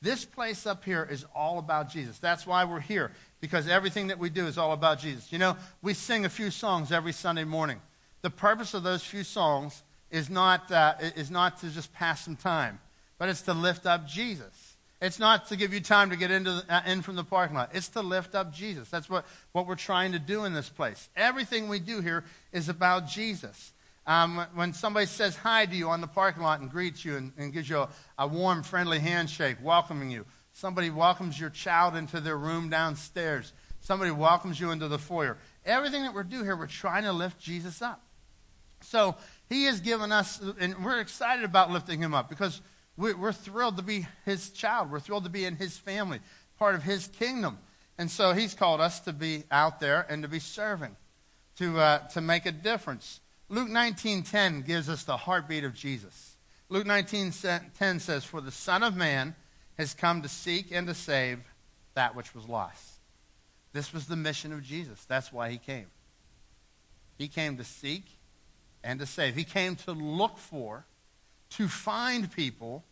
This 0.03 0.25
place 0.25 0.67
up 0.67 0.85
here 0.85 1.07
is 1.09 1.25
all 1.35 1.59
about 1.59 1.89
Jesus. 1.89 2.19
That's 2.19 2.45
why 2.45 2.65
we're 2.65 2.81
here 2.81 3.13
because 3.41 3.69
everything 3.69 4.09
that 4.09 4.19
we 4.19 4.31
do 4.31 4.47
is 4.47 4.59
all 4.59 4.73
about 4.73 4.99
Jesus. 4.99 5.33
You 5.33 5.39
know, 5.39 5.57
we 5.81 5.95
sing 5.95 6.25
a 6.25 6.29
few 6.29 6.51
songs 6.51 6.91
every 6.91 7.13
Sunday 7.13 7.45
morning. 7.45 7.81
The 8.23 8.31
purpose 8.31 8.75
of 8.75 8.83
those 8.83 9.05
few 9.05 9.23
songs 9.23 9.83
is 10.11 10.29
not, 10.29 10.71
uh, 10.71 10.95
is 11.17 11.31
not 11.31 11.61
to 11.61 11.71
just 11.71 11.93
pass 11.93 12.25
some 12.25 12.37
time, 12.37 12.81
but 13.19 13.29
it's 13.29 13.43
to 13.43 13.55
lift 13.55 13.87
up 13.87 14.07
Jesus. 14.07 14.62
It's 15.03 15.19
not 15.19 15.49
to 15.49 15.57
give 15.57 15.75
you 15.75 15.81
time 15.81 16.09
to 16.11 16.17
get 16.17 16.31
into 16.31 16.53
the, 16.53 16.65
uh, 16.75 16.81
in 16.87 17.03
from 17.03 17.17
the 17.17 17.25
parking 17.25 17.57
lot. 17.57 17.71
It's 17.75 17.89
to 17.89 18.01
lift 18.01 18.35
up 18.35 18.55
Jesus. 18.55 18.89
That's 18.89 19.11
what, 19.11 19.27
what 19.53 19.67
we're 19.67 19.75
trying 19.75 20.13
to 20.13 20.19
do 20.19 20.45
in 20.47 20.55
this 20.55 20.71
place. 20.71 21.11
Everything 21.17 21.69
we 21.69 21.81
do 21.81 22.01
here 22.01 22.25
is 22.53 22.71
about 22.71 23.09
Jesus. 23.09 23.73
Um, 24.07 24.47
when 24.55 24.73
somebody 24.73 25.07
says 25.07 25.37
hi 25.37 25.67
to 25.67 25.77
you 25.77 25.91
on 25.91 26.01
the 26.01 26.07
parking 26.07 26.43
lot 26.43 26.61
and 26.61 26.71
greets 26.71 27.05
you 27.05 27.17
and, 27.17 27.33
and 27.37 27.53
gives 27.53 27.69
you 27.69 27.79
a, 27.79 27.89
a 28.19 28.27
warm, 28.27 28.63
friendly 28.63 28.99
handshake, 28.99 29.59
welcoming 29.63 30.11
you, 30.11 30.25
Somebody 30.53 30.91
welcomes 30.91 31.41
your 31.41 31.51
child 31.51 31.97
into 31.97 32.21
their 32.21 32.37
room 32.37 32.69
downstairs. 32.69 33.53
Somebody 33.81 34.11
welcomes 34.11 34.61
you 34.61 34.71
into 34.71 34.87
the 34.87 34.99
foyer. 34.99 35.39
Everything 35.65 36.03
that 36.03 36.15
we're 36.15 36.23
doing 36.23 36.45
here, 36.45 36.57
we're 36.57 36.67
trying 36.67 37.05
to 37.05 37.13
lift 37.13 37.41
Jesus 37.41 37.81
up. 37.81 38.03
So 38.83 39.17
he 39.49 39.65
has 39.65 39.81
given 39.81 40.13
us, 40.13 40.41
and 40.61 40.85
we're 40.85 41.01
excited 41.01 41.45
about 41.45 41.71
lifting 41.71 42.01
him 42.01 42.15
up 42.15 42.29
because 42.29 42.61
we're 42.97 43.33
thrilled 43.33 43.77
to 43.79 43.83
be 43.83 44.07
his 44.25 44.51
child. 44.51 44.91
We're 44.91 45.01
thrilled 45.01 45.25
to 45.25 45.31
be 45.31 45.45
in 45.45 45.57
his 45.57 45.79
family, 45.79 46.21
part 46.59 46.75
of 46.75 46.83
his 46.83 47.09
kingdom. 47.09 47.59
And 47.99 48.11
so 48.11 48.33
he's 48.33 48.55
called 48.55 48.81
us 48.81 49.01
to 49.01 49.13
be 49.13 49.45
out 49.51 49.81
there 49.81 50.07
and 50.09 50.23
to 50.23 50.29
be 50.29 50.39
serving, 50.39 50.97
to, 51.59 51.79
uh, 51.79 51.99
to 52.09 52.21
make 52.21 52.47
a 52.47 52.53
difference. 52.53 53.21
Luke 53.49 53.69
19.10 53.69 54.67
gives 54.67 54.89
us 54.89 55.05
the 55.05 55.17
heartbeat 55.17 55.65
of 55.65 55.75
Jesus. 55.75 56.37
Luke 56.69 56.87
19.10 56.87 58.01
says, 58.01 58.25
For 58.25 58.41
the 58.41 58.51
Son 58.51 58.83
of 58.83 58.97
Man 58.97 59.35
has 59.77 59.95
come 59.95 60.23
to 60.23 60.29
seek 60.29 60.73
and 60.73 60.87
to 60.87 60.95
save 60.95 61.41
that 61.95 62.17
which 62.17 62.35
was 62.35 62.49
lost. 62.49 62.95
This 63.73 63.93
was 63.93 64.07
the 64.07 64.17
mission 64.17 64.53
of 64.53 64.63
Jesus. 64.63 65.05
That's 65.05 65.33
why 65.33 65.51
he 65.51 65.59
came. 65.59 65.87
He 67.19 67.29
came 67.29 67.57
to 67.57 67.65
seek 67.65 68.05
and 68.83 68.99
to 69.01 69.07
save. 69.07 69.35
He 69.35 69.45
came 69.45 69.77
to 69.77 69.93
look 69.93 70.39
for, 70.39 70.87
to 71.57 71.69
find 71.69 72.31
people, 72.31 72.85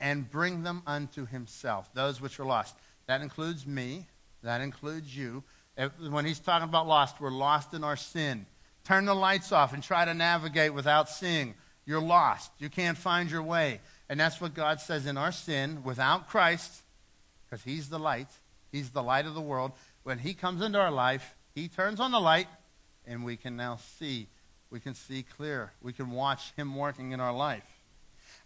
and 0.00 0.30
bring 0.30 0.62
them 0.62 0.82
unto 0.86 1.26
himself, 1.26 1.92
those 1.92 2.20
which 2.20 2.38
are 2.38 2.44
lost. 2.44 2.76
That 3.06 3.20
includes 3.20 3.66
me. 3.66 4.06
That 4.42 4.60
includes 4.60 5.16
you. 5.16 5.42
When 6.08 6.24
he's 6.24 6.38
talking 6.38 6.68
about 6.68 6.86
lost, 6.86 7.20
we're 7.20 7.30
lost 7.30 7.74
in 7.74 7.82
our 7.82 7.96
sin. 7.96 8.46
Turn 8.84 9.06
the 9.06 9.14
lights 9.14 9.50
off 9.52 9.72
and 9.72 9.82
try 9.82 10.04
to 10.04 10.14
navigate 10.14 10.72
without 10.72 11.08
seeing. 11.08 11.54
You're 11.84 12.00
lost. 12.00 12.52
You 12.58 12.68
can't 12.68 12.96
find 12.96 13.30
your 13.30 13.42
way. 13.42 13.80
And 14.08 14.18
that's 14.18 14.40
what 14.40 14.54
God 14.54 14.80
says 14.80 15.06
in 15.06 15.16
our 15.16 15.32
sin, 15.32 15.82
without 15.84 16.28
Christ, 16.28 16.82
because 17.44 17.64
He's 17.64 17.88
the 17.88 17.98
light, 17.98 18.28
He's 18.70 18.90
the 18.90 19.02
light 19.02 19.26
of 19.26 19.34
the 19.34 19.40
world. 19.40 19.72
When 20.04 20.18
He 20.18 20.32
comes 20.32 20.62
into 20.62 20.78
our 20.78 20.90
life, 20.90 21.34
He 21.54 21.68
turns 21.68 21.98
on 21.98 22.12
the 22.12 22.20
light, 22.20 22.46
and 23.06 23.24
we 23.24 23.36
can 23.36 23.56
now 23.56 23.78
see. 23.98 24.28
We 24.70 24.80
can 24.80 24.94
see 24.94 25.22
clear. 25.22 25.72
We 25.82 25.92
can 25.92 26.10
watch 26.10 26.52
Him 26.56 26.74
working 26.76 27.12
in 27.12 27.20
our 27.20 27.32
life. 27.32 27.64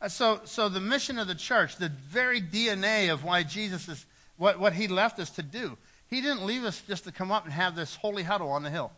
Uh, 0.00 0.08
so, 0.08 0.40
so 0.44 0.68
the 0.68 0.80
mission 0.80 1.18
of 1.18 1.28
the 1.28 1.34
church, 1.34 1.76
the 1.76 1.88
very 1.88 2.40
DNA 2.40 3.12
of 3.12 3.24
why 3.24 3.42
Jesus 3.42 3.88
is, 3.88 4.06
what, 4.36 4.58
what 4.58 4.72
He 4.72 4.88
left 4.88 5.18
us 5.18 5.30
to 5.30 5.42
do, 5.42 5.76
He 6.08 6.20
didn't 6.20 6.46
leave 6.46 6.64
us 6.64 6.82
just 6.86 7.04
to 7.04 7.12
come 7.12 7.32
up 7.32 7.44
and 7.44 7.52
have 7.52 7.74
this 7.74 7.96
holy 7.96 8.22
huddle 8.22 8.50
on 8.50 8.62
the 8.62 8.70
hill. 8.70 8.92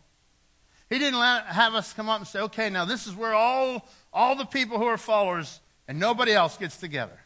He 0.91 0.99
didn't 0.99 1.21
have 1.21 1.75
us 1.75 1.93
come 1.93 2.09
up 2.09 2.19
and 2.19 2.29
say, 2.29 2.41
okay, 2.41 2.69
now 2.69 2.85
this 2.85 3.07
is 3.07 3.15
where 3.15 3.35
all, 3.35 3.89
all 4.13 4.37
the 4.37 4.45
people 4.45 4.79
who 4.79 4.85
are 4.85 4.99
followers 4.99 5.61
and 5.89 5.99
nobody 5.99 6.33
else 6.33 6.57
gets 6.57 6.77
together. 6.77 7.19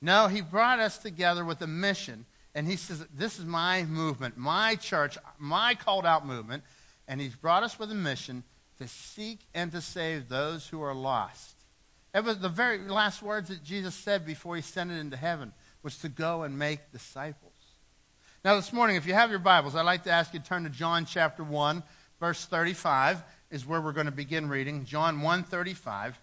No, 0.00 0.28
he 0.28 0.40
brought 0.40 0.78
us 0.78 0.98
together 0.98 1.44
with 1.44 1.60
a 1.62 1.66
mission, 1.66 2.26
and 2.54 2.66
he 2.66 2.76
says, 2.76 3.04
This 3.14 3.38
is 3.38 3.44
my 3.44 3.84
movement, 3.84 4.36
my 4.36 4.74
church, 4.76 5.16
my 5.38 5.74
called 5.74 6.04
out 6.04 6.26
movement, 6.26 6.64
and 7.08 7.20
he's 7.20 7.34
brought 7.34 7.62
us 7.62 7.78
with 7.78 7.90
a 7.90 7.94
mission 7.94 8.44
to 8.78 8.88
seek 8.88 9.40
and 9.54 9.72
to 9.72 9.80
save 9.80 10.28
those 10.28 10.68
who 10.68 10.82
are 10.82 10.94
lost. 10.94 11.54
It 12.14 12.24
was 12.24 12.38
the 12.38 12.48
very 12.48 12.78
last 12.78 13.22
words 13.22 13.48
that 13.48 13.62
Jesus 13.62 13.94
said 13.94 14.24
before 14.24 14.56
he 14.56 14.60
ascended 14.60 14.98
into 14.98 15.16
heaven 15.16 15.52
was 15.82 15.98
to 15.98 16.08
go 16.08 16.42
and 16.42 16.58
make 16.58 16.92
disciples. 16.92 17.52
Now, 18.44 18.56
this 18.56 18.72
morning, 18.72 18.96
if 18.96 19.06
you 19.06 19.14
have 19.14 19.30
your 19.30 19.38
Bibles, 19.38 19.74
I'd 19.74 19.82
like 19.82 20.04
to 20.04 20.10
ask 20.10 20.32
you 20.32 20.40
to 20.40 20.46
turn 20.46 20.64
to 20.64 20.70
John 20.70 21.04
chapter 21.04 21.42
1. 21.42 21.82
verse 22.20 22.44
35 22.46 23.22
is 23.50 23.66
where 23.66 23.80
we're 23.80 23.92
going 23.92 24.06
to 24.06 24.12
begin 24.12 24.48
reading. 24.48 24.84
John 24.84 25.20
1:35. 25.20 26.14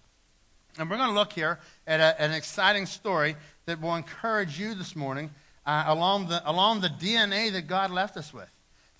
And 0.78 0.90
we're 0.90 0.98
going 0.98 1.10
to 1.10 1.16
look 1.16 1.34
here 1.34 1.60
at 1.86 2.00
a, 2.00 2.20
an 2.20 2.32
exciting 2.32 2.88
story 2.88 3.36
that 3.66 3.80
will 3.80 3.96
encourage 3.96 4.60
you 4.60 4.74
this 4.74 4.96
morning 4.96 5.30
uh, 5.66 5.84
along, 5.88 6.28
the, 6.28 6.42
along 6.50 6.82
the 6.82 6.90
DNA 6.90 7.52
that 7.52 7.68
God 7.68 7.92
left 7.92 8.18
us 8.18 8.34
with. 8.34 8.50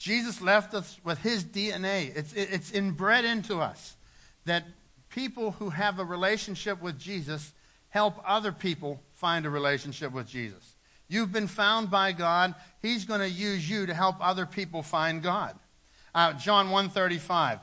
Jesus 0.04 0.42
left 0.42 0.74
us 0.74 1.00
with 1.06 1.20
his 1.20 1.46
DNA. 1.46 2.14
It's, 2.14 2.34
it's 2.34 2.74
inbred 2.74 3.24
into 3.24 3.60
us 3.60 3.96
that 4.44 4.66
people 5.08 5.52
who 5.52 5.70
have 5.70 5.98
a 5.98 6.04
relationship 6.04 6.82
with 6.82 7.00
Jesus 7.00 7.54
help 7.88 8.22
other 8.28 8.52
people 8.52 9.00
find 9.14 9.46
a 9.46 9.50
relationship 9.50 10.12
with 10.12 10.28
Jesus. 10.28 10.76
You've 11.08 11.32
been 11.32 11.48
found 11.48 11.90
by 11.90 12.12
God. 12.12 12.54
He's 12.82 13.06
going 13.06 13.22
to 13.22 13.30
use 13.30 13.70
you 13.70 13.86
to 13.86 13.94
help 13.94 14.18
other 14.20 14.46
people 14.46 14.84
find 14.84 15.24
God. 15.24 15.58
Uh, 16.14 16.34
John 16.34 16.70
135. 16.70 17.60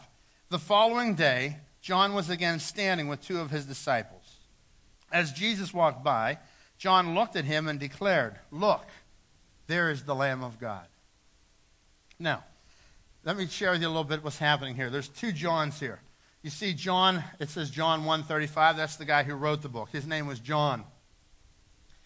The 0.48 0.58
following 0.58 1.16
day, 1.16 1.58
John 1.82 2.14
was 2.14 2.30
again 2.30 2.58
standing 2.58 3.08
with 3.08 3.20
two 3.20 3.38
of 3.38 3.50
his 3.50 3.66
disciples. 3.66 4.38
As 5.12 5.30
Jesus 5.30 5.74
walked 5.74 6.02
by, 6.02 6.38
John 6.78 7.14
looked 7.14 7.36
at 7.36 7.44
him 7.44 7.68
and 7.68 7.78
declared, 7.78 8.36
Look, 8.50 8.86
there 9.66 9.90
is 9.90 10.04
the 10.04 10.14
Lamb 10.14 10.42
of 10.42 10.58
God. 10.58 10.86
Now, 12.20 12.44
let 13.24 13.38
me 13.38 13.46
share 13.46 13.72
with 13.72 13.80
you 13.80 13.88
a 13.88 13.88
little 13.88 14.04
bit 14.04 14.22
what's 14.22 14.38
happening 14.38 14.74
here. 14.74 14.90
There's 14.90 15.08
two 15.08 15.32
Johns 15.32 15.80
here. 15.80 16.00
You 16.42 16.50
see 16.50 16.74
John, 16.74 17.24
it 17.38 17.48
says 17.48 17.70
John 17.70 18.04
135. 18.04 18.76
That's 18.76 18.96
the 18.96 19.06
guy 19.06 19.22
who 19.22 19.34
wrote 19.34 19.62
the 19.62 19.70
book. 19.70 19.88
His 19.90 20.06
name 20.06 20.26
was 20.26 20.38
John. 20.38 20.84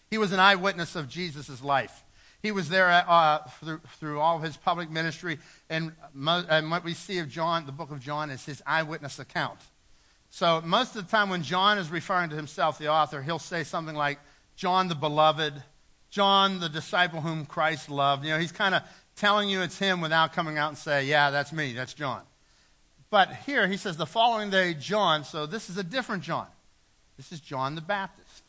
He 0.09 0.17
was 0.17 0.31
an 0.31 0.39
eyewitness 0.39 0.95
of 0.95 1.09
Jesus' 1.09 1.61
life. 1.61 2.03
He 2.41 2.51
was 2.51 2.69
there 2.69 2.89
uh, 2.89 3.39
through, 3.59 3.81
through 3.99 4.19
all 4.21 4.37
of 4.37 4.43
his 4.43 4.55
public 4.55 4.89
ministry. 4.89 5.37
And, 5.69 5.91
and 6.15 6.71
what 6.71 6.85
we 6.85 6.93
see 6.93 7.19
of 7.19 7.27
John, 7.27 7.65
the 7.65 7.71
book 7.73 7.91
of 7.91 7.99
John, 7.99 8.29
is 8.29 8.45
his 8.45 8.63
eyewitness 8.65 9.19
account. 9.19 9.59
So 10.29 10.61
most 10.61 10.95
of 10.95 11.05
the 11.05 11.11
time 11.11 11.29
when 11.29 11.43
John 11.43 11.77
is 11.77 11.89
referring 11.89 12.29
to 12.29 12.35
himself, 12.37 12.77
the 12.77 12.87
author, 12.87 13.21
he'll 13.21 13.39
say 13.39 13.63
something 13.63 13.95
like, 13.95 14.19
John 14.55 14.87
the 14.87 14.95
beloved, 14.95 15.61
John 16.09 16.59
the 16.59 16.69
disciple 16.69 17.21
whom 17.21 17.45
Christ 17.45 17.89
loved. 17.89 18.23
You 18.23 18.31
know, 18.31 18.39
he's 18.39 18.51
kind 18.53 18.75
of 18.75 18.83
telling 19.15 19.49
you 19.49 19.61
it's 19.61 19.79
him 19.79 20.01
without 20.01 20.33
coming 20.33 20.57
out 20.57 20.69
and 20.69 20.77
say, 20.77 21.05
yeah, 21.05 21.29
that's 21.29 21.53
me, 21.53 21.73
that's 21.73 21.93
John. 21.93 22.21
But 23.09 23.33
here 23.45 23.67
he 23.67 23.77
says 23.77 23.97
the 23.97 24.05
following 24.05 24.49
day, 24.49 24.73
John, 24.73 25.23
so 25.23 25.45
this 25.45 25.69
is 25.69 25.77
a 25.77 25.83
different 25.83 26.23
John. 26.23 26.47
This 27.17 27.31
is 27.31 27.39
John 27.39 27.75
the 27.75 27.81
Baptist. 27.81 28.43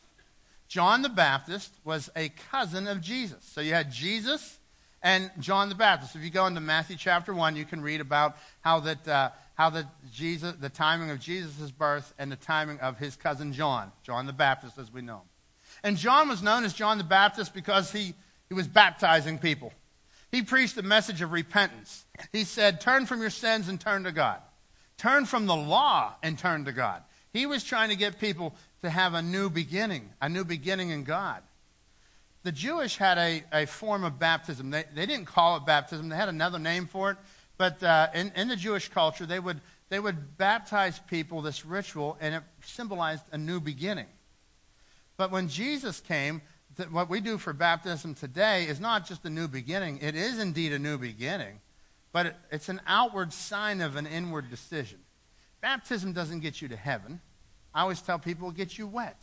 John 0.67 1.01
the 1.01 1.09
Baptist 1.09 1.71
was 1.85 2.09
a 2.15 2.29
cousin 2.51 2.87
of 2.87 3.01
Jesus. 3.01 3.37
So 3.43 3.61
you 3.61 3.73
had 3.73 3.91
Jesus 3.91 4.59
and 5.01 5.31
John 5.39 5.69
the 5.69 5.75
Baptist. 5.75 6.15
If 6.15 6.23
you 6.23 6.29
go 6.29 6.45
into 6.47 6.59
Matthew 6.59 6.97
chapter 6.97 7.33
1, 7.33 7.55
you 7.55 7.63
can 7.63 7.81
read 7.81 8.01
about 8.01 8.35
how 8.61 8.81
that, 8.81 9.07
uh, 9.07 9.29
how 9.55 9.69
that 9.69 9.85
Jesus, 10.11 10.53
the 10.59 10.69
timing 10.69 11.11
of 11.11 11.19
Jesus' 11.21 11.71
birth 11.71 12.13
and 12.19 12.29
the 12.29 12.35
timing 12.35 12.79
of 12.81 12.97
his 12.97 13.15
cousin 13.15 13.53
John, 13.53 13.91
John 14.03 14.25
the 14.25 14.33
Baptist 14.33 14.77
as 14.77 14.91
we 14.91 15.01
know 15.01 15.17
him. 15.17 15.29
And 15.83 15.95
John 15.95 16.27
was 16.27 16.43
known 16.43 16.65
as 16.65 16.73
John 16.73 16.97
the 16.97 17.05
Baptist 17.05 17.53
because 17.53 17.91
he, 17.91 18.13
he 18.49 18.53
was 18.53 18.67
baptizing 18.67 19.37
people. 19.39 19.71
He 20.31 20.41
preached 20.41 20.77
a 20.77 20.83
message 20.83 21.21
of 21.21 21.31
repentance. 21.31 22.05
He 22.31 22.43
said, 22.43 22.81
Turn 22.81 23.05
from 23.05 23.21
your 23.21 23.29
sins 23.29 23.67
and 23.67 23.79
turn 23.79 24.03
to 24.03 24.11
God. 24.11 24.41
Turn 24.97 25.25
from 25.25 25.45
the 25.45 25.55
law 25.55 26.15
and 26.23 26.37
turn 26.37 26.65
to 26.65 26.71
God. 26.71 27.03
He 27.31 27.45
was 27.45 27.63
trying 27.63 27.89
to 27.89 27.95
get 27.95 28.19
people 28.19 28.55
to 28.81 28.89
have 28.89 29.13
a 29.13 29.21
new 29.21 29.49
beginning, 29.49 30.09
a 30.21 30.27
new 30.27 30.43
beginning 30.43 30.89
in 30.89 31.03
God. 31.03 31.43
The 32.43 32.51
Jewish 32.51 32.97
had 32.97 33.17
a, 33.17 33.43
a 33.51 33.65
form 33.65 34.03
of 34.03 34.19
baptism. 34.19 34.69
They, 34.69 34.85
they 34.93 35.05
didn't 35.05 35.25
call 35.25 35.57
it 35.57 35.65
baptism, 35.65 36.09
they 36.09 36.15
had 36.15 36.29
another 36.29 36.59
name 36.59 36.85
for 36.87 37.11
it. 37.11 37.17
But 37.57 37.81
uh, 37.81 38.07
in, 38.13 38.31
in 38.35 38.47
the 38.47 38.55
Jewish 38.55 38.89
culture, 38.89 39.25
they 39.25 39.39
would, 39.39 39.61
they 39.89 39.99
would 39.99 40.37
baptize 40.37 40.99
people, 41.07 41.41
this 41.41 41.65
ritual, 41.65 42.17
and 42.21 42.35
it 42.35 42.43
symbolized 42.63 43.23
a 43.31 43.37
new 43.37 43.59
beginning. 43.59 44.05
But 45.17 45.31
when 45.31 45.49
Jesus 45.49 45.99
came, 45.99 46.41
th- 46.77 46.89
what 46.89 47.09
we 47.09 47.19
do 47.19 47.37
for 47.37 47.53
baptism 47.53 48.13
today 48.13 48.65
is 48.65 48.79
not 48.79 49.07
just 49.07 49.25
a 49.25 49.29
new 49.29 49.47
beginning. 49.47 49.99
It 50.01 50.15
is 50.15 50.39
indeed 50.39 50.71
a 50.73 50.79
new 50.79 50.97
beginning, 50.97 51.59
but 52.11 52.27
it, 52.27 52.35
it's 52.51 52.69
an 52.69 52.81
outward 52.87 53.33
sign 53.33 53.81
of 53.81 53.95
an 53.95 54.05
inward 54.05 54.49
decision. 54.49 54.99
Baptism 55.61 56.13
doesn't 56.13 56.39
get 56.39 56.61
you 56.61 56.67
to 56.69 56.77
heaven. 56.77 57.19
I 57.73 57.81
always 57.81 58.01
tell 58.01 58.19
people 58.19 58.49
it 58.49 58.55
gets 58.55 58.77
you 58.77 58.87
wet. 58.87 59.21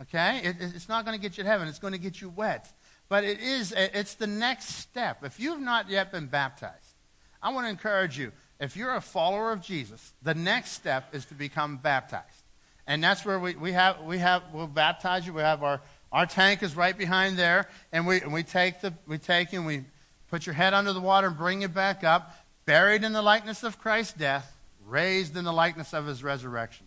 Okay? 0.00 0.40
It, 0.44 0.56
it's 0.60 0.88
not 0.88 1.04
going 1.04 1.16
to 1.16 1.22
get 1.22 1.38
you 1.38 1.44
to 1.44 1.50
heaven. 1.50 1.68
It's 1.68 1.78
going 1.78 1.94
to 1.94 1.98
get 1.98 2.20
you 2.20 2.28
wet. 2.28 2.68
But 3.08 3.24
it 3.24 3.40
is, 3.40 3.72
it's 3.76 4.14
the 4.14 4.26
next 4.26 4.76
step. 4.76 5.24
If 5.24 5.38
you've 5.38 5.60
not 5.60 5.90
yet 5.90 6.12
been 6.12 6.26
baptized, 6.26 6.94
I 7.42 7.52
want 7.52 7.66
to 7.66 7.70
encourage 7.70 8.18
you. 8.18 8.32
If 8.60 8.76
you're 8.76 8.94
a 8.94 9.00
follower 9.00 9.52
of 9.52 9.60
Jesus, 9.60 10.12
the 10.22 10.34
next 10.34 10.72
step 10.72 11.14
is 11.14 11.24
to 11.26 11.34
become 11.34 11.76
baptized. 11.76 12.42
And 12.86 13.02
that's 13.02 13.24
where 13.24 13.38
we, 13.38 13.54
we 13.54 13.72
have, 13.72 14.00
we 14.02 14.18
have, 14.18 14.42
we'll 14.52 14.66
baptize 14.66 15.26
you. 15.26 15.32
We 15.32 15.42
have 15.42 15.62
our, 15.62 15.80
our 16.12 16.26
tank 16.26 16.62
is 16.62 16.76
right 16.76 16.96
behind 16.96 17.38
there. 17.38 17.68
And 17.90 18.06
we, 18.06 18.20
and 18.20 18.32
we 18.32 18.42
take 18.42 18.80
the, 18.80 18.92
we 19.06 19.18
take 19.18 19.52
and 19.52 19.64
we 19.64 19.84
put 20.28 20.46
your 20.46 20.54
head 20.54 20.74
under 20.74 20.92
the 20.92 21.00
water 21.00 21.28
and 21.28 21.36
bring 21.36 21.62
you 21.62 21.68
back 21.68 22.04
up, 22.04 22.36
buried 22.66 23.02
in 23.02 23.12
the 23.12 23.22
likeness 23.22 23.62
of 23.62 23.78
Christ's 23.78 24.14
death, 24.14 24.56
raised 24.86 25.36
in 25.36 25.44
the 25.44 25.52
likeness 25.52 25.92
of 25.92 26.06
his 26.06 26.22
resurrection. 26.22 26.86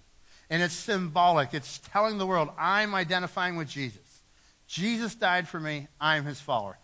And 0.49 0.61
it's 0.61 0.75
symbolic. 0.75 1.53
It's 1.53 1.79
telling 1.91 2.17
the 2.17 2.27
world, 2.27 2.49
I'm 2.57 2.93
identifying 2.93 3.55
with 3.55 3.67
Jesus. 3.67 3.99
Jesus 4.67 5.15
died 5.15 5.47
for 5.47 5.59
me. 5.59 5.87
I'm 5.99 6.25
his 6.25 6.39
follower. 6.39 6.77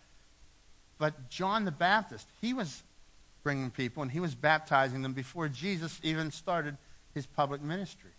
But 0.98 1.30
John 1.30 1.64
the 1.64 1.72
Baptist, 1.72 2.28
he 2.40 2.54
was 2.54 2.82
bringing 3.42 3.70
people 3.70 4.02
and 4.02 4.10
he 4.10 4.20
was 4.20 4.34
baptizing 4.34 5.02
them 5.02 5.12
before 5.12 5.48
Jesus 5.48 6.00
even 6.02 6.30
started 6.30 6.76
his 7.14 7.26
public 7.26 7.60
ministry. 7.60 8.11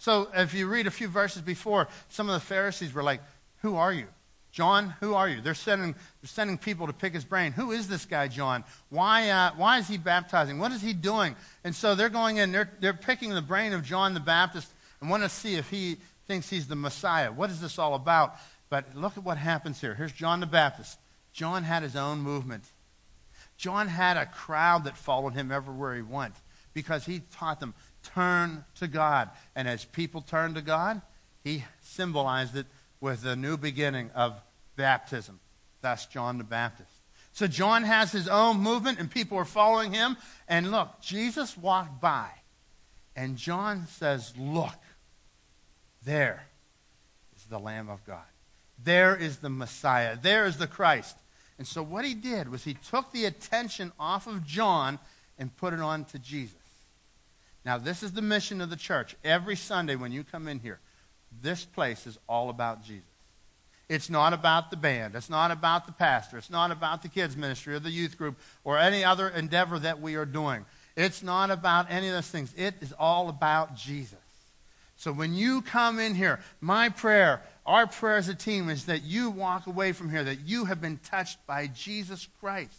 So 0.00 0.28
if 0.34 0.54
you 0.54 0.66
read 0.66 0.86
a 0.86 0.90
few 0.90 1.08
verses 1.08 1.42
before, 1.42 1.86
some 2.08 2.30
of 2.30 2.32
the 2.32 2.40
Pharisees 2.40 2.94
were 2.94 3.02
like, 3.02 3.20
Who 3.58 3.76
are 3.76 3.92
you? 3.92 4.06
John, 4.50 4.94
who 4.98 5.12
are 5.14 5.28
you? 5.28 5.42
They're 5.42 5.54
sending, 5.54 5.92
they're 5.92 6.28
sending 6.28 6.56
people 6.56 6.86
to 6.86 6.92
pick 6.94 7.12
his 7.12 7.24
brain. 7.24 7.52
Who 7.52 7.70
is 7.70 7.86
this 7.86 8.06
guy, 8.06 8.26
John? 8.26 8.64
Why, 8.88 9.28
uh, 9.28 9.52
why 9.56 9.78
is 9.78 9.88
he 9.88 9.98
baptizing? 9.98 10.58
What 10.58 10.72
is 10.72 10.80
he 10.80 10.94
doing? 10.94 11.36
And 11.64 11.74
so 11.74 11.94
they're 11.94 12.08
going 12.08 12.38
in, 12.38 12.50
they're, 12.50 12.72
they're 12.80 12.94
picking 12.94 13.30
the 13.30 13.42
brain 13.42 13.74
of 13.74 13.84
John 13.84 14.14
the 14.14 14.20
Baptist 14.20 14.72
and 15.00 15.10
want 15.10 15.22
to 15.22 15.28
see 15.28 15.54
if 15.54 15.68
he 15.68 15.98
thinks 16.26 16.48
he's 16.48 16.66
the 16.66 16.74
Messiah. 16.74 17.30
What 17.30 17.50
is 17.50 17.60
this 17.60 17.78
all 17.78 17.94
about? 17.94 18.36
But 18.70 18.96
look 18.96 19.18
at 19.18 19.22
what 19.22 19.36
happens 19.36 19.80
here. 19.80 19.94
Here's 19.94 20.12
John 20.12 20.40
the 20.40 20.46
Baptist. 20.46 20.98
John 21.32 21.62
had 21.62 21.82
his 21.82 21.94
own 21.94 22.20
movement. 22.20 22.64
John 23.58 23.86
had 23.86 24.16
a 24.16 24.26
crowd 24.26 24.84
that 24.84 24.96
followed 24.96 25.34
him 25.34 25.52
everywhere 25.52 25.94
he 25.94 26.02
went 26.02 26.34
because 26.72 27.04
he 27.04 27.20
taught 27.32 27.60
them, 27.60 27.74
turn 28.02 28.64
to 28.76 28.86
God. 28.88 29.30
And 29.54 29.68
as 29.68 29.84
people 29.84 30.20
turned 30.20 30.54
to 30.56 30.62
God, 30.62 31.00
he 31.42 31.64
symbolized 31.82 32.56
it 32.56 32.66
with 33.00 33.22
the 33.22 33.36
new 33.36 33.56
beginning 33.56 34.10
of 34.14 34.40
baptism. 34.76 35.40
That's 35.80 36.06
John 36.06 36.38
the 36.38 36.44
Baptist. 36.44 36.90
So 37.32 37.46
John 37.46 37.84
has 37.84 38.12
his 38.12 38.28
own 38.28 38.58
movement, 38.58 38.98
and 38.98 39.10
people 39.10 39.38
are 39.38 39.44
following 39.44 39.92
him. 39.92 40.16
And 40.48 40.70
look, 40.70 41.00
Jesus 41.00 41.56
walked 41.56 42.00
by, 42.00 42.28
and 43.16 43.36
John 43.36 43.86
says, 43.86 44.32
Look, 44.36 44.78
there 46.04 46.44
is 47.36 47.44
the 47.44 47.58
Lamb 47.58 47.88
of 47.88 48.04
God. 48.04 48.24
There 48.82 49.14
is 49.16 49.38
the 49.38 49.50
Messiah. 49.50 50.16
There 50.20 50.46
is 50.46 50.56
the 50.56 50.66
Christ. 50.66 51.16
And 51.58 51.66
so 51.66 51.82
what 51.82 52.04
he 52.04 52.14
did 52.14 52.50
was 52.50 52.64
he 52.64 52.74
took 52.74 53.12
the 53.12 53.26
attention 53.26 53.92
off 54.00 54.26
of 54.26 54.46
John 54.46 54.98
and 55.38 55.54
put 55.56 55.74
it 55.74 55.80
on 55.80 56.04
to 56.06 56.18
Jesus. 56.18 56.59
Now, 57.64 57.78
this 57.78 58.02
is 58.02 58.12
the 58.12 58.22
mission 58.22 58.60
of 58.60 58.70
the 58.70 58.76
church. 58.76 59.16
Every 59.22 59.56
Sunday 59.56 59.96
when 59.96 60.12
you 60.12 60.24
come 60.24 60.48
in 60.48 60.60
here, 60.60 60.80
this 61.42 61.64
place 61.64 62.06
is 62.06 62.18
all 62.28 62.50
about 62.50 62.82
Jesus. 62.82 63.04
It's 63.88 64.08
not 64.08 64.32
about 64.32 64.70
the 64.70 64.76
band. 64.76 65.16
It's 65.16 65.28
not 65.28 65.50
about 65.50 65.86
the 65.86 65.92
pastor. 65.92 66.38
It's 66.38 66.50
not 66.50 66.70
about 66.70 67.02
the 67.02 67.08
kids' 67.08 67.36
ministry 67.36 67.74
or 67.74 67.80
the 67.80 67.90
youth 67.90 68.16
group 68.16 68.38
or 68.62 68.78
any 68.78 69.04
other 69.04 69.28
endeavor 69.28 69.78
that 69.80 70.00
we 70.00 70.14
are 70.14 70.24
doing. 70.24 70.64
It's 70.96 71.22
not 71.22 71.50
about 71.50 71.90
any 71.90 72.06
of 72.06 72.14
those 72.14 72.28
things. 72.28 72.54
It 72.56 72.74
is 72.80 72.92
all 72.98 73.28
about 73.28 73.74
Jesus. 73.74 74.18
So 74.96 75.12
when 75.12 75.34
you 75.34 75.62
come 75.62 75.98
in 75.98 76.14
here, 76.14 76.40
my 76.60 76.90
prayer, 76.90 77.42
our 77.66 77.86
prayer 77.86 78.16
as 78.16 78.28
a 78.28 78.34
team 78.34 78.68
is 78.68 78.84
that 78.84 79.02
you 79.02 79.30
walk 79.30 79.66
away 79.66 79.92
from 79.92 80.10
here, 80.10 80.22
that 80.22 80.40
you 80.46 80.66
have 80.66 80.80
been 80.80 80.98
touched 80.98 81.44
by 81.46 81.66
Jesus 81.68 82.28
Christ. 82.38 82.74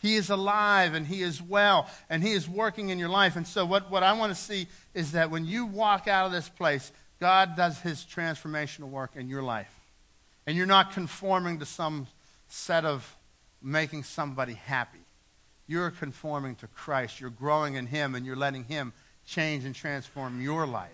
He 0.00 0.14
is 0.14 0.30
alive 0.30 0.94
and 0.94 1.06
He 1.06 1.22
is 1.22 1.42
well 1.42 1.88
and 2.08 2.22
He 2.22 2.32
is 2.32 2.48
working 2.48 2.90
in 2.90 2.98
your 2.98 3.08
life. 3.08 3.36
And 3.36 3.46
so, 3.46 3.64
what, 3.64 3.90
what 3.90 4.02
I 4.02 4.12
want 4.12 4.34
to 4.34 4.40
see 4.40 4.68
is 4.94 5.12
that 5.12 5.30
when 5.30 5.44
you 5.44 5.66
walk 5.66 6.08
out 6.08 6.26
of 6.26 6.32
this 6.32 6.48
place, 6.48 6.92
God 7.20 7.56
does 7.56 7.80
His 7.80 8.04
transformational 8.04 8.88
work 8.88 9.16
in 9.16 9.28
your 9.28 9.42
life. 9.42 9.74
And 10.46 10.56
you're 10.56 10.66
not 10.66 10.92
conforming 10.92 11.58
to 11.58 11.66
some 11.66 12.06
set 12.48 12.84
of 12.84 13.16
making 13.60 14.04
somebody 14.04 14.54
happy. 14.54 15.00
You're 15.66 15.90
conforming 15.90 16.54
to 16.56 16.66
Christ. 16.68 17.20
You're 17.20 17.30
growing 17.30 17.74
in 17.74 17.86
Him 17.86 18.14
and 18.14 18.24
you're 18.24 18.36
letting 18.36 18.64
Him 18.64 18.92
change 19.26 19.64
and 19.64 19.74
transform 19.74 20.40
your 20.40 20.66
life. 20.66 20.90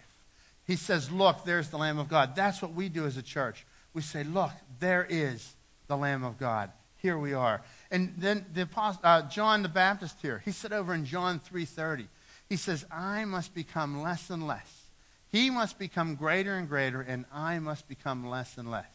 He 0.67 0.77
says, 0.77 1.11
Look, 1.11 1.45
there's 1.45 1.69
the 1.69 1.79
Lamb 1.79 1.99
of 1.99 2.09
God. 2.09 2.35
That's 2.35 2.61
what 2.61 2.73
we 2.73 2.89
do 2.89 3.07
as 3.07 3.17
a 3.17 3.23
church. 3.23 3.67
We 3.93 4.03
say, 4.03 4.25
Look, 4.25 4.51
there 4.81 5.07
is 5.09 5.55
the 5.87 5.97
Lamb 5.97 6.25
of 6.25 6.39
God. 6.39 6.71
Here 6.97 7.19
we 7.19 7.35
are. 7.35 7.63
And 7.95 8.13
then 8.19 8.45
the 8.53 8.63
apostle, 8.63 9.03
uh, 9.05 9.23
John 9.29 9.63
the 9.63 9.69
Baptist 9.69 10.17
here, 10.21 10.43
he 10.45 10.51
said 10.51 10.73
over 10.73 10.93
in 10.93 11.05
John 11.05 11.39
3.30, 11.39 12.09
he 12.49 12.57
says, 12.57 12.85
I 12.91 13.25
must 13.25 13.55
become 13.55 14.03
less 14.03 14.31
and 14.31 14.49
less. 14.49 14.87
He 15.31 15.49
must 15.49 15.79
become 15.79 16.17
greater 16.17 16.57
and 16.57 16.69
greater, 16.69 17.01
and 17.01 17.25
I 17.33 17.61
must 17.61 17.87
become 17.87 18.29
less 18.29 18.59
and 18.59 18.69
less. 18.69 18.91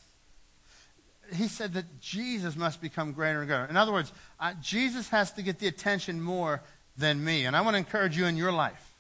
He 1.34 1.48
said 1.48 1.76
that 1.76 2.02
Jesus 2.02 2.58
must 2.58 2.82
become 2.82 3.14
greater 3.14 3.40
and 3.40 3.48
greater. 3.48 3.68
In 3.68 3.78
other 3.78 3.94
words, 3.94 4.12
uh, 4.38 4.54
Jesus 4.62 5.08
has 5.08 5.32
to 5.32 5.44
get 5.44 5.60
the 5.60 5.68
attention 5.68 6.22
more 6.22 6.62
than 6.98 7.24
me. 7.24 7.46
And 7.46 7.56
I 7.56 7.62
want 7.62 7.76
to 7.76 7.78
encourage 7.78 8.18
you 8.18 8.26
in 8.26 8.36
your 8.36 8.52
life. 8.52 8.94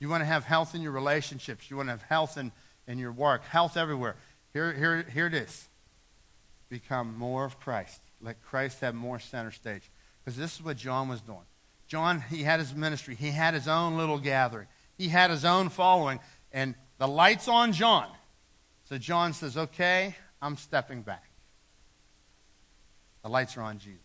You 0.00 0.08
want 0.08 0.22
to 0.22 0.26
have 0.26 0.42
health 0.42 0.74
in 0.74 0.82
your 0.82 0.90
relationships. 0.90 1.70
You 1.70 1.76
want 1.76 1.86
to 1.86 1.92
have 1.92 2.02
health 2.02 2.36
in, 2.36 2.50
in 2.88 2.98
your 2.98 3.12
work, 3.12 3.44
health 3.44 3.76
everywhere. 3.76 4.16
Here, 4.52 4.72
here, 4.72 5.02
here 5.04 5.26
it 5.28 5.34
is. 5.34 5.68
Become 6.68 7.16
more 7.16 7.44
of 7.44 7.60
Christ. 7.60 8.00
Let 8.20 8.42
Christ 8.42 8.80
have 8.80 8.94
more 8.94 9.18
center 9.18 9.50
stage. 9.50 9.90
Because 10.24 10.36
this 10.36 10.56
is 10.56 10.62
what 10.64 10.76
John 10.76 11.08
was 11.08 11.20
doing. 11.20 11.44
John, 11.86 12.20
he 12.30 12.42
had 12.42 12.58
his 12.58 12.74
ministry. 12.74 13.14
He 13.14 13.30
had 13.30 13.54
his 13.54 13.68
own 13.68 13.96
little 13.96 14.18
gathering. 14.18 14.66
He 14.98 15.08
had 15.08 15.30
his 15.30 15.44
own 15.44 15.68
following. 15.68 16.20
And 16.52 16.74
the 16.98 17.06
light's 17.06 17.48
on 17.48 17.72
John. 17.72 18.08
So 18.84 18.98
John 18.98 19.32
says, 19.32 19.56
okay, 19.56 20.16
I'm 20.40 20.56
stepping 20.56 21.02
back. 21.02 21.24
The 23.22 23.28
lights 23.28 23.56
are 23.56 23.62
on 23.62 23.78
Jesus. 23.78 24.00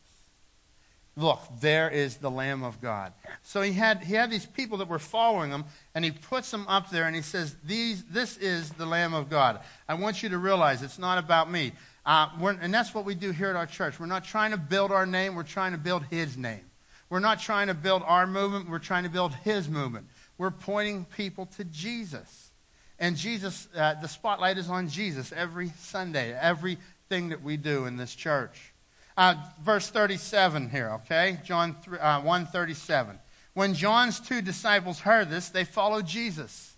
Look, 1.18 1.42
there 1.60 1.90
is 1.90 2.18
the 2.18 2.32
Lamb 2.32 2.64
of 2.64 2.82
God. 2.82 3.14
So 3.44 3.62
he 3.62 3.74
had, 3.74 4.04
he 4.04 4.14
had 4.14 4.32
these 4.32 4.46
people 4.46 4.78
that 4.78 4.88
were 4.88 4.98
following 4.98 5.52
him, 5.52 5.66
and 5.94 6.06
he 6.06 6.12
puts 6.12 6.50
them 6.50 6.66
up 6.68 6.90
there, 6.90 7.06
and 7.06 7.16
he 7.16 7.22
says, 7.22 7.56
these, 7.64 8.04
This 8.06 8.38
is 8.38 8.72
the 8.72 8.86
Lamb 8.86 9.14
of 9.14 9.30
God. 9.30 9.60
I 9.90 9.96
want 9.96 10.24
you 10.24 10.30
to 10.30 10.38
realize 10.38 10.82
it's 10.82 10.98
not 10.98 11.18
about 11.18 11.52
me. 11.52 11.74
Uh, 12.06 12.28
and 12.62 12.74
that's 12.74 12.94
what 12.94 13.06
we 13.06 13.16
do 13.16 13.32
here 13.32 13.50
at 13.50 13.56
our 13.56 13.66
church. 13.66 14.00
We're 14.00 14.08
not 14.08 14.24
trying 14.24 14.52
to 14.52 14.58
build 14.58 14.92
our 14.92 15.06
name, 15.06 15.36
we're 15.36 15.44
trying 15.44 15.72
to 15.74 15.78
build 15.78 16.04
his 16.06 16.38
name. 16.38 16.62
We're 17.10 17.20
not 17.20 17.40
trying 17.40 17.68
to 17.68 17.74
build 17.74 18.04
our 18.06 18.26
movement, 18.26 18.70
we're 18.70 18.80
trying 18.80 19.04
to 19.04 19.10
build 19.10 19.34
his 19.36 19.70
movement. 19.70 20.08
We're 20.38 20.52
pointing 20.52 21.06
people 21.06 21.46
to 21.58 21.64
Jesus. 21.66 22.52
And 22.98 23.16
Jesus, 23.16 23.68
uh, 23.76 23.96
the 23.96 24.08
spotlight 24.08 24.58
is 24.58 24.70
on 24.70 24.88
Jesus 24.88 25.32
every 25.32 25.70
Sunday, 25.80 26.38
everything 26.40 27.30
that 27.30 27.44
we 27.44 27.58
do 27.58 27.86
in 27.86 27.98
this 27.98 28.16
church. 28.16 28.74
Uh, 29.18 29.36
verse 29.62 29.90
37 29.90 30.70
here, 30.70 30.90
okay? 31.04 31.40
John 31.44 31.76
3, 31.84 32.00
uh, 32.00 32.22
137. 32.22 33.20
When 33.54 33.74
John's 33.74 34.20
two 34.20 34.42
disciples 34.42 35.02
heard 35.02 35.30
this, 35.30 35.50
they 35.50 35.66
followed 35.66 36.08
Jesus. 36.08 36.71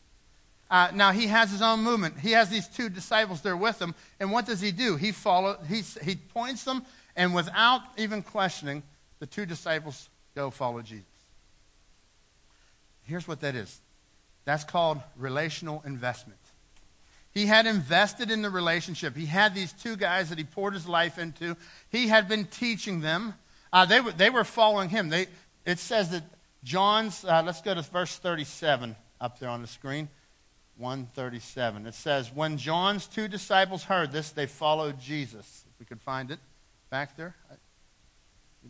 Uh, 0.73 0.89
now, 0.91 1.11
he 1.11 1.27
has 1.27 1.51
his 1.51 1.61
own 1.61 1.81
movement. 1.81 2.19
He 2.19 2.31
has 2.31 2.49
these 2.49 2.67
two 2.67 2.89
disciples 2.89 3.41
there 3.41 3.55
with 3.55 3.79
him. 3.79 3.93
And 4.19 4.31
what 4.31 4.47
does 4.47 4.59
he 4.59 4.71
do? 4.71 4.95
He, 4.95 5.11
follow, 5.11 5.59
he, 5.69 5.83
he 6.03 6.15
points 6.15 6.63
them, 6.63 6.83
and 7.15 7.35
without 7.35 7.81
even 7.95 8.23
questioning, 8.23 8.81
the 9.19 9.27
two 9.27 9.45
disciples 9.45 10.09
go 10.33 10.49
follow 10.49 10.81
Jesus. 10.81 11.05
Here's 13.03 13.27
what 13.27 13.41
that 13.41 13.53
is 13.53 13.81
that's 14.45 14.63
called 14.63 14.99
relational 15.15 15.83
investment. 15.85 16.39
He 17.35 17.45
had 17.45 17.67
invested 17.67 18.31
in 18.31 18.41
the 18.41 18.49
relationship. 18.49 19.15
He 19.15 19.27
had 19.27 19.53
these 19.53 19.73
two 19.73 19.95
guys 19.95 20.29
that 20.29 20.39
he 20.39 20.43
poured 20.43 20.73
his 20.73 20.87
life 20.87 21.19
into. 21.19 21.55
He 21.91 22.07
had 22.07 22.27
been 22.27 22.45
teaching 22.45 23.01
them. 23.01 23.35
Uh, 23.71 23.85
they, 23.85 24.01
were, 24.01 24.11
they 24.11 24.31
were 24.31 24.43
following 24.43 24.89
him. 24.89 25.09
They, 25.09 25.27
it 25.67 25.77
says 25.77 26.09
that 26.09 26.23
John's, 26.63 27.23
uh, 27.23 27.43
let's 27.45 27.61
go 27.61 27.75
to 27.75 27.83
verse 27.83 28.17
37 28.17 28.95
up 29.21 29.37
there 29.37 29.49
on 29.49 29.61
the 29.61 29.67
screen. 29.67 30.09
137. 30.77 31.85
It 31.87 31.93
says, 31.93 32.31
When 32.33 32.57
John's 32.57 33.07
two 33.07 33.27
disciples 33.27 33.83
heard 33.83 34.11
this, 34.11 34.31
they 34.31 34.45
followed 34.45 34.99
Jesus. 34.99 35.65
If 35.71 35.79
we 35.79 35.85
could 35.85 36.01
find 36.01 36.31
it 36.31 36.39
back 36.89 37.15
there. 37.17 37.35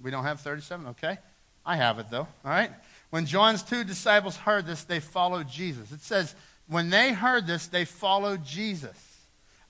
We 0.01 0.11
don't 0.11 0.23
have 0.23 0.39
37? 0.41 0.87
Okay. 0.87 1.17
I 1.65 1.75
have 1.77 1.99
it, 1.99 2.07
though. 2.09 2.27
All 2.43 2.51
right. 2.51 2.71
When 3.09 3.25
John's 3.25 3.63
two 3.63 3.83
disciples 3.83 4.35
heard 4.35 4.65
this, 4.65 4.83
they 4.83 4.99
followed 4.99 5.47
Jesus. 5.47 5.91
It 5.91 6.01
says, 6.01 6.35
when 6.67 6.89
they 6.89 7.13
heard 7.13 7.47
this, 7.47 7.67
they 7.67 7.85
followed 7.85 8.43
Jesus. 8.45 8.97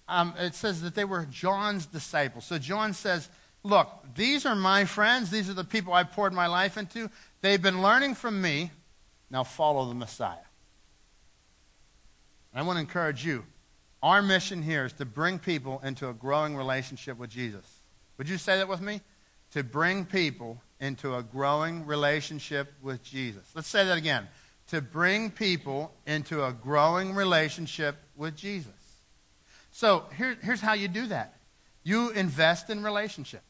Um, 0.08 0.34
it 0.38 0.56
says 0.56 0.82
that 0.82 0.96
they 0.96 1.06
were 1.06 1.26
John's 1.26 1.86
disciples. 1.86 2.46
So 2.46 2.58
John 2.58 2.94
says, 2.94 3.30
Look, 3.66 3.90
these 4.16 4.46
are 4.46 4.56
my 4.56 4.84
friends. 4.84 5.30
These 5.30 5.50
are 5.50 5.54
the 5.54 5.64
people 5.64 5.94
I 5.94 6.04
poured 6.04 6.34
my 6.34 6.48
life 6.48 6.78
into. 6.78 7.10
They've 7.42 7.62
been 7.62 7.82
learning 7.82 8.16
from 8.16 8.42
me. 8.42 8.72
Now 9.32 9.46
follow 9.46 9.88
the 9.88 9.94
Messiah. 9.94 10.36
And 12.54 12.62
I 12.62 12.64
want 12.64 12.78
to 12.78 12.82
encourage 12.82 13.26
you. 13.26 13.44
Our 14.02 14.22
mission 14.22 14.62
here 14.62 14.86
is 14.86 14.94
to 14.94 15.06
bring 15.06 15.40
people 15.40 15.82
into 15.84 16.10
a 16.10 16.14
growing 16.14 16.56
relationship 16.56 17.18
with 17.18 17.30
Jesus. 17.30 17.66
Would 18.18 18.30
you 18.30 18.38
say 18.38 18.58
that 18.58 18.68
with 18.68 18.82
me? 18.82 19.02
To 19.52 19.64
bring 19.64 20.06
people 20.06 20.62
into 20.80 21.16
a 21.16 21.24
growing 21.24 21.86
relationship 21.86 22.74
with 22.82 23.04
Jesus. 23.04 23.44
Let's 23.56 23.70
say 23.70 23.86
that 23.86 23.98
again 23.98 24.28
to 24.68 24.82
bring 24.82 25.30
people 25.30 25.94
into 26.08 26.44
a 26.44 26.52
growing 26.52 27.14
relationship 27.14 27.96
with 28.16 28.36
Jesus. 28.36 28.72
So 29.72 30.06
here, 30.18 30.38
here's 30.42 30.62
how 30.62 30.74
you 30.74 30.88
do 30.88 31.08
that 31.08 31.36
you 31.84 32.12
invest 32.12 32.70
in 32.70 32.82
relationships. 32.84 33.44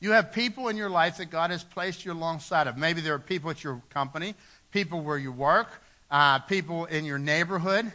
You 0.00 0.12
have 0.12 0.32
people 0.32 0.68
in 0.68 0.76
your 0.76 0.90
life 0.90 1.18
that 1.18 1.26
God 1.26 1.50
has 1.50 1.62
placed 1.62 2.04
you 2.04 2.12
alongside 2.12 2.66
of. 2.66 2.76
Maybe 2.76 3.00
there 3.00 3.14
are 3.14 3.18
people 3.18 3.50
at 3.50 3.62
your 3.62 3.82
company, 3.90 4.34
people 4.70 5.00
where 5.00 5.18
you 5.18 5.30
work, 5.30 5.82
uh, 6.10 6.40
people 6.40 6.86
in 6.86 7.04
your 7.04 7.18
neighborhood, 7.18 7.92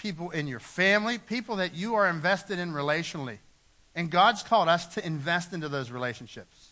people 0.00 0.30
in 0.30 0.46
your 0.46 0.60
family, 0.60 1.18
people 1.18 1.56
that 1.56 1.74
you 1.74 1.94
are 1.94 2.08
invested 2.08 2.58
in 2.58 2.72
relationally. 2.72 3.38
And 3.94 4.10
God's 4.10 4.42
called 4.42 4.68
us 4.68 4.86
to 4.94 5.04
invest 5.04 5.52
into 5.52 5.68
those 5.68 5.90
relationships. 5.90 6.68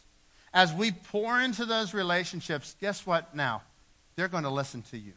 As 0.54 0.72
we 0.72 0.92
pour 0.92 1.40
into 1.40 1.64
those 1.64 1.92
relationships, 1.92 2.76
guess 2.80 3.06
what 3.06 3.34
now? 3.34 3.62
they're 4.18 4.26
going 4.26 4.42
to 4.42 4.50
listen 4.50 4.82
to 4.82 4.98
you. 4.98 5.12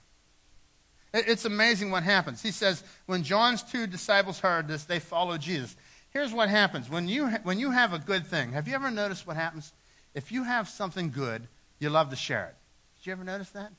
It's 1.12 1.44
amazing 1.44 1.90
what 1.90 2.04
happens. 2.04 2.44
He 2.44 2.52
says, 2.52 2.84
when 3.08 3.24
John's 3.24 3.64
two 3.64 3.88
disciples 3.88 4.40
heard 4.40 4.68
this, 4.68 4.84
they 4.84 5.00
followed 5.00 5.42
Jesus. 5.42 5.76
Here's 6.12 6.32
what 6.32 6.50
happens. 6.50 6.88
When 6.88 7.08
you, 7.08 7.28
when 7.42 7.58
you 7.58 7.72
have 7.72 7.94
a 7.94 8.00
good 8.00 8.28
thing, 8.28 8.52
have 8.52 8.68
you 8.68 8.76
ever 8.76 8.92
noticed 8.92 9.26
what 9.26 9.38
happens? 9.38 9.74
If 10.14 10.32
you 10.32 10.44
have 10.44 10.70
something 10.70 11.10
good, 11.10 11.48
you 11.80 11.90
love 11.90 12.12
to 12.12 12.16
share 12.16 12.46
it. 12.46 12.56
Did 13.00 13.08
you 13.08 13.14
ever 13.14 13.24
notice 13.24 13.50
that? 13.50 13.72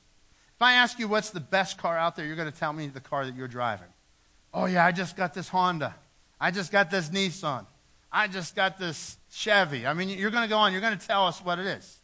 If 0.55 0.61
I 0.61 0.73
ask 0.73 0.99
you 0.99 1.07
what's 1.07 1.29
the 1.29 1.39
best 1.39 1.77
car 1.77 1.97
out 1.97 2.17
there, 2.17 2.25
you're 2.25 2.35
going 2.35 2.51
to 2.51 2.59
tell 2.59 2.73
me 2.73 2.87
the 2.87 2.99
car 2.99 3.25
that 3.25 3.33
you're 3.33 3.47
driving. 3.47 3.87
Oh, 4.53 4.65
yeah, 4.65 4.85
I 4.85 4.91
just 4.91 5.15
got 5.15 5.33
this 5.33 5.49
Honda. 5.49 5.95
I 6.39 6.51
just 6.51 6.71
got 6.71 6.91
this 6.91 7.09
Nissan. 7.09 7.65
I 8.11 8.27
just 8.27 8.55
got 8.55 8.77
this 8.77 9.17
Chevy. 9.31 9.87
I 9.87 9.93
mean, 9.93 10.09
you're 10.09 10.29
going 10.29 10.43
to 10.43 10.49
go 10.49 10.57
on. 10.57 10.71
You're 10.71 10.81
going 10.81 10.97
to 10.97 11.07
tell 11.07 11.25
us 11.25 11.43
what 11.43 11.57
it 11.57 11.65
is. 11.65 11.99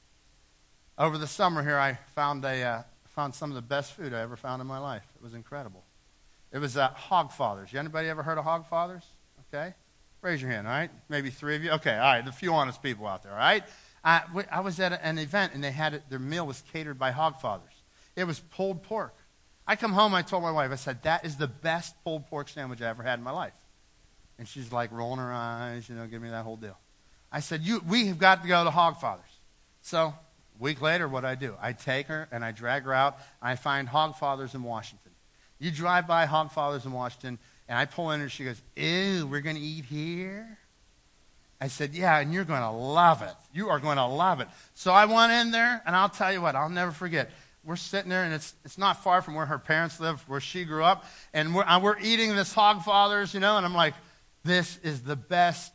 Over 0.97 1.18
the 1.18 1.28
summer 1.28 1.62
here, 1.62 1.78
I 1.78 2.00
found 2.16 2.43
a, 2.43 2.64
uh, 2.64 2.84
found 3.10 3.36
some 3.36 3.52
of 3.52 3.56
the 3.56 3.62
best 3.62 3.93
food 3.93 4.14
I 4.14 4.22
ever 4.22 4.36
found 4.36 4.62
in 4.62 4.68
my 4.68 4.80
life. 4.80 5.04
It 5.16 5.22
was 5.22 5.34
incredible. 5.34 5.84
It 6.52 6.58
was 6.58 6.78
uh, 6.78 6.89
Hogfathers. 6.89 7.76
Anybody 7.76 8.10
ever 8.10 8.24
heard 8.24 8.38
of 8.38 8.45
Hogfathers? 8.45 9.04
Okay. 9.54 9.74
Raise 10.22 10.41
your 10.41 10.52
hand, 10.52 10.68
all 10.68 10.74
right? 10.74 10.89
Maybe 11.08 11.30
three 11.30 11.56
of 11.56 11.64
you. 11.64 11.72
Okay, 11.72 11.93
all 11.93 12.00
right. 12.00 12.28
A 12.28 12.32
few 12.32 12.54
honest 12.54 12.82
people 12.82 13.06
out 13.08 13.24
there, 13.24 13.32
all 13.32 13.38
right? 13.38 13.64
I, 14.04 14.24
I 14.52 14.62
was 14.62 14.80
at 14.80 15.00
an 15.04 15.18
event, 15.18 15.54
and 15.54 15.64
they 15.64 15.72
had 15.72 15.93
it, 15.93 16.04
their 16.10 16.20
meal 16.20 16.47
was 16.47 16.64
catered 16.74 16.97
by 16.97 17.12
Hogfathers. 17.12 17.62
It 18.16 18.24
was 18.24 18.39
pulled 18.39 18.84
pork. 18.84 19.16
I 19.70 19.76
come 19.76 19.93
home, 19.93 20.15
I 20.15 20.24
told 20.24 20.41
my 20.41 20.49
wife, 20.49 20.72
I 20.72 20.78
said, 20.78 21.03
that 21.03 21.26
is 21.26 21.36
the 21.36 21.45
best 21.45 21.93
pulled 22.03 22.26
pork 22.26 22.49
sandwich 22.49 22.82
I 22.82 22.88
ever 22.89 23.03
had 23.03 23.20
in 23.20 23.24
my 23.24 23.30
life. 23.30 23.53
And 24.39 24.47
she's 24.47 24.72
like 24.72 24.91
rolling 24.91 25.20
her 25.20 25.32
eyes, 25.32 25.88
you 25.88 25.93
know, 25.93 26.07
give 26.07 26.24
me 26.24 26.32
that 26.32 26.43
whole 26.43 26.55
deal. 26.55 26.76
I 27.32 27.41
said, 27.41 27.61
you, 27.61 27.80
we 27.88 28.07
have 28.07 28.17
got 28.17 28.41
to 28.41 28.47
go 28.47 28.63
to 28.63 28.72
Hogfathers. 28.72 29.20
So 29.84 30.15
week 30.57 30.82
later, 30.82 31.07
what 31.07 31.24
I 31.24 31.36
do, 31.36 31.53
I 31.61 31.74
take 31.74 32.07
her 32.07 32.28
and 32.32 32.43
I 32.43 32.51
drag 32.51 32.82
her 32.82 32.93
out. 32.95 33.20
I 33.43 33.57
find 33.57 33.88
Hogfathers 33.88 34.55
in 34.55 34.63
Washington. 34.63 35.11
You 35.59 35.70
drive 35.70 36.07
by 36.07 36.26
Hogfathers 36.26 36.88
in 36.88 36.91
Washington, 36.91 37.38
and 37.67 37.78
I 37.78 37.86
pull 37.86 38.09
in 38.09 38.22
and 38.22 38.32
she 38.32 38.45
goes, 38.45 38.59
Ew, 38.76 39.28
we're 39.28 39.41
going 39.41 39.55
to 39.55 39.61
eat 39.61 39.86
here? 39.86 40.57
I 41.61 41.67
said, 41.67 41.93
Yeah, 41.93 42.17
and 42.17 42.34
you're 42.34 42.43
going 42.43 42.61
to 42.61 42.72
love 42.72 43.22
it. 43.22 43.36
You 43.53 43.70
are 43.70 43.80
going 43.80 43.97
to 43.97 44.05
love 44.07 44.39
it. 44.39 44.47
So 44.74 44.91
I 44.91 45.05
went 45.05 45.32
in 45.32 45.51
there, 45.51 45.84
and 45.86 45.95
I'll 45.95 46.09
tell 46.09 46.34
you 46.34 46.41
what, 46.41 46.55
I'll 46.55 46.70
never 46.70 46.91
forget. 46.91 47.30
We're 47.70 47.76
sitting 47.76 48.09
there, 48.09 48.24
and 48.24 48.34
it's, 48.34 48.55
it's 48.65 48.80
not 48.80 49.03
far 49.03 49.22
from 49.22 49.36
where 49.36 49.45
her 49.45 49.59
parents 49.59 49.99
live, 49.99 50.28
where 50.28 50.39
she 50.39 50.65
grew 50.65 50.84
up, 50.84 51.05
and 51.36 51.53
we're, 51.53 51.61
uh, 51.61 51.80
we're 51.80 51.99
eating 51.99 52.36
this 52.36 52.51
Hogfathers, 52.51 53.36
you 53.36 53.39
know, 53.39 53.57
and 53.57 53.63
I'm 53.65 53.76
like, 53.76 53.93
This 54.43 54.80
is 54.82 55.03
the 55.03 55.15
best 55.15 55.72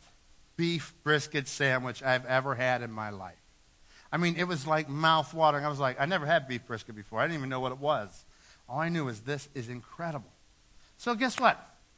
beef 0.57 0.93
brisket 1.05 1.47
sandwich 1.47 2.03
I've 2.03 2.25
ever 2.25 2.53
had 2.53 2.81
in 2.81 2.91
my 2.91 3.11
life. 3.11 3.39
I 4.11 4.17
mean, 4.17 4.35
it 4.35 4.43
was 4.43 4.67
like 4.67 4.89
mouth 4.89 5.33
watering. 5.33 5.63
I 5.63 5.69
was 5.69 5.79
like, 5.79 5.95
I 5.97 6.05
never 6.05 6.25
had 6.25 6.49
beef 6.49 6.67
brisket 6.67 6.97
before. 6.97 7.21
I 7.21 7.27
didn't 7.27 7.37
even 7.37 7.47
know 7.47 7.61
what 7.61 7.71
it 7.71 7.79
was. 7.79 8.25
All 8.67 8.81
I 8.81 8.89
knew 8.89 9.05
was 9.05 9.21
this 9.21 9.47
is 9.55 9.69
incredible. 9.69 10.33
So 10.97 11.15
guess 11.15 11.39
what? 11.39 11.57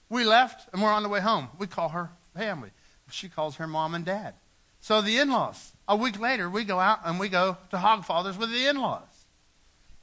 We 0.10 0.26
left 0.26 0.72
and 0.74 0.84
we're 0.84 0.94
on 0.94 1.02
the 1.02 1.10
way 1.10 1.22
home. 1.22 1.48
We 1.58 1.66
call 1.66 1.90
her 1.90 2.12
family. 2.36 2.70
She 3.10 3.30
calls 3.30 3.56
her 3.56 3.66
mom 3.66 3.96
and 3.96 4.06
dad. 4.06 4.36
So 4.80 5.02
the 5.02 5.18
in-laws. 5.18 5.72
A 5.88 5.96
week 5.96 6.20
later, 6.20 6.52
we 6.52 6.66
go 6.66 6.80
out 6.80 7.00
and 7.04 7.20
we 7.20 7.30
go 7.30 7.58
to 7.72 7.78
Hogfathers 7.78 8.38
with 8.38 8.52
the 8.52 8.68
in-laws. 8.68 9.17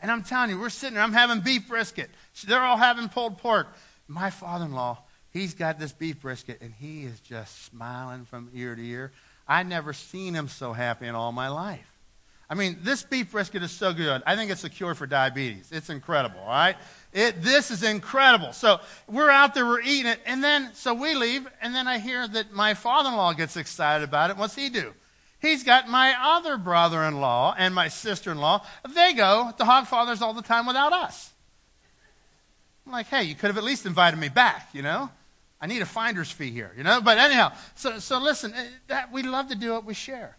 And 0.05 0.11
I'm 0.11 0.23
telling 0.23 0.51
you, 0.51 0.61
we're 0.61 0.69
sitting 0.69 0.97
there. 0.97 1.03
I'm 1.03 1.15
having 1.15 1.41
beef 1.41 1.67
brisket. 1.67 2.11
They're 2.47 2.61
all 2.61 2.77
having 2.77 3.09
pulled 3.09 3.39
pork. 3.39 3.69
My 4.07 4.29
father-in-law, 4.29 4.99
he's 5.31 5.55
got 5.55 5.81
this 5.81 5.93
beef 5.93 6.21
brisket, 6.21 6.61
and 6.61 6.75
he 6.75 7.05
is 7.05 7.21
just 7.21 7.65
smiling 7.65 8.27
from 8.27 8.51
ear 8.53 8.75
to 8.75 8.87
ear. 8.87 9.13
I'd 9.49 9.67
never 9.67 9.95
seen 9.95 10.35
him 10.35 10.49
so 10.49 10.75
happy 10.75 11.07
in 11.07 11.15
all 11.15 11.33
my 11.33 11.49
life. 11.49 11.91
I 12.51 12.55
mean, 12.55 12.81
this 12.83 13.03
beef 13.03 13.33
brisket 13.33 13.63
is 13.63 13.71
so 13.71 13.95
good. 13.95 14.23
I 14.27 14.37
think 14.37 14.51
it's 14.51 14.63
a 14.65 14.69
cure 14.69 14.95
for 14.95 15.07
diabetes. 15.07 15.71
It's 15.73 15.89
incredible, 15.89 16.41
all 16.41 16.49
right? 16.49 16.77
It, 17.15 17.41
this 17.41 17.71
is 17.71 17.83
incredible. 17.83 18.53
So 18.53 18.81
we're 19.09 19.31
out 19.31 19.55
there, 19.55 19.65
we're 19.65 19.81
eating 19.81 20.13
it, 20.13 20.21
and 20.27 20.45
then, 20.45 20.75
so 20.75 20.93
we 20.93 21.15
leave, 21.15 21.49
and 21.63 21.75
then 21.75 21.89
I 21.89 21.99
hear 21.99 22.29
that 22.29 22.53
my 22.53 22.75
father 22.75 23.09
in 23.09 23.17
law 23.17 23.33
gets 23.33 23.57
excited 23.57 24.05
about 24.05 24.29
it. 24.29 24.37
What's 24.37 24.55
he 24.55 24.69
do? 24.69 24.93
He's 25.45 25.63
got 25.63 25.91
my 25.91 26.15
other 26.19 26.57
brother 26.57 27.03
in 27.03 27.21
law 27.21 27.55
and 27.59 27.75
my 27.75 27.89
sister 27.89 28.33
in 28.33 28.39
law. 28.39 28.65
They 28.95 29.13
go 29.13 29.53
to 29.59 29.65
Hogfathers 29.65 30.23
all 30.23 30.33
the 30.33 30.41
time 30.41 30.67
without 30.67 30.95
us. 30.95 31.33
I'm 32.87 32.93
like, 32.93 33.09
hey, 33.09 33.25
you 33.25 33.35
could 33.35 33.49
have 33.49 33.59
at 33.59 33.65
least 33.65 33.85
invited 33.85 34.19
me 34.19 34.31
back, 34.31 34.71
you 34.73 34.81
know? 34.81 35.11
I 35.61 35.67
need 35.67 35.83
a 35.83 35.87
finder's 35.87 36.31
fee 36.31 36.51
here, 36.51 36.73
you 36.79 36.83
know? 36.83 37.03
But 37.03 37.19
anyhow, 37.19 37.53
so, 37.75 37.99
so 37.99 38.19
listen, 38.19 38.55
eh, 38.55 38.67
that, 38.87 39.13
we 39.13 39.23
love 39.23 39.49
to 39.49 39.55
do 39.55 39.77
it, 39.77 39.85
we 39.85 39.93
share. 39.93 40.37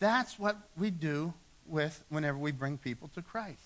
That's 0.00 0.36
what 0.36 0.56
we 0.76 0.90
do 0.90 1.32
with 1.64 2.04
whenever 2.08 2.38
we 2.38 2.50
bring 2.50 2.76
people 2.76 3.08
to 3.14 3.22
Christ. 3.22 3.60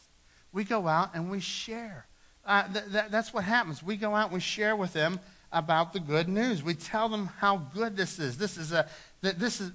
We 0.52 0.64
go 0.64 0.86
out 0.86 1.14
and 1.14 1.30
we 1.30 1.40
share. 1.40 2.06
Uh, 2.44 2.70
th- 2.70 2.92
th- 2.92 3.04
that's 3.10 3.32
what 3.32 3.44
happens. 3.44 3.82
We 3.82 3.96
go 3.96 4.14
out 4.14 4.26
and 4.26 4.34
we 4.34 4.40
share 4.40 4.76
with 4.76 4.92
them 4.92 5.18
about 5.50 5.92
the 5.92 6.00
good 6.00 6.28
news. 6.28 6.62
We 6.62 6.74
tell 6.74 7.08
them 7.08 7.26
how 7.38 7.58
good 7.74 7.96
this 7.96 8.18
is. 8.18 8.38
This 8.38 8.56
is 8.56 8.72
a 8.72 8.88
th- 9.22 9.36
this 9.36 9.60
is 9.60 9.70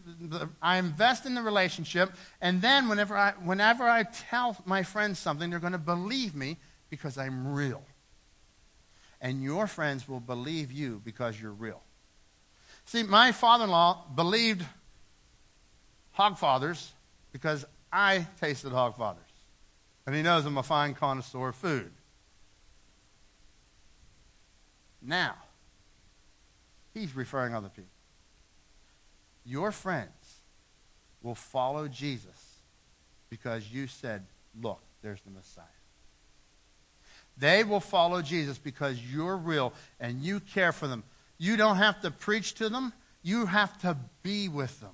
I 0.61 0.77
invest 0.77 1.25
in 1.25 1.35
the 1.35 1.41
relationship, 1.41 2.11
and 2.41 2.61
then 2.61 2.87
whenever 2.89 3.15
I 3.17 3.31
whenever 3.43 3.83
I 3.83 4.03
tell 4.03 4.57
my 4.65 4.83
friends 4.83 5.19
something, 5.19 5.49
they're 5.49 5.59
going 5.59 5.73
to 5.73 5.77
believe 5.77 6.35
me 6.35 6.57
because 6.89 7.17
I'm 7.17 7.53
real. 7.53 7.83
And 9.19 9.43
your 9.43 9.65
friends 9.67 10.07
will 10.07 10.19
believe 10.19 10.71
you 10.71 11.01
because 11.03 11.41
you're 11.41 11.51
real. 11.51 11.81
See, 12.85 13.03
my 13.03 13.31
father-in-law 13.31 14.05
believed 14.15 14.63
hog 16.11 16.37
fathers 16.37 16.93
because 17.31 17.65
I 17.91 18.27
tasted 18.39 18.71
hog 18.71 18.97
fathers 18.97 19.23
And 20.05 20.15
he 20.15 20.21
knows 20.21 20.45
I'm 20.45 20.57
a 20.57 20.63
fine 20.63 20.93
connoisseur 20.93 21.49
of 21.49 21.55
food. 21.55 21.91
Now, 25.01 25.35
he's 26.93 27.15
referring 27.15 27.53
other 27.53 27.69
people. 27.69 27.96
Your 29.47 29.71
friends 29.71 30.11
will 31.23 31.35
follow 31.35 31.87
Jesus 31.87 32.59
because 33.29 33.71
you 33.71 33.87
said, 33.87 34.25
Look, 34.61 34.81
there's 35.01 35.21
the 35.21 35.31
Messiah. 35.31 35.63
They 37.37 37.63
will 37.63 37.79
follow 37.79 38.21
Jesus 38.21 38.57
because 38.57 38.99
you're 39.01 39.37
real 39.37 39.71
and 39.99 40.21
you 40.21 40.39
care 40.39 40.71
for 40.71 40.87
them. 40.87 41.03
You 41.37 41.55
don't 41.55 41.77
have 41.77 42.01
to 42.01 42.11
preach 42.11 42.55
to 42.55 42.67
them, 42.67 42.91
you 43.23 43.45
have 43.45 43.79
to 43.81 43.95
be 44.23 44.49
with 44.49 44.79
them. 44.81 44.91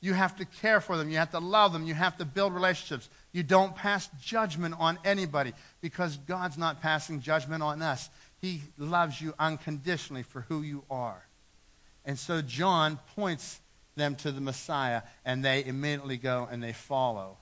You 0.00 0.12
have 0.12 0.36
to 0.36 0.44
care 0.44 0.80
for 0.80 0.96
them. 0.96 1.10
You 1.10 1.16
have 1.16 1.30
to 1.30 1.40
love 1.40 1.72
them. 1.72 1.84
You 1.84 1.94
have 1.94 2.18
to 2.18 2.24
build 2.24 2.54
relationships. 2.54 3.08
You 3.32 3.42
don't 3.42 3.74
pass 3.74 4.08
judgment 4.22 4.76
on 4.78 4.98
anybody 5.04 5.52
because 5.80 6.18
God's 6.18 6.58
not 6.58 6.82
passing 6.82 7.20
judgment 7.20 7.62
on 7.62 7.82
us. 7.82 8.10
He 8.40 8.62
loves 8.78 9.20
you 9.20 9.34
unconditionally 9.38 10.22
for 10.22 10.42
who 10.42 10.62
you 10.62 10.84
are. 10.90 11.25
And 12.06 12.18
so 12.18 12.40
John 12.40 12.98
points 13.16 13.60
them 13.96 14.14
to 14.16 14.30
the 14.30 14.40
Messiah, 14.40 15.02
and 15.24 15.44
they 15.44 15.64
immediately 15.64 16.16
go 16.16 16.48
and 16.50 16.62
they 16.62 16.72
follow. 16.72 17.36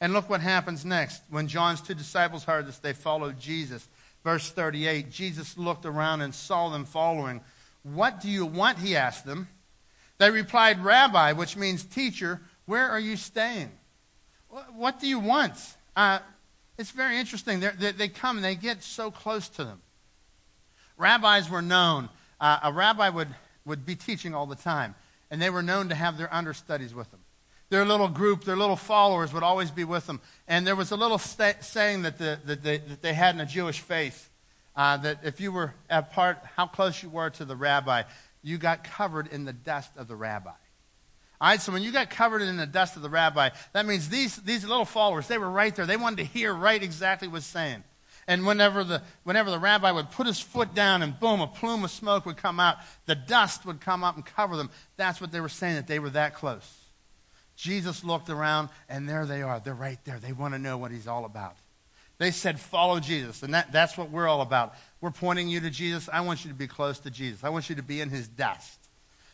And 0.00 0.12
look 0.12 0.28
what 0.28 0.40
happens 0.40 0.84
next. 0.84 1.22
When 1.30 1.48
John's 1.48 1.80
two 1.80 1.94
disciples 1.94 2.44
heard 2.44 2.66
this, 2.66 2.78
they 2.78 2.92
followed 2.92 3.38
Jesus. 3.38 3.88
Verse 4.22 4.50
38 4.50 5.10
Jesus 5.10 5.56
looked 5.56 5.86
around 5.86 6.20
and 6.22 6.34
saw 6.34 6.68
them 6.68 6.84
following. 6.84 7.40
What 7.82 8.20
do 8.20 8.28
you 8.28 8.44
want? 8.44 8.78
He 8.78 8.96
asked 8.96 9.24
them. 9.24 9.48
They 10.18 10.30
replied, 10.30 10.82
Rabbi, 10.82 11.32
which 11.32 11.56
means 11.56 11.84
teacher, 11.84 12.40
where 12.66 12.88
are 12.88 13.00
you 13.00 13.16
staying? 13.16 13.70
What 14.74 15.00
do 15.00 15.06
you 15.06 15.18
want? 15.18 15.54
Uh, 15.94 16.20
it's 16.78 16.90
very 16.90 17.18
interesting. 17.18 17.60
They, 17.60 17.92
they 17.92 18.08
come 18.08 18.36
and 18.36 18.44
they 18.44 18.54
get 18.54 18.82
so 18.82 19.10
close 19.10 19.48
to 19.50 19.64
them. 19.64 19.80
Rabbis 20.96 21.50
were 21.50 21.62
known. 21.62 22.08
Uh, 22.40 22.60
a 22.64 22.72
rabbi 22.72 23.08
would, 23.08 23.28
would 23.64 23.86
be 23.86 23.94
teaching 23.94 24.34
all 24.34 24.46
the 24.46 24.56
time, 24.56 24.94
and 25.30 25.40
they 25.40 25.50
were 25.50 25.62
known 25.62 25.88
to 25.88 25.94
have 25.94 26.18
their 26.18 26.32
understudies 26.32 26.94
with 26.94 27.10
them. 27.10 27.20
Their 27.70 27.84
little 27.84 28.08
group, 28.08 28.44
their 28.44 28.56
little 28.56 28.76
followers 28.76 29.32
would 29.32 29.42
always 29.42 29.70
be 29.70 29.84
with 29.84 30.06
them. 30.06 30.20
And 30.46 30.66
there 30.66 30.76
was 30.76 30.90
a 30.90 30.96
little 30.96 31.18
sta- 31.18 31.60
saying 31.60 32.02
that, 32.02 32.18
the, 32.18 32.38
that, 32.44 32.62
they, 32.62 32.78
that 32.78 33.02
they 33.02 33.14
had 33.14 33.34
in 33.34 33.40
a 33.40 33.46
Jewish 33.46 33.80
faith 33.80 34.30
uh, 34.76 34.98
that 34.98 35.20
if 35.22 35.40
you 35.40 35.50
were 35.50 35.74
at 35.88 36.12
part, 36.12 36.38
how 36.56 36.66
close 36.66 37.02
you 37.02 37.08
were 37.08 37.30
to 37.30 37.44
the 37.44 37.56
rabbi, 37.56 38.02
you 38.42 38.58
got 38.58 38.84
covered 38.84 39.28
in 39.28 39.44
the 39.44 39.52
dust 39.52 39.90
of 39.96 40.08
the 40.08 40.16
rabbi. 40.16 40.50
All 41.40 41.48
right, 41.48 41.60
so 41.60 41.72
when 41.72 41.82
you 41.82 41.90
got 41.90 42.10
covered 42.10 42.42
in 42.42 42.56
the 42.56 42.66
dust 42.66 42.96
of 42.96 43.02
the 43.02 43.08
rabbi, 43.08 43.50
that 43.72 43.86
means 43.86 44.08
these, 44.08 44.36
these 44.36 44.64
little 44.64 44.84
followers, 44.84 45.26
they 45.26 45.38
were 45.38 45.50
right 45.50 45.74
there. 45.74 45.86
They 45.86 45.96
wanted 45.96 46.18
to 46.18 46.24
hear 46.24 46.52
right 46.52 46.82
exactly 46.82 47.28
what's 47.28 47.46
saying. 47.46 47.82
And 48.26 48.46
whenever 48.46 48.84
the, 48.84 49.02
whenever 49.24 49.50
the 49.50 49.58
rabbi 49.58 49.90
would 49.90 50.10
put 50.10 50.26
his 50.26 50.40
foot 50.40 50.74
down 50.74 51.02
and 51.02 51.18
boom, 51.18 51.40
a 51.40 51.46
plume 51.46 51.84
of 51.84 51.90
smoke 51.90 52.24
would 52.26 52.36
come 52.36 52.58
out, 52.58 52.78
the 53.06 53.14
dust 53.14 53.66
would 53.66 53.80
come 53.80 54.02
up 54.02 54.16
and 54.16 54.24
cover 54.24 54.56
them. 54.56 54.70
That's 54.96 55.20
what 55.20 55.30
they 55.30 55.40
were 55.40 55.48
saying, 55.48 55.76
that 55.76 55.86
they 55.86 55.98
were 55.98 56.10
that 56.10 56.34
close. 56.34 56.84
Jesus 57.56 58.02
looked 58.02 58.30
around, 58.30 58.70
and 58.88 59.08
there 59.08 59.26
they 59.26 59.42
are. 59.42 59.60
They're 59.60 59.74
right 59.74 59.98
there. 60.04 60.18
They 60.18 60.32
want 60.32 60.54
to 60.54 60.58
know 60.58 60.78
what 60.78 60.90
he's 60.90 61.06
all 61.06 61.24
about. 61.24 61.56
They 62.18 62.30
said, 62.30 62.58
Follow 62.58 63.00
Jesus. 63.00 63.42
And 63.42 63.54
that, 63.54 63.72
that's 63.72 63.98
what 63.98 64.10
we're 64.10 64.26
all 64.26 64.40
about. 64.40 64.74
We're 65.00 65.10
pointing 65.10 65.48
you 65.48 65.60
to 65.60 65.70
Jesus. 65.70 66.08
I 66.12 66.20
want 66.22 66.44
you 66.44 66.50
to 66.50 66.56
be 66.56 66.66
close 66.66 66.98
to 67.00 67.10
Jesus. 67.10 67.44
I 67.44 67.50
want 67.50 67.68
you 67.68 67.76
to 67.76 67.82
be 67.82 68.00
in 68.00 68.08
his 68.08 68.26
dust. 68.26 68.78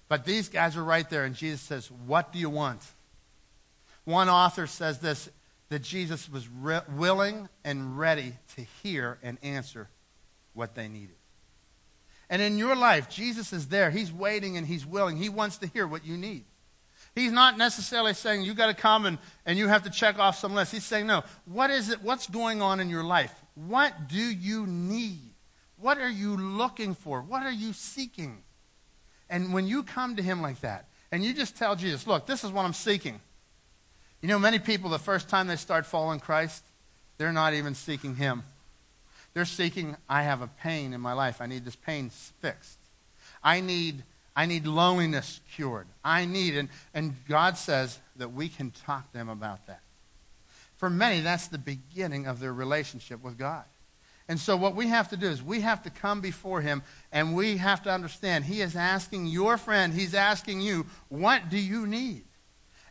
But 0.08 0.24
these 0.24 0.48
guys 0.48 0.76
are 0.76 0.84
right 0.84 1.08
there, 1.08 1.24
and 1.24 1.34
Jesus 1.34 1.60
says, 1.60 1.90
What 2.06 2.32
do 2.32 2.38
you 2.38 2.50
want? 2.50 2.82
One 4.04 4.28
author 4.28 4.66
says 4.66 4.98
this 4.98 5.30
that 5.70 5.82
Jesus 5.82 6.30
was 6.30 6.46
re- 6.48 6.82
willing 6.94 7.48
and 7.64 7.98
ready 7.98 8.34
to 8.56 8.62
hear 8.82 9.18
and 9.22 9.38
answer 9.42 9.88
what 10.52 10.74
they 10.74 10.88
needed. 10.88 11.16
And 12.28 12.42
in 12.42 12.58
your 12.58 12.76
life, 12.76 13.08
Jesus 13.08 13.52
is 13.52 13.68
there. 13.68 13.90
He's 13.90 14.12
waiting 14.12 14.56
and 14.56 14.66
he's 14.66 14.84
willing. 14.84 15.16
He 15.16 15.28
wants 15.28 15.58
to 15.58 15.66
hear 15.66 15.86
what 15.86 16.04
you 16.04 16.16
need. 16.16 16.44
He's 17.14 17.32
not 17.32 17.58
necessarily 17.58 18.14
saying 18.14 18.42
you 18.42 18.54
got 18.54 18.68
to 18.68 18.74
come 18.74 19.04
and, 19.06 19.18
and 19.44 19.58
you 19.58 19.66
have 19.66 19.82
to 19.82 19.90
check 19.90 20.18
off 20.18 20.38
some 20.38 20.54
list. 20.54 20.70
He's 20.70 20.84
saying, 20.84 21.06
no, 21.06 21.24
what 21.44 21.70
is 21.70 21.90
it? 21.90 22.02
What's 22.02 22.28
going 22.28 22.62
on 22.62 22.78
in 22.78 22.88
your 22.88 23.02
life? 23.02 23.34
What 23.54 24.08
do 24.08 24.20
you 24.22 24.66
need? 24.66 25.30
What 25.76 25.98
are 25.98 26.10
you 26.10 26.36
looking 26.36 26.94
for? 26.94 27.20
What 27.20 27.42
are 27.42 27.50
you 27.52 27.72
seeking? 27.72 28.42
And 29.28 29.52
when 29.52 29.66
you 29.66 29.82
come 29.82 30.16
to 30.16 30.22
him 30.22 30.40
like 30.42 30.60
that, 30.60 30.88
and 31.10 31.24
you 31.24 31.34
just 31.34 31.56
tell 31.56 31.74
Jesus, 31.74 32.06
look, 32.06 32.26
this 32.26 32.44
is 32.44 32.52
what 32.52 32.64
I'm 32.64 32.72
seeking. 32.72 33.20
You 34.20 34.28
know, 34.28 34.38
many 34.38 34.58
people, 34.58 34.90
the 34.90 34.98
first 34.98 35.28
time 35.28 35.46
they 35.46 35.56
start 35.56 35.86
following 35.86 36.20
Christ, 36.20 36.64
they're 37.18 37.32
not 37.32 37.54
even 37.54 37.74
seeking 37.74 38.16
him. 38.16 38.42
They're 39.32 39.44
seeking, 39.44 39.96
I 40.08 40.22
have 40.22 40.42
a 40.42 40.46
pain 40.46 40.92
in 40.92 41.00
my 41.00 41.12
life. 41.12 41.40
I 41.40 41.46
need 41.46 41.64
this 41.64 41.76
pain 41.76 42.10
fixed. 42.10 42.78
I 43.42 43.60
need 43.60 44.02
I 44.36 44.46
need 44.46 44.66
loneliness 44.66 45.40
cured. 45.54 45.86
I 46.04 46.24
need, 46.24 46.56
and, 46.56 46.68
and 46.94 47.14
God 47.28 47.58
says 47.58 47.98
that 48.16 48.32
we 48.32 48.48
can 48.48 48.70
talk 48.70 49.10
to 49.10 49.18
them 49.18 49.28
about 49.28 49.66
that. 49.66 49.80
For 50.76 50.88
many, 50.88 51.20
that's 51.20 51.48
the 51.48 51.58
beginning 51.58 52.26
of 52.26 52.40
their 52.40 52.54
relationship 52.54 53.22
with 53.22 53.36
God. 53.36 53.64
And 54.28 54.38
so, 54.38 54.56
what 54.56 54.76
we 54.76 54.86
have 54.86 55.08
to 55.10 55.16
do 55.16 55.26
is 55.26 55.42
we 55.42 55.60
have 55.60 55.82
to 55.82 55.90
come 55.90 56.20
before 56.20 56.60
Him 56.60 56.82
and 57.12 57.34
we 57.34 57.56
have 57.56 57.82
to 57.82 57.90
understand 57.90 58.44
He 58.44 58.60
is 58.60 58.76
asking 58.76 59.26
your 59.26 59.58
friend, 59.58 59.92
He's 59.92 60.14
asking 60.14 60.60
you, 60.60 60.86
what 61.08 61.50
do 61.50 61.58
you 61.58 61.86
need? 61.86 62.22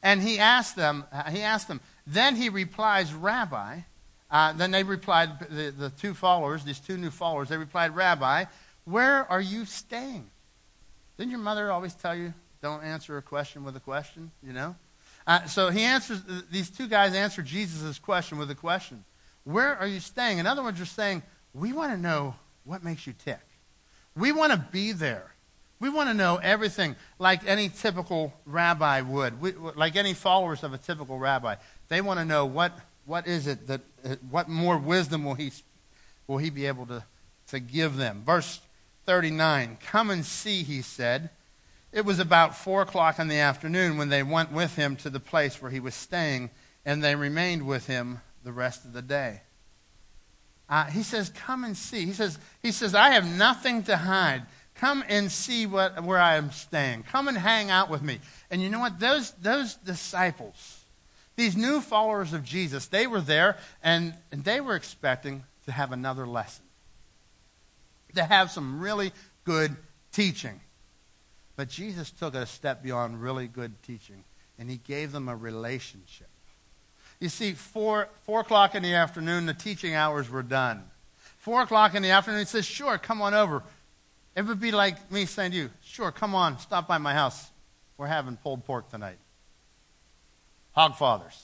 And 0.02 0.22
He 0.22 0.40
asked 0.40 0.76
them, 0.76 1.06
uh, 1.12 1.30
He 1.32 1.42
asked 1.42 1.68
them, 1.68 1.82
then 2.08 2.36
He 2.36 2.50
replies, 2.50 3.14
Rabbi. 3.14 3.82
Uh, 4.32 4.54
then 4.54 4.72
they 4.72 4.84
replied, 4.84 5.40
the, 5.50 5.74
the 5.76 5.90
two 5.90 6.14
followers, 6.14 6.64
these 6.64 6.80
two 6.80 6.98
new 6.98 7.10
followers, 7.10 7.50
they 7.50 7.58
replied, 7.58 7.96
Rabbi, 7.96 8.46
where 8.86 9.30
are 9.30 9.42
you 9.42 9.66
staying? 9.66 10.30
Didn't 11.18 11.32
your 11.32 11.40
mother 11.40 11.72
always 11.72 11.96
tell 11.96 12.16
you, 12.16 12.34
don't 12.62 12.84
answer 12.84 13.18
a 13.18 13.22
question 13.22 13.64
with 13.64 13.76
a 13.76 13.80
question, 13.80 14.32
you 14.44 14.54
know? 14.54 14.76
Uh, 15.26 15.46
so 15.46 15.70
he 15.70 15.84
answers, 15.84 16.22
these 16.52 16.70
two 16.70 16.88
guys 16.88 17.14
answer 17.14 17.42
Jesus' 17.42 18.00
question 18.00 18.38
with 18.38 18.50
a 18.52 18.56
question. 18.56 19.04
Where 19.44 19.76
are 19.76 19.88
you 19.88 20.00
staying? 20.00 20.38
In 20.38 20.48
other 20.48 20.64
words, 20.64 20.78
you're 20.78 20.86
saying, 20.86 21.24
we 21.54 21.74
want 21.74 21.92
to 21.92 21.98
know 21.98 22.36
what 22.66 22.84
makes 22.84 23.08
you 23.08 23.14
tick. 23.14 23.42
We 24.16 24.32
want 24.32 24.54
to 24.54 24.66
be 24.72 24.92
there. 24.92 25.34
We 25.80 25.90
want 25.90 26.10
to 26.10 26.14
know 26.14 26.38
everything 26.38 26.96
like 27.20 27.48
any 27.48 27.70
typical 27.70 28.34
rabbi 28.46 29.02
would, 29.02 29.40
we, 29.40 29.54
like 29.54 29.96
any 29.96 30.14
followers 30.14 30.64
of 30.64 30.74
a 30.74 30.78
typical 30.78 31.18
rabbi. 31.18 31.56
They 31.88 32.02
want 32.02 32.20
to 32.20 32.26
know 32.26 32.46
what, 32.46 32.78
what 33.06 33.28
is 33.28 33.48
it 33.48 33.68
that, 33.68 33.82
uh, 34.04 34.16
what 34.30 34.50
more 34.50 34.78
wisdom 34.78 35.24
will 35.24 35.36
he, 35.36 35.52
will 36.28 36.38
he 36.38 36.50
be 36.50 36.66
able 36.66 36.86
to, 36.88 37.04
to 37.48 37.60
give 37.60 37.96
them? 37.96 38.24
Verse 38.26 38.60
39. 39.06 39.78
Come 39.86 40.10
and 40.10 40.26
see, 40.26 40.64
he 40.64 40.82
said. 40.82 41.30
It 41.92 42.06
was 42.06 42.20
about 42.20 42.56
four 42.56 42.82
o'clock 42.82 43.18
in 43.18 43.30
the 43.30 43.40
afternoon 43.40 43.98
when 43.98 44.10
they 44.10 44.22
went 44.22 44.52
with 44.52 44.76
him 44.76 44.96
to 44.98 45.10
the 45.10 45.20
place 45.20 45.62
where 45.62 45.72
he 45.72 45.80
was 45.80 45.96
staying, 45.96 46.52
and 46.86 47.04
they 47.04 47.16
remained 47.16 47.66
with 47.66 47.88
him 47.88 48.22
the 48.44 48.52
rest 48.52 48.86
of 48.86 48.94
the 48.94 49.02
day. 49.02 49.42
Uh, 50.70 50.86
he 50.86 51.02
says, 51.02 51.30
Come 51.30 51.64
and 51.64 51.76
see. 51.76 52.06
He 52.06 52.14
says, 52.14 52.38
he 52.62 52.72
says, 52.72 52.94
I 52.94 53.10
have 53.12 53.26
nothing 53.26 53.82
to 53.84 53.98
hide. 53.98 54.44
Come 54.80 55.04
and 55.10 55.30
see 55.30 55.66
what, 55.66 56.02
where 56.04 56.20
I 56.20 56.38
am 56.38 56.52
staying. 56.52 57.04
Come 57.04 57.28
and 57.28 57.38
hang 57.38 57.70
out 57.70 57.90
with 57.90 58.02
me. 58.02 58.20
And 58.50 58.62
you 58.62 58.70
know 58.70 58.80
what? 58.80 58.98
Those, 58.98 59.32
those 59.42 59.76
disciples, 59.76 60.86
these 61.36 61.58
new 61.58 61.82
followers 61.82 62.32
of 62.32 62.46
Jesus, 62.46 62.88
they 62.88 63.06
were 63.06 63.20
there 63.20 63.58
and, 63.84 64.14
and 64.32 64.46
they 64.46 64.62
were 64.62 64.78
expecting 64.78 65.44
to 65.66 65.74
have 65.74 65.92
another 65.92 66.26
lesson, 66.26 66.64
to 68.16 68.24
have 68.24 68.52
some 68.52 68.80
really 68.80 69.12
good 69.44 69.76
teaching. 70.14 70.62
But 71.58 71.68
Jesus 71.68 72.10
took 72.10 72.34
it 72.34 72.42
a 72.42 72.46
step 72.46 72.82
beyond 72.82 73.22
really 73.22 73.50
good 73.50 73.84
teaching, 73.84 74.24
and 74.58 74.70
he 74.70 74.78
gave 74.78 75.12
them 75.12 75.28
a 75.28 75.36
relationship. 75.36 76.30
You 77.20 77.28
see, 77.28 77.52
four, 77.52 78.08
four 78.24 78.40
o'clock 78.40 78.76
in 78.76 78.84
the 78.84 78.94
afternoon, 78.94 79.46
the 79.46 79.54
teaching 79.54 79.94
hours 79.94 80.30
were 80.30 80.42
done. 80.42 80.84
Four 81.38 81.64
o'clock 81.64 81.96
in 81.96 82.02
the 82.02 82.12
afternoon, 82.12 82.40
he 82.40 82.46
says, 82.46 82.66
Sure, 82.66 82.98
come 82.98 83.22
on 83.22 83.34
over. 83.34 83.62
It 84.40 84.46
would 84.46 84.62
be 84.62 84.72
like 84.72 85.12
me 85.12 85.26
saying 85.26 85.52
to 85.52 85.58
you, 85.58 85.70
Sure, 85.84 86.14
come 86.14 86.34
on, 86.34 86.60
stop 86.60 86.88
by 86.88 86.98
my 86.98 87.14
house. 87.14 87.52
We're 87.98 88.08
having 88.08 88.38
pulled 88.38 88.64
pork 88.64 88.90
tonight. 88.90 89.18
Hogfathers. 90.78 91.38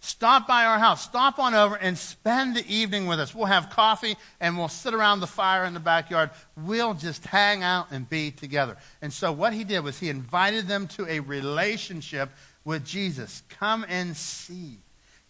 Stop 0.00 0.46
by 0.46 0.66
our 0.66 0.78
house. 0.78 1.02
Stop 1.02 1.38
on 1.38 1.54
over 1.54 1.76
and 1.76 1.96
spend 1.96 2.54
the 2.54 2.66
evening 2.68 3.06
with 3.06 3.20
us. 3.20 3.34
We'll 3.34 3.46
have 3.46 3.70
coffee 3.70 4.16
and 4.38 4.58
we'll 4.58 4.68
sit 4.68 4.92
around 4.92 5.20
the 5.20 5.26
fire 5.26 5.64
in 5.64 5.72
the 5.72 5.80
backyard. 5.80 6.28
We'll 6.58 6.92
just 6.92 7.24
hang 7.24 7.62
out 7.62 7.86
and 7.90 8.06
be 8.06 8.32
together. 8.32 8.76
And 9.00 9.14
so 9.14 9.32
what 9.32 9.54
he 9.54 9.64
did 9.64 9.80
was 9.80 9.98
he 9.98 10.10
invited 10.10 10.68
them 10.68 10.88
to 10.88 11.08
a 11.08 11.20
relationship 11.20 12.28
with 12.66 12.84
Jesus. 12.84 13.44
Come 13.48 13.86
and 13.88 14.14
see. 14.14 14.76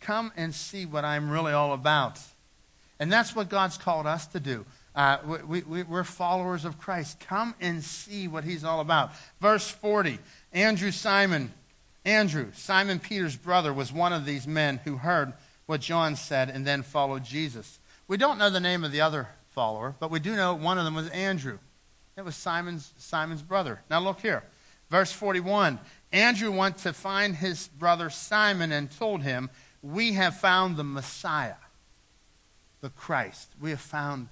Come 0.01 0.33
and 0.37 0.53
see 0.53 0.87
what 0.87 1.05
I'm 1.05 1.31
really 1.31 1.53
all 1.53 1.73
about. 1.73 2.19
And 2.99 3.13
that's 3.13 3.37
what 3.37 3.49
God's 3.49 3.79
called 3.79 4.09
us 4.09 4.27
to 4.29 4.41
do. 4.41 4.67
Uh, 4.97 5.19
we, 5.47 5.61
we, 5.61 5.83
we're 5.83 6.03
followers 6.05 6.65
of 6.65 6.79
Christ. 6.79 7.21
Come 7.21 7.55
and 7.61 7.85
see 7.85 8.27
what 8.27 8.45
he's 8.45 8.65
all 8.65 8.81
about. 8.81 9.13
Verse 9.41 9.69
40 9.69 10.19
Andrew 10.53 10.91
Simon 10.91 11.53
Andrew, 12.07 12.53
Simon 12.55 13.01
Peter's 13.01 13.35
brother, 13.35 13.75
was 13.75 13.93
one 13.93 14.13
of 14.13 14.25
these 14.25 14.47
men 14.47 14.79
who 14.85 14.97
heard 14.97 15.33
what 15.67 15.81
John 15.81 16.15
said 16.15 16.49
and 16.49 16.65
then 16.65 16.85
followed 16.85 17.25
Jesus. 17.25 17.81
We 18.07 18.17
don't 18.17 18.39
know 18.39 18.49
the 18.49 18.61
name 18.61 18.85
of 18.85 18.93
the 18.93 19.01
other 19.01 19.29
follower, 19.49 19.97
but 19.99 20.13
we 20.13 20.21
do 20.21 20.37
know 20.37 20.55
one 20.55 20.79
of 20.79 20.85
them 20.85 20.95
was 20.95 21.09
Andrew. 21.09 21.59
It 22.17 22.25
was 22.25 22.37
Simon's, 22.37 22.95
Simon's 22.97 23.43
brother. 23.43 23.83
Now 23.91 23.99
look 23.99 24.21
here. 24.21 24.45
Verse 24.89 25.11
41. 25.11 25.81
Andrew 26.13 26.53
went 26.53 26.79
to 26.79 26.93
find 26.93 27.35
his 27.35 27.67
brother 27.67 28.09
Simon 28.09 28.71
and 28.71 28.89
told 28.89 29.23
him, 29.23 29.51
We 29.83 30.13
have 30.13 30.39
found 30.39 30.77
the 30.77 30.85
Messiah, 30.85 31.57
the 32.83 32.91
Christ. 32.91 33.51
We 33.61 33.71
have 33.71 33.81
found 33.81 34.29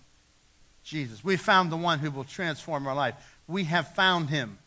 Jesus. 0.85 1.25
We 1.25 1.37
found 1.37 1.73
the 1.73 1.77
one 1.77 1.99
who 1.99 2.11
will 2.11 2.25
transform 2.25 2.87
our 2.87 2.95
life. 2.95 3.15
We 3.49 3.65
have 3.65 3.95
found 3.95 4.31
him. 4.31 4.59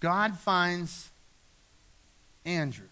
God 0.00 0.36
finds 0.38 1.10
Andrew. 2.44 2.86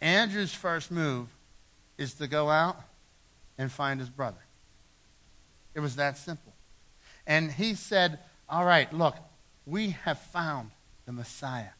Andrew's 0.00 0.52
first 0.52 0.90
move 0.90 1.28
is 1.96 2.14
to 2.14 2.26
go 2.26 2.50
out 2.50 2.76
and 3.56 3.72
find 3.72 4.00
his 4.00 4.10
brother. 4.10 4.44
It 5.74 5.80
was 5.80 5.96
that 5.96 6.18
simple. 6.18 6.52
And 7.26 7.50
he 7.50 7.74
said, 7.74 8.18
All 8.48 8.64
right, 8.64 8.92
look, 8.92 9.16
we 9.66 9.90
have 10.04 10.18
found 10.18 10.70
the 11.06 11.12
Messiah. 11.12 11.70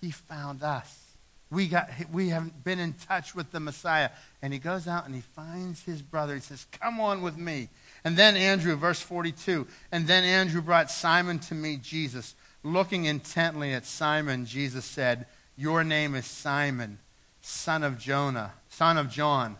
He 0.00 0.10
found 0.10 0.62
us. 0.62 1.03
We, 1.50 1.68
got, 1.68 1.90
we 2.12 2.30
have 2.30 2.64
been 2.64 2.78
in 2.78 2.94
touch 2.94 3.34
with 3.34 3.52
the 3.52 3.60
Messiah. 3.60 4.10
And 4.42 4.52
he 4.52 4.58
goes 4.58 4.88
out 4.88 5.06
and 5.06 5.14
he 5.14 5.20
finds 5.20 5.82
his 5.82 6.02
brother. 6.02 6.34
He 6.34 6.40
says, 6.40 6.66
Come 6.80 7.00
on 7.00 7.22
with 7.22 7.36
me. 7.36 7.68
And 8.04 8.16
then 8.16 8.36
Andrew, 8.36 8.76
verse 8.76 9.00
42, 9.00 9.66
and 9.90 10.06
then 10.06 10.24
Andrew 10.24 10.60
brought 10.60 10.90
Simon 10.90 11.38
to 11.40 11.54
meet 11.54 11.82
Jesus. 11.82 12.34
Looking 12.62 13.06
intently 13.06 13.72
at 13.72 13.86
Simon, 13.86 14.46
Jesus 14.46 14.84
said, 14.84 15.26
Your 15.56 15.84
name 15.84 16.14
is 16.14 16.26
Simon, 16.26 16.98
son 17.40 17.82
of 17.82 17.98
Jonah, 17.98 18.52
son 18.68 18.98
of 18.98 19.10
John, 19.10 19.56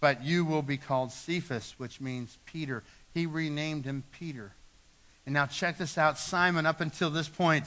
but 0.00 0.24
you 0.24 0.44
will 0.44 0.62
be 0.62 0.76
called 0.76 1.10
Cephas, 1.10 1.74
which 1.78 2.00
means 2.00 2.38
Peter. 2.46 2.84
He 3.14 3.26
renamed 3.26 3.84
him 3.84 4.04
Peter. 4.12 4.52
And 5.26 5.34
now 5.34 5.46
check 5.46 5.78
this 5.78 5.98
out 5.98 6.18
Simon, 6.18 6.66
up 6.66 6.80
until 6.80 7.10
this 7.10 7.28
point, 7.28 7.64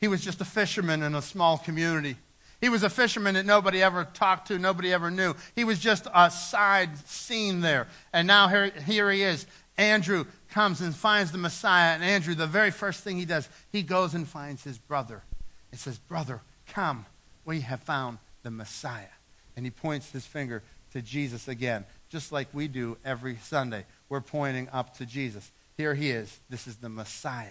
he 0.00 0.08
was 0.08 0.20
just 0.20 0.40
a 0.40 0.44
fisherman 0.44 1.02
in 1.02 1.14
a 1.14 1.22
small 1.22 1.58
community. 1.58 2.16
He 2.60 2.68
was 2.68 2.82
a 2.82 2.90
fisherman 2.90 3.34
that 3.34 3.46
nobody 3.46 3.82
ever 3.82 4.04
talked 4.04 4.48
to, 4.48 4.58
nobody 4.58 4.92
ever 4.92 5.10
knew. 5.10 5.34
He 5.54 5.64
was 5.64 5.78
just 5.78 6.06
a 6.14 6.30
side 6.30 6.96
scene 7.06 7.60
there. 7.60 7.86
And 8.12 8.26
now 8.26 8.48
here, 8.48 8.70
here 8.70 9.10
he 9.10 9.22
is. 9.22 9.46
Andrew, 9.76 10.24
comes 10.56 10.80
and 10.80 10.96
finds 10.96 11.32
the 11.32 11.38
Messiah, 11.38 11.92
and 11.92 12.02
Andrew, 12.02 12.34
the 12.34 12.46
very 12.46 12.70
first 12.70 13.04
thing 13.04 13.18
he 13.18 13.26
does, 13.26 13.46
he 13.70 13.82
goes 13.82 14.14
and 14.14 14.26
finds 14.26 14.64
his 14.64 14.78
brother. 14.78 15.22
and 15.70 15.78
says, 15.78 15.98
Brother, 15.98 16.40
come, 16.66 17.04
we 17.44 17.60
have 17.60 17.82
found 17.82 18.16
the 18.42 18.50
Messiah. 18.50 19.12
And 19.54 19.66
he 19.66 19.70
points 19.70 20.10
his 20.10 20.26
finger 20.26 20.62
to 20.92 21.02
Jesus 21.02 21.46
again, 21.46 21.84
just 22.08 22.32
like 22.32 22.48
we 22.54 22.68
do 22.68 22.96
every 23.04 23.36
Sunday. 23.42 23.84
We're 24.08 24.22
pointing 24.22 24.70
up 24.70 24.96
to 24.96 25.04
Jesus. 25.04 25.50
Here 25.76 25.94
he 25.94 26.10
is. 26.10 26.40
This 26.48 26.66
is 26.66 26.76
the 26.76 26.88
Messiah. 26.88 27.48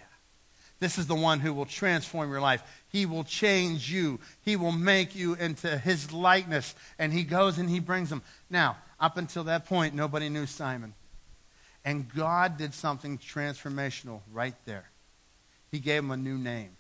This 0.80 0.98
is 0.98 1.08
the 1.08 1.16
one 1.16 1.40
who 1.40 1.54
will 1.54 1.66
transform 1.66 2.30
your 2.30 2.42
life. 2.42 2.62
He 2.90 3.06
will 3.06 3.24
change 3.24 3.92
you. 3.92 4.20
He 4.42 4.56
will 4.56 4.72
make 4.72 5.16
you 5.16 5.36
into 5.36 5.78
his 5.78 6.12
likeness. 6.12 6.76
And 7.00 7.14
he 7.14 7.24
goes 7.24 7.58
and 7.58 7.70
he 7.70 7.80
brings 7.80 8.10
them. 8.10 8.22
Now, 8.50 8.78
up 9.00 9.18
until 9.18 9.46
that 9.46 9.66
point, 9.66 9.96
nobody 9.96 10.30
knew 10.30 10.46
Simon. 10.46 10.94
And 11.86 12.14
God 12.14 12.58
did 12.58 12.74
something 12.74 13.18
transformational 13.18 14.22
right 14.32 14.56
there. 14.66 14.90
He 15.72 15.80
gave 15.80 16.04
him 16.04 16.12
a 16.12 16.18
new 16.18 16.38
name. 16.38 16.78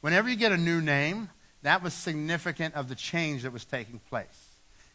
Whenever 0.00 0.28
you 0.28 0.36
get 0.36 0.52
a 0.52 0.56
new 0.56 0.80
name, 0.80 1.30
that 1.62 1.82
was 1.82 1.94
significant 1.94 2.74
of 2.74 2.88
the 2.88 2.94
change 2.94 3.42
that 3.42 3.52
was 3.52 3.64
taking 3.64 3.98
place. 3.98 4.43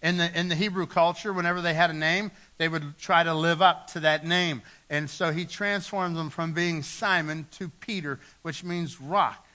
In 0.02 0.18
the, 0.18 0.40
in 0.40 0.48
the 0.48 0.56
Hebrew 0.56 0.86
culture, 0.86 1.34
whenever 1.34 1.62
they 1.62 1.74
had 1.74 1.90
a 1.90 1.94
name, 1.94 2.32
they 2.58 2.70
would 2.70 2.98
try 2.98 3.24
to 3.24 3.34
live 3.34 3.62
up 3.62 3.88
to 3.88 4.00
that 4.02 4.26
name. 4.26 4.62
And 4.90 5.10
so 5.10 5.32
he 5.32 5.46
transformed 5.46 6.16
them 6.16 6.30
from 6.30 6.54
being 6.54 6.84
Simon 6.84 7.48
to 7.52 7.68
Peter, 7.68 8.20
which 8.42 8.64
means 8.64 9.02
rock. 9.02 9.46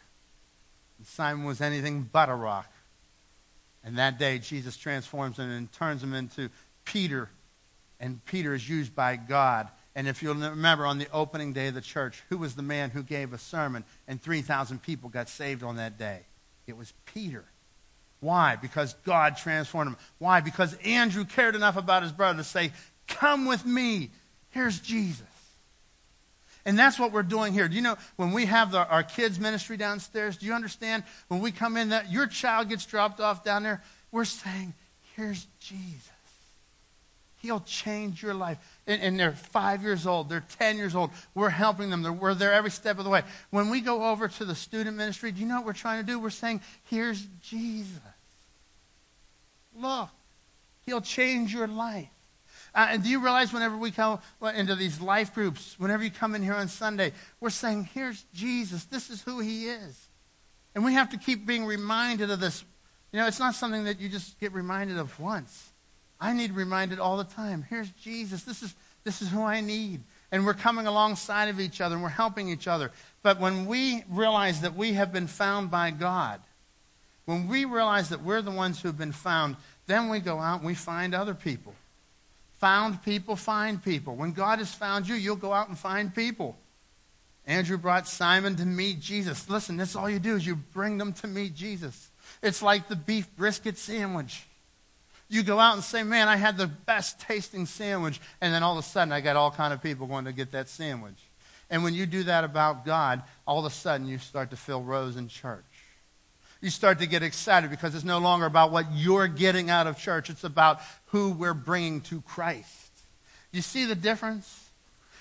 And 0.99 1.07
Simon 1.07 1.45
was 1.45 1.62
anything 1.62 2.09
but 2.12 2.28
a 2.28 2.34
rock. 2.34 2.70
And 3.82 3.99
that 3.99 4.18
day, 4.18 4.38
Jesus 4.38 4.76
transforms 4.76 5.38
him 5.38 5.51
and 5.51 5.72
turns 5.72 6.03
him 6.03 6.14
into 6.14 6.51
Peter, 6.84 7.28
and 8.01 8.24
Peter 8.24 8.55
is 8.55 8.68
used 8.68 8.95
by 8.95 9.16
God. 9.16 9.68
And 9.95 10.09
if 10.09 10.22
you'll 10.22 10.34
remember 10.34 10.86
on 10.86 10.99
the 10.99 11.09
opening 11.12 11.53
day 11.53 11.68
of 11.68 11.74
the 11.74 11.80
church, 11.80 12.22
who 12.28 12.38
was 12.38 12.55
the 12.55 12.62
man 12.62 12.90
who 12.90 13.03
gave 13.03 13.32
a 13.32 13.38
sermon 13.38 13.84
and 14.09 14.20
3,000 14.20 14.82
people 14.82 15.09
got 15.09 15.28
saved 15.28 15.62
on 15.62 15.76
that 15.76 15.99
day? 15.99 16.20
It 16.66 16.76
was 16.76 16.92
Peter. 17.07 17.45
Why? 18.25 18.57
Because 18.57 18.95
God 19.05 19.37
transformed 19.37 19.91
him. 19.91 19.97
Why? 20.16 20.41
Because 20.41 20.75
Andrew 20.83 21.27
cared 21.27 21.55
enough 21.55 21.77
about 21.77 22.03
his 22.03 22.11
brother 22.11 22.39
to 22.39 22.45
say, 22.45 22.72
Come 23.07 23.45
with 23.45 23.66
me. 23.66 24.09
Here's 24.49 24.81
Jesus. 24.81 25.27
And 26.64 26.79
that's 26.79 26.99
what 26.99 27.12
we're 27.12 27.22
doing 27.22 27.53
here. 27.53 27.68
Do 27.68 27.77
you 27.77 27.83
know 27.83 27.99
when 28.16 28.33
we 28.33 28.47
have 28.47 28.72
the, 28.72 28.89
our 28.89 29.03
kids' 29.03 29.39
ministry 29.39 29.77
downstairs? 29.77 30.39
Do 30.39 30.47
you 30.47 30.55
understand 30.55 31.03
when 31.29 31.41
we 31.41 31.53
come 31.53 31.77
in 31.77 31.91
that 31.91 32.11
your 32.11 32.27
child 32.27 32.70
gets 32.70 32.87
dropped 32.87 33.20
off 33.20 33.45
down 33.45 33.62
there? 33.62 33.83
We're 34.11 34.25
saying, 34.25 34.72
Here's 35.16 35.47
Jesus. 35.61 36.11
He'll 37.43 37.61
change 37.61 38.22
your 38.22 38.33
life. 38.33 38.57
And, 38.87 39.03
and, 39.03 39.20
they're 39.20 39.33
five 39.33 39.83
years 39.83 40.07
old, 40.07 40.31
they're 40.31 40.47
10 40.59 40.79
years 40.79 40.95
old. 40.95 41.11
We're 41.35 41.51
helping 41.51 41.91
them, 41.91 42.01
they're, 42.01 42.11
we're 42.11 42.33
there 42.33 42.55
every 42.55 42.70
step 42.70 42.97
of 42.97 43.05
the 43.05 43.11
way. 43.11 43.22
When 43.51 43.68
we 43.68 43.83
go 43.83 44.05
over 44.05 44.29
to 44.29 44.47
the 44.47 44.55
student 44.55 44.97
ministry, 44.97 45.31
do 45.31 45.43
you 45.43 45.47
know 45.47 45.57
what 45.57 45.66
we're 45.66 45.75
trying 45.75 46.01
to 46.01 46.11
do? 46.11 46.18
We're 46.18 46.31
saying, 46.31 46.62
Here's 46.85 47.22
Jesus. 47.43 48.01
Look, 49.75 50.11
He'll 50.87 51.01
change 51.01 51.53
your 51.53 51.66
life. 51.66 52.09
Uh, 52.75 52.89
and 52.91 53.03
do 53.03 53.09
you 53.09 53.20
realize 53.20 53.53
whenever 53.53 53.77
we 53.77 53.91
come 53.91 54.18
into 54.55 54.75
these 54.75 55.01
life 55.01 55.33
groups, 55.33 55.79
whenever 55.79 56.03
you 56.03 56.11
come 56.11 56.35
in 56.35 56.43
here 56.43 56.55
on 56.55 56.66
Sunday, 56.66 57.12
we're 57.41 57.51
saying, 57.51 57.89
Here's 57.95 58.25
Jesus. 58.35 58.85
This 58.85 59.11
is 59.11 59.22
who 59.22 59.41
He 59.41 59.66
is. 59.66 60.09
And 60.75 60.85
we 60.85 60.95
have 60.95 61.11
to 61.11 61.16
keep 61.16 61.47
being 61.47 61.64
reminded 61.64 62.31
of 62.31 62.41
this. 62.41 62.64
You 63.12 63.20
know, 63.20 63.27
it's 63.27 63.39
not 63.39 63.55
something 63.55 63.85
that 63.85 64.01
you 64.01 64.09
just 64.09 64.41
get 64.41 64.53
reminded 64.53 64.99
of 64.99 65.18
once. 65.20 65.72
I 66.20 66.33
need 66.33 66.53
reminded 66.53 66.99
all 66.99 67.16
the 67.16 67.25
time. 67.25 67.64
Here's 67.68 67.91
Jesus. 67.91 68.43
This 68.43 68.62
is, 68.62 68.75
this 69.05 69.22
is 69.22 69.29
who 69.29 69.43
I 69.43 69.61
need. 69.61 70.03
And 70.33 70.45
we're 70.45 70.55
coming 70.55 70.87
alongside 70.87 71.49
of 71.49 71.61
each 71.61 71.81
other 71.81 71.95
and 71.95 72.03
we're 72.03 72.09
helping 72.09 72.49
each 72.49 72.66
other. 72.66 72.91
But 73.22 73.39
when 73.39 73.66
we 73.66 74.03
realize 74.09 74.62
that 74.62 74.75
we 74.75 74.95
have 74.95 75.12
been 75.12 75.27
found 75.27 75.70
by 75.70 75.91
God, 75.91 76.41
when 77.27 77.49
we 77.49 77.64
realize 77.64 78.11
that 78.11 78.22
we're 78.22 78.43
the 78.43 78.51
ones 78.51 78.81
who 78.81 78.89
have 78.89 78.99
been 78.99 79.12
found, 79.12 79.57
then 79.87 80.09
we 80.09 80.20
go 80.20 80.39
out 80.39 80.59
and 80.59 80.66
we 80.66 80.75
find 80.75 81.14
other 81.14 81.35
people. 81.35 81.75
Found 82.59 83.03
people 83.03 83.37
find 83.37 83.83
people. 83.83 84.14
When 84.14 84.33
God 84.33 84.59
has 84.59 84.72
found 84.72 85.09
you, 85.09 85.14
you'll 85.14 85.37
go 85.37 85.53
out 85.53 85.68
and 85.68 85.79
find 85.79 86.14
people. 86.14 86.57
Andrew 87.47 87.77
brought 87.77 88.09
Simon 88.09 88.57
to 88.57 88.64
meet 88.64 89.01
Jesus. 89.01 89.49
Listen, 89.51 89.77
that's 89.77 89.97
all 89.97 90.09
you 90.09 90.18
do 90.18 90.35
is 90.37 90.47
you 90.47 90.57
bring 90.57 90.97
them 90.97 91.12
to 91.14 91.27
meet 91.27 91.55
Jesus. 91.55 92.11
It's 92.43 92.62
like 92.62 92.89
the 92.89 92.97
beef 92.97 93.29
brisket 93.37 93.77
sandwich. 93.77 94.47
You 95.29 95.43
go 95.43 95.59
out 95.59 95.75
and 95.75 95.83
say, 95.85 96.03
man, 96.03 96.29
I 96.29 96.37
had 96.37 96.57
the 96.57 96.66
best 96.66 97.20
tasting 97.20 97.66
sandwich. 97.66 98.20
And 98.41 98.53
then 98.55 98.62
all 98.62 98.79
of 98.79 98.85
a 98.85 98.89
sudden, 98.89 99.12
I 99.12 99.20
got 99.20 99.37
all 99.37 99.51
kind 99.51 99.75
of 99.75 99.83
people 99.83 100.07
going 100.07 100.27
to 100.27 100.33
get 100.33 100.53
that 100.53 100.68
sandwich. 100.68 101.18
And 101.70 101.83
when 101.83 101.95
you 101.95 102.07
do 102.07 102.22
that 102.25 102.45
about 102.45 102.85
God, 102.85 103.22
all 103.47 103.59
of 103.59 103.64
a 103.64 103.70
sudden, 103.70 104.07
you 104.07 104.18
start 104.18 104.51
to 104.51 104.57
fill 104.57 104.83
rows 104.83 105.16
in 105.16 105.29
church. 105.29 105.64
You 106.64 106.70
start 106.70 107.00
to 107.00 107.06
get 107.06 107.22
excited 107.22 107.68
because 107.68 107.94
it's 107.94 108.06
no 108.06 108.16
longer 108.16 108.46
about 108.46 108.72
what 108.72 108.86
you're 108.94 109.28
getting 109.28 109.68
out 109.68 109.86
of 109.86 109.98
church. 109.98 110.30
It's 110.30 110.44
about 110.44 110.80
who 111.08 111.32
we're 111.32 111.52
bringing 111.52 112.00
to 112.02 112.22
Christ. 112.22 112.90
You 113.52 113.60
see 113.60 113.84
the 113.84 113.94
difference? 113.94 114.70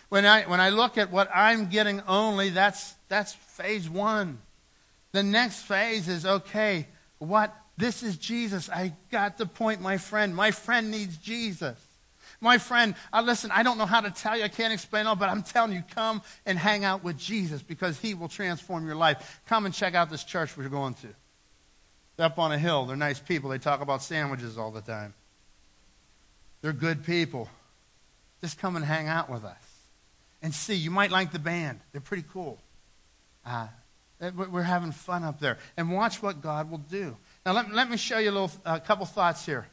When 0.07 0.25
I, 0.25 0.43
when 0.43 0.61
I 0.61 0.69
look 0.69 0.97
at 0.97 1.11
what 1.11 1.29
I'm 1.35 1.67
getting 1.67 2.01
only, 2.07 2.51
that's, 2.51 2.93
that's 3.09 3.33
phase 3.33 3.89
one. 3.89 4.37
The 5.11 5.21
next 5.21 5.63
phase 5.63 6.07
is 6.07 6.25
okay, 6.25 6.87
what? 7.19 7.53
This 7.75 8.03
is 8.03 8.15
Jesus. 8.15 8.69
I 8.69 8.93
got 9.11 9.37
the 9.37 9.45
point, 9.45 9.81
my 9.81 9.97
friend. 9.97 10.33
My 10.33 10.51
friend 10.51 10.91
needs 10.91 11.17
Jesus. 11.17 11.75
My 12.39 12.57
friend, 12.57 12.95
uh, 13.11 13.21
listen, 13.21 13.51
I 13.51 13.63
don't 13.63 13.77
know 13.77 13.85
how 13.85 13.99
to 13.99 14.11
tell 14.11 14.37
you. 14.37 14.45
I 14.45 14.47
can't 14.47 14.71
explain 14.71 15.07
all, 15.07 15.17
but 15.17 15.27
I'm 15.27 15.43
telling 15.43 15.73
you, 15.73 15.83
come 15.93 16.21
and 16.45 16.57
hang 16.57 16.85
out 16.85 17.03
with 17.03 17.17
Jesus 17.17 17.61
because 17.61 17.99
he 17.99 18.13
will 18.13 18.29
transform 18.29 18.85
your 18.85 18.95
life. 18.95 19.41
Come 19.45 19.65
and 19.65 19.75
check 19.75 19.93
out 19.93 20.09
this 20.09 20.23
church 20.23 20.55
we're 20.55 20.69
going 20.69 20.93
to. 20.93 21.09
Up 22.19 22.37
on 22.37 22.51
a 22.51 22.57
hill. 22.57 22.85
They're 22.85 22.95
nice 22.95 23.19
people. 23.19 23.49
They 23.49 23.57
talk 23.57 23.81
about 23.81 24.03
sandwiches 24.03 24.57
all 24.57 24.71
the 24.71 24.81
time. 24.81 25.13
They're 26.61 26.73
good 26.73 27.03
people. 27.03 27.49
Just 28.41 28.59
come 28.59 28.75
and 28.75 28.85
hang 28.85 29.07
out 29.07 29.29
with 29.29 29.43
us 29.43 29.63
and 30.41 30.53
see. 30.53 30.75
You 30.75 30.91
might 30.91 31.11
like 31.11 31.31
the 31.31 31.39
band. 31.39 31.79
They're 31.91 32.01
pretty 32.01 32.25
cool. 32.31 32.59
Uh, 33.45 33.67
we're 34.35 34.61
having 34.61 34.91
fun 34.91 35.23
up 35.23 35.39
there. 35.39 35.57
And 35.75 35.91
watch 35.91 36.21
what 36.21 36.41
God 36.41 36.69
will 36.69 36.77
do. 36.77 37.17
Now, 37.45 37.53
let, 37.53 37.73
let 37.73 37.89
me 37.89 37.97
show 37.97 38.19
you 38.19 38.29
a 38.29 38.31
little, 38.31 38.51
a 38.63 38.79
couple 38.79 39.05
thoughts 39.05 39.45
here. 39.45 39.65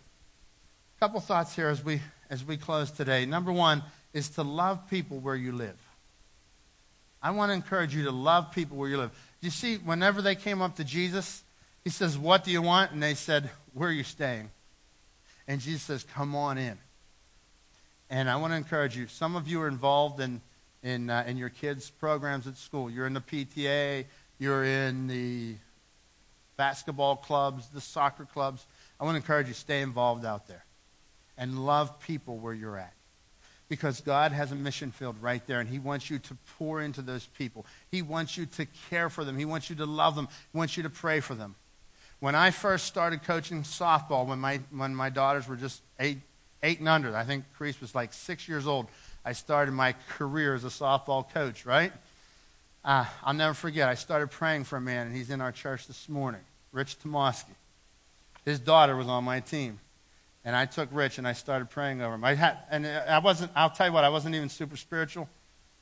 A 0.96 1.00
couple 1.00 1.20
thoughts 1.20 1.54
here 1.54 1.68
as 1.68 1.84
we, 1.84 2.00
as 2.30 2.44
we 2.44 2.56
close 2.56 2.90
today. 2.90 3.26
Number 3.26 3.52
one 3.52 3.82
is 4.12 4.30
to 4.30 4.42
love 4.42 4.88
people 4.88 5.18
where 5.18 5.36
you 5.36 5.52
live. 5.52 5.78
I 7.22 7.32
want 7.32 7.50
to 7.50 7.54
encourage 7.54 7.94
you 7.94 8.04
to 8.04 8.10
love 8.10 8.50
people 8.52 8.76
where 8.76 8.88
you 8.88 8.96
live. 8.96 9.10
You 9.40 9.50
see, 9.50 9.76
whenever 9.76 10.22
they 10.22 10.34
came 10.34 10.62
up 10.62 10.76
to 10.76 10.84
Jesus, 10.84 11.44
he 11.84 11.90
says, 11.90 12.18
What 12.18 12.44
do 12.44 12.50
you 12.50 12.62
want? 12.62 12.92
And 12.92 13.02
they 13.02 13.14
said, 13.14 13.50
Where 13.74 13.88
are 13.88 13.92
you 13.92 14.04
staying? 14.04 14.50
And 15.48 15.60
Jesus 15.60 15.82
says, 15.82 16.04
Come 16.04 16.34
on 16.34 16.58
in. 16.58 16.78
And 18.10 18.28
I 18.28 18.36
want 18.36 18.52
to 18.52 18.56
encourage 18.56 18.96
you. 18.96 19.06
Some 19.06 19.36
of 19.36 19.46
you 19.48 19.62
are 19.62 19.68
involved 19.68 20.20
in, 20.20 20.40
in, 20.82 21.10
uh, 21.10 21.24
in 21.26 21.36
your 21.36 21.48
kids' 21.48 21.90
programs 21.90 22.46
at 22.46 22.56
school. 22.56 22.90
You're 22.90 23.06
in 23.06 23.14
the 23.14 23.20
PTA, 23.20 24.04
you're 24.38 24.64
in 24.64 25.06
the 25.06 25.54
basketball 26.56 27.16
clubs, 27.16 27.68
the 27.68 27.80
soccer 27.80 28.24
clubs. 28.24 28.66
I 28.98 29.04
want 29.04 29.14
to 29.14 29.16
encourage 29.16 29.48
you, 29.48 29.54
stay 29.54 29.80
involved 29.80 30.24
out 30.24 30.46
there 30.48 30.64
and 31.38 31.64
love 31.64 32.00
people 32.00 32.36
where 32.36 32.52
you're 32.52 32.76
at. 32.76 32.92
Because 33.68 34.00
God 34.00 34.32
has 34.32 34.50
a 34.50 34.56
mission 34.56 34.90
field 34.90 35.16
right 35.22 35.46
there, 35.46 35.60
and 35.60 35.68
He 35.68 35.78
wants 35.78 36.10
you 36.10 36.18
to 36.18 36.36
pour 36.58 36.82
into 36.82 37.02
those 37.02 37.26
people. 37.38 37.64
He 37.90 38.02
wants 38.02 38.36
you 38.36 38.46
to 38.46 38.66
care 38.90 39.08
for 39.08 39.24
them. 39.24 39.38
He 39.38 39.44
wants 39.44 39.70
you 39.70 39.76
to 39.76 39.86
love 39.86 40.16
them. 40.16 40.28
He 40.52 40.58
wants 40.58 40.76
you 40.76 40.82
to 40.82 40.90
pray 40.90 41.20
for 41.20 41.34
them. 41.34 41.54
When 42.20 42.34
I 42.34 42.50
first 42.50 42.86
started 42.86 43.22
coaching 43.22 43.62
softball, 43.62 44.26
when 44.26 44.38
my, 44.38 44.60
when 44.70 44.94
my 44.94 45.10
daughters 45.10 45.48
were 45.48 45.56
just 45.56 45.82
eight, 45.98 46.18
eight 46.62 46.78
and 46.78 46.88
under, 46.88 47.16
I 47.16 47.24
think 47.24 47.44
Chris 47.56 47.80
was 47.80 47.94
like 47.94 48.12
six 48.12 48.48
years 48.48 48.66
old, 48.66 48.86
I 49.24 49.32
started 49.32 49.72
my 49.72 49.94
career 50.10 50.54
as 50.54 50.64
a 50.64 50.68
softball 50.68 51.28
coach, 51.32 51.64
right? 51.64 51.92
Uh, 52.84 53.06
I'll 53.24 53.34
never 53.34 53.54
forget, 53.54 53.88
I 53.88 53.94
started 53.94 54.30
praying 54.30 54.64
for 54.64 54.76
a 54.76 54.80
man, 54.80 55.06
and 55.06 55.16
he's 55.16 55.30
in 55.30 55.40
our 55.40 55.52
church 55.52 55.86
this 55.86 56.08
morning, 56.08 56.40
Rich 56.72 56.98
Tomoski. 57.00 57.54
His 58.44 58.58
daughter 58.58 58.96
was 58.96 59.08
on 59.08 59.24
my 59.24 59.40
team. 59.40 59.80
And 60.44 60.56
I 60.56 60.64
took 60.64 60.88
Rich 60.90 61.18
and 61.18 61.28
I 61.28 61.34
started 61.34 61.68
praying 61.68 62.00
over 62.00 62.14
him. 62.14 62.24
I 62.24 62.34
had, 62.34 62.56
and 62.70 62.86
I 62.86 63.18
wasn't, 63.18 63.52
I'll 63.54 63.68
tell 63.68 63.88
you 63.88 63.92
what, 63.92 64.04
I 64.04 64.08
wasn't 64.08 64.34
even 64.34 64.48
super 64.48 64.76
spiritual. 64.76 65.28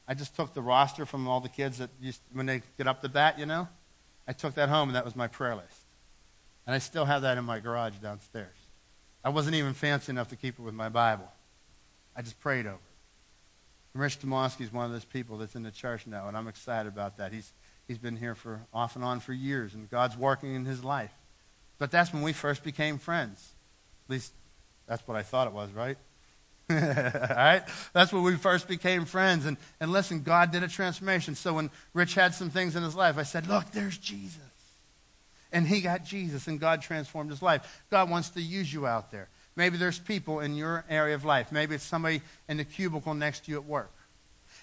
I 0.08 0.14
just 0.14 0.34
took 0.34 0.52
the 0.52 0.62
roster 0.62 1.06
from 1.06 1.28
all 1.28 1.40
the 1.40 1.48
kids 1.48 1.78
that 1.78 1.90
used, 2.00 2.20
when 2.32 2.46
they 2.46 2.62
get 2.76 2.88
up 2.88 3.00
the 3.00 3.08
bat, 3.08 3.38
you 3.38 3.46
know, 3.46 3.68
I 4.26 4.32
took 4.32 4.54
that 4.54 4.68
home 4.68 4.88
and 4.88 4.96
that 4.96 5.04
was 5.04 5.14
my 5.14 5.28
prayer 5.28 5.54
list. 5.54 5.77
And 6.68 6.74
I 6.74 6.80
still 6.80 7.06
have 7.06 7.22
that 7.22 7.38
in 7.38 7.46
my 7.46 7.60
garage 7.60 7.94
downstairs. 7.94 8.54
I 9.24 9.30
wasn't 9.30 9.56
even 9.56 9.72
fancy 9.72 10.10
enough 10.10 10.28
to 10.28 10.36
keep 10.36 10.58
it 10.58 10.62
with 10.62 10.74
my 10.74 10.90
Bible. 10.90 11.26
I 12.14 12.20
just 12.20 12.38
prayed 12.40 12.66
over 12.66 12.74
it. 12.74 13.94
And 13.94 14.02
Rich 14.02 14.20
Tomoski 14.20 14.60
is 14.60 14.72
one 14.72 14.84
of 14.84 14.92
those 14.92 15.06
people 15.06 15.38
that's 15.38 15.56
in 15.56 15.62
the 15.62 15.70
church 15.70 16.06
now, 16.06 16.28
and 16.28 16.36
I'm 16.36 16.46
excited 16.46 16.86
about 16.86 17.16
that. 17.16 17.32
He's, 17.32 17.54
he's 17.88 17.96
been 17.96 18.18
here 18.18 18.34
for 18.34 18.60
off 18.74 18.96
and 18.96 19.04
on 19.04 19.20
for 19.20 19.32
years, 19.32 19.72
and 19.72 19.88
God's 19.90 20.14
working 20.14 20.54
in 20.54 20.66
his 20.66 20.84
life. 20.84 21.10
But 21.78 21.90
that's 21.90 22.12
when 22.12 22.22
we 22.22 22.34
first 22.34 22.62
became 22.62 22.98
friends. 22.98 23.48
At 24.06 24.12
least 24.12 24.34
that's 24.86 25.08
what 25.08 25.16
I 25.16 25.22
thought 25.22 25.46
it 25.46 25.54
was, 25.54 25.70
right? 25.70 25.96
All 26.68 26.76
right? 26.76 27.62
That's 27.94 28.12
when 28.12 28.24
we 28.24 28.36
first 28.36 28.68
became 28.68 29.06
friends. 29.06 29.46
And, 29.46 29.56
and 29.80 29.90
listen, 29.90 30.22
God 30.22 30.50
did 30.50 30.62
a 30.62 30.68
transformation. 30.68 31.34
So 31.34 31.54
when 31.54 31.70
Rich 31.94 32.12
had 32.12 32.34
some 32.34 32.50
things 32.50 32.76
in 32.76 32.82
his 32.82 32.94
life, 32.94 33.16
I 33.16 33.22
said, 33.22 33.46
Look, 33.46 33.70
there's 33.70 33.96
Jesus. 33.96 34.42
And 35.52 35.66
he 35.66 35.80
got 35.80 36.04
Jesus, 36.04 36.46
and 36.46 36.60
God 36.60 36.82
transformed 36.82 37.30
his 37.30 37.40
life. 37.40 37.82
God 37.90 38.10
wants 38.10 38.30
to 38.30 38.42
use 38.42 38.72
you 38.72 38.86
out 38.86 39.10
there. 39.10 39.28
Maybe 39.56 39.76
there's 39.76 39.98
people 39.98 40.40
in 40.40 40.54
your 40.54 40.84
area 40.88 41.14
of 41.14 41.24
life. 41.24 41.50
Maybe 41.50 41.74
it's 41.74 41.84
somebody 41.84 42.22
in 42.48 42.58
the 42.58 42.64
cubicle 42.64 43.14
next 43.14 43.46
to 43.46 43.50
you 43.50 43.56
at 43.56 43.64
work. 43.64 43.90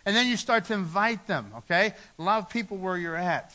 And 0.05 0.15
then 0.15 0.27
you 0.27 0.37
start 0.37 0.65
to 0.65 0.73
invite 0.73 1.25
them, 1.27 1.51
okay? 1.57 1.93
Love 2.17 2.49
people 2.49 2.77
where 2.77 2.95
you're 2.95 3.15
at. 3.15 3.53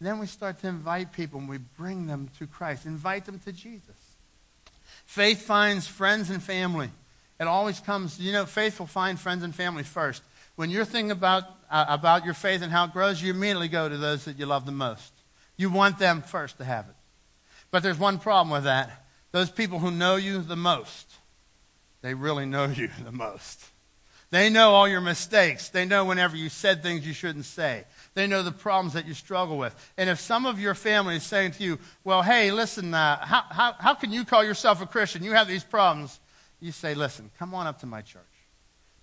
And 0.00 0.08
then 0.08 0.18
we 0.18 0.26
start 0.26 0.58
to 0.60 0.68
invite 0.68 1.12
people 1.12 1.40
and 1.40 1.48
we 1.48 1.58
bring 1.58 2.06
them 2.06 2.30
to 2.38 2.46
Christ. 2.46 2.86
Invite 2.86 3.26
them 3.26 3.38
to 3.40 3.52
Jesus. 3.52 3.96
Faith 5.04 5.42
finds 5.42 5.86
friends 5.86 6.30
and 6.30 6.42
family. 6.42 6.90
It 7.38 7.46
always 7.46 7.80
comes, 7.80 8.18
you 8.18 8.32
know, 8.32 8.46
faith 8.46 8.78
will 8.78 8.86
find 8.86 9.20
friends 9.20 9.44
and 9.44 9.54
family 9.54 9.82
first. 9.82 10.22
When 10.56 10.70
you're 10.70 10.86
thinking 10.86 11.10
about, 11.10 11.44
uh, 11.70 11.84
about 11.88 12.24
your 12.24 12.34
faith 12.34 12.62
and 12.62 12.72
how 12.72 12.86
it 12.86 12.92
grows, 12.92 13.22
you 13.22 13.30
immediately 13.30 13.68
go 13.68 13.88
to 13.88 13.96
those 13.96 14.24
that 14.24 14.38
you 14.38 14.46
love 14.46 14.64
the 14.64 14.72
most. 14.72 15.12
You 15.56 15.70
want 15.70 15.98
them 15.98 16.22
first 16.22 16.58
to 16.58 16.64
have 16.64 16.86
it. 16.88 16.94
But 17.70 17.82
there's 17.82 17.98
one 17.98 18.18
problem 18.18 18.50
with 18.50 18.64
that 18.64 19.02
those 19.32 19.50
people 19.50 19.78
who 19.78 19.90
know 19.90 20.16
you 20.16 20.40
the 20.40 20.56
most, 20.56 21.12
they 22.00 22.14
really 22.14 22.46
know 22.46 22.64
you 22.64 22.88
the 23.04 23.12
most. 23.12 23.66
They 24.30 24.50
know 24.50 24.70
all 24.70 24.88
your 24.88 25.00
mistakes. 25.00 25.68
They 25.68 25.84
know 25.84 26.04
whenever 26.04 26.36
you 26.36 26.48
said 26.48 26.82
things 26.82 27.06
you 27.06 27.12
shouldn't 27.12 27.44
say. 27.44 27.84
They 28.14 28.26
know 28.26 28.42
the 28.42 28.50
problems 28.50 28.94
that 28.94 29.06
you 29.06 29.14
struggle 29.14 29.56
with. 29.56 29.74
And 29.96 30.10
if 30.10 30.18
some 30.18 30.46
of 30.46 30.58
your 30.58 30.74
family 30.74 31.16
is 31.16 31.22
saying 31.22 31.52
to 31.52 31.62
you, 31.62 31.78
well, 32.02 32.22
hey, 32.22 32.50
listen, 32.50 32.92
uh, 32.92 33.24
how, 33.24 33.44
how, 33.50 33.72
how 33.78 33.94
can 33.94 34.12
you 34.12 34.24
call 34.24 34.42
yourself 34.42 34.82
a 34.82 34.86
Christian? 34.86 35.22
You 35.22 35.32
have 35.32 35.46
these 35.46 35.62
problems. 35.62 36.18
You 36.60 36.72
say, 36.72 36.94
listen, 36.94 37.30
come 37.38 37.54
on 37.54 37.66
up 37.66 37.80
to 37.80 37.86
my 37.86 38.02
church. 38.02 38.22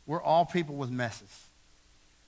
We're 0.06 0.22
all 0.22 0.46
people 0.46 0.76
with 0.76 0.90
messes. 0.90 1.46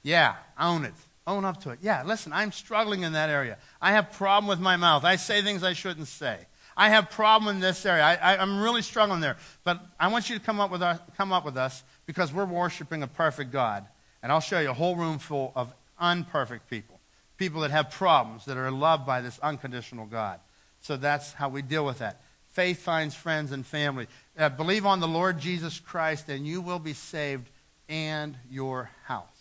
Yeah, 0.02 0.36
I 0.58 0.70
own 0.70 0.86
it. 0.86 0.94
Own 1.28 1.44
up 1.44 1.62
to 1.62 1.72
it. 1.72 1.80
Yeah, 1.82 2.04
listen, 2.04 2.32
I'm 2.34 2.52
struggling 2.52 3.02
in 3.02 3.14
that 3.14 3.30
area. 3.30 3.58
I 3.82 3.94
have 3.94 4.12
problem 4.12 4.48
with 4.48 4.60
my 4.60 4.76
mouth. 4.76 5.04
I 5.04 5.16
say 5.16 5.42
things 5.42 5.64
I 5.64 5.74
shouldn't 5.74 6.08
say. 6.08 6.38
I 6.78 6.90
have 6.90 7.10
problem 7.10 7.56
in 7.56 7.62
this 7.62 7.86
area. 7.86 8.04
I, 8.04 8.42
am 8.42 8.62
really 8.62 8.82
struggling 8.82 9.22
there. 9.22 9.38
But 9.64 9.82
I 10.00 10.10
want 10.10 10.30
you 10.30 10.38
to 10.38 10.44
come 10.44 10.60
up, 10.60 10.72
with 10.72 10.82
us, 10.82 11.00
come 11.18 11.32
up 11.32 11.46
with 11.46 11.58
us 11.58 11.84
because 12.06 12.34
we're 12.34 12.46
worshiping 12.46 13.02
a 13.02 13.08
perfect 13.08 13.52
God. 13.52 13.86
And 14.22 14.32
I'll 14.32 14.42
show 14.42 14.60
you 14.60 14.70
a 14.70 14.74
whole 14.74 14.96
room 14.96 15.18
full 15.18 15.54
of 15.56 15.74
unperfect 16.00 16.70
people, 16.70 17.00
people 17.38 17.62
that 17.62 17.72
have 17.72 17.92
problems, 17.92 18.46
that 18.46 18.58
are 18.58 18.72
loved 18.72 19.06
by 19.06 19.22
this 19.22 19.40
unconditional 19.40 20.06
God. 20.06 20.40
So 20.82 20.98
that's 20.98 21.34
how 21.34 21.50
we 21.50 21.62
deal 21.62 21.86
with 21.86 22.00
that. 22.00 22.22
Faith 22.50 22.82
finds 22.82 23.16
friends 23.16 23.52
and 23.52 23.66
family. 23.66 24.08
Uh, 24.38 24.50
believe 24.50 24.86
on 24.86 25.00
the 25.00 25.08
Lord 25.08 25.40
Jesus 25.40 25.80
Christ, 25.80 26.30
and 26.30 26.46
you 26.46 26.62
will 26.62 26.80
be 26.80 26.94
saved 26.94 27.50
and 27.90 28.38
your 28.50 28.90
house. 29.06 29.35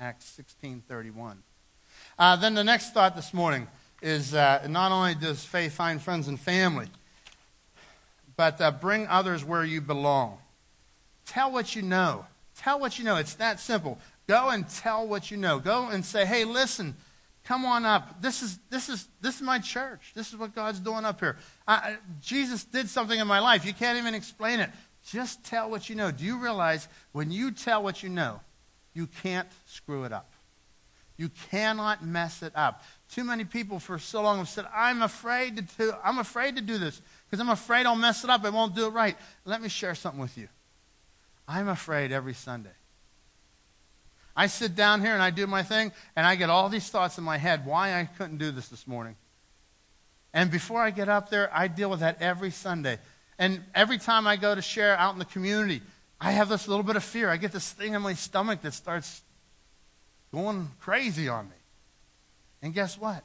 Acts 0.00 0.40
16:31. 0.62 1.42
Uh, 2.18 2.36
then 2.36 2.54
the 2.54 2.64
next 2.64 2.94
thought 2.94 3.14
this 3.14 3.34
morning 3.34 3.68
is 4.00 4.34
uh, 4.34 4.66
not 4.66 4.92
only 4.92 5.14
does 5.14 5.44
faith 5.44 5.74
find 5.74 6.00
friends 6.00 6.26
and 6.26 6.40
family, 6.40 6.86
but 8.34 8.58
uh, 8.62 8.70
bring 8.70 9.06
others 9.08 9.44
where 9.44 9.62
you 9.62 9.82
belong. 9.82 10.38
Tell 11.26 11.52
what 11.52 11.76
you 11.76 11.82
know. 11.82 12.24
Tell 12.56 12.80
what 12.80 12.98
you 12.98 13.04
know. 13.04 13.16
It's 13.16 13.34
that 13.34 13.60
simple. 13.60 13.98
Go 14.26 14.48
and 14.48 14.66
tell 14.66 15.06
what 15.06 15.30
you 15.30 15.36
know. 15.36 15.58
Go 15.58 15.88
and 15.88 16.02
say, 16.02 16.24
hey, 16.24 16.44
listen, 16.44 16.96
come 17.44 17.66
on 17.66 17.84
up. 17.84 18.22
This 18.22 18.42
is, 18.42 18.58
this 18.70 18.88
is, 18.88 19.06
this 19.20 19.36
is 19.36 19.42
my 19.42 19.58
church. 19.58 20.12
This 20.14 20.32
is 20.32 20.38
what 20.38 20.54
God's 20.54 20.80
doing 20.80 21.04
up 21.04 21.20
here. 21.20 21.36
I, 21.68 21.98
Jesus 22.22 22.64
did 22.64 22.88
something 22.88 23.18
in 23.18 23.26
my 23.26 23.40
life. 23.40 23.66
You 23.66 23.74
can't 23.74 23.98
even 23.98 24.14
explain 24.14 24.60
it. 24.60 24.70
Just 25.06 25.44
tell 25.44 25.68
what 25.68 25.90
you 25.90 25.94
know. 25.94 26.10
Do 26.10 26.24
you 26.24 26.38
realize 26.38 26.88
when 27.12 27.30
you 27.30 27.50
tell 27.50 27.82
what 27.82 28.02
you 28.02 28.08
know, 28.08 28.40
you 28.92 29.06
can't 29.06 29.48
screw 29.66 30.04
it 30.04 30.12
up? 30.12 30.30
You 31.16 31.30
cannot 31.50 32.04
mess 32.04 32.42
it 32.42 32.52
up. 32.54 32.82
Too 33.10 33.24
many 33.24 33.44
people 33.44 33.78
for 33.78 33.98
so 33.98 34.22
long 34.22 34.38
have 34.38 34.48
said, 34.48 34.66
I'm 34.74 35.02
afraid 35.02 35.56
to, 35.56 35.62
do, 35.62 35.92
I'm 36.02 36.18
afraid 36.18 36.56
to 36.56 36.62
do 36.62 36.78
this 36.78 37.02
because 37.26 37.40
I'm 37.40 37.50
afraid 37.50 37.84
I'll 37.84 37.94
mess 37.94 38.24
it 38.24 38.30
up. 38.30 38.44
I 38.44 38.50
won't 38.50 38.74
do 38.74 38.86
it 38.86 38.90
right. 38.90 39.16
Let 39.44 39.60
me 39.60 39.68
share 39.68 39.94
something 39.94 40.20
with 40.20 40.38
you. 40.38 40.48
I'm 41.46 41.68
afraid 41.68 42.10
every 42.10 42.32
Sunday. 42.32 42.70
I 44.34 44.46
sit 44.46 44.74
down 44.74 45.02
here 45.02 45.12
and 45.12 45.22
I 45.22 45.30
do 45.30 45.46
my 45.46 45.62
thing, 45.62 45.92
and 46.16 46.26
I 46.26 46.36
get 46.36 46.48
all 46.48 46.68
these 46.68 46.88
thoughts 46.88 47.18
in 47.18 47.24
my 47.24 47.36
head 47.36 47.66
why 47.66 48.00
I 48.00 48.04
couldn't 48.04 48.38
do 48.38 48.50
this 48.50 48.68
this 48.68 48.86
morning. 48.86 49.16
And 50.32 50.50
before 50.50 50.80
I 50.80 50.90
get 50.90 51.08
up 51.08 51.28
there, 51.28 51.50
I 51.52 51.68
deal 51.68 51.90
with 51.90 52.00
that 52.00 52.22
every 52.22 52.50
Sunday. 52.50 52.98
And 53.38 53.62
every 53.74 53.98
time 53.98 54.26
I 54.26 54.36
go 54.36 54.54
to 54.54 54.62
share 54.62 54.96
out 54.96 55.12
in 55.12 55.18
the 55.18 55.24
community, 55.24 55.82
I 56.20 56.32
have 56.32 56.48
this 56.48 56.68
little 56.68 56.82
bit 56.82 56.96
of 56.96 57.04
fear. 57.04 57.30
I 57.30 57.36
get 57.36 57.52
this 57.52 57.72
thing 57.72 57.94
in 57.94 58.02
my 58.02 58.14
stomach 58.14 58.62
that 58.62 58.74
starts 58.74 59.22
going 60.32 60.70
crazy 60.80 61.28
on 61.28 61.46
me. 61.46 61.56
And 62.62 62.74
guess 62.74 62.98
what? 62.98 63.24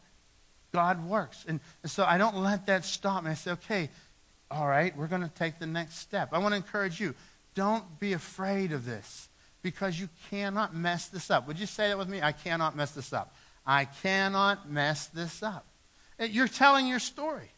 God 0.72 1.06
works. 1.06 1.46
And, 1.48 1.60
and 1.84 1.92
so 1.92 2.06
I 2.06 2.18
don't 2.18 2.38
let 2.38 2.68
that 2.68 2.86
stop 2.86 3.24
me. 3.24 3.32
I 3.32 3.34
say, 3.34 3.52
okay, 3.52 3.90
all 4.50 4.68
right, 4.68 4.96
we're 4.96 5.08
going 5.08 5.24
to 5.24 5.30
take 5.30 5.60
the 5.60 5.68
next 5.68 6.00
step. 6.00 6.30
I 6.32 6.38
want 6.38 6.54
to 6.54 6.58
encourage 6.58 7.00
you 7.00 7.16
don't 7.54 8.00
be 8.00 8.14
afraid 8.14 8.72
of 8.72 8.86
this 8.86 9.30
because 9.62 10.00
you 10.00 10.10
cannot 10.30 10.76
mess 10.76 11.08
this 11.08 11.32
up. 11.32 11.48
Would 11.48 11.60
you 11.60 11.66
say 11.66 11.90
that 11.90 11.98
with 11.98 12.08
me? 12.08 12.22
I 12.22 12.32
cannot 12.32 12.76
mess 12.76 12.92
this 12.92 13.12
up. 13.12 13.36
I 13.66 13.86
cannot 13.86 14.70
mess 14.70 15.08
this 15.08 15.42
up. 15.42 15.66
Uh, 16.20 16.26
You're 16.26 16.48
telling 16.48 16.88
your 16.88 17.00
story. 17.00 17.50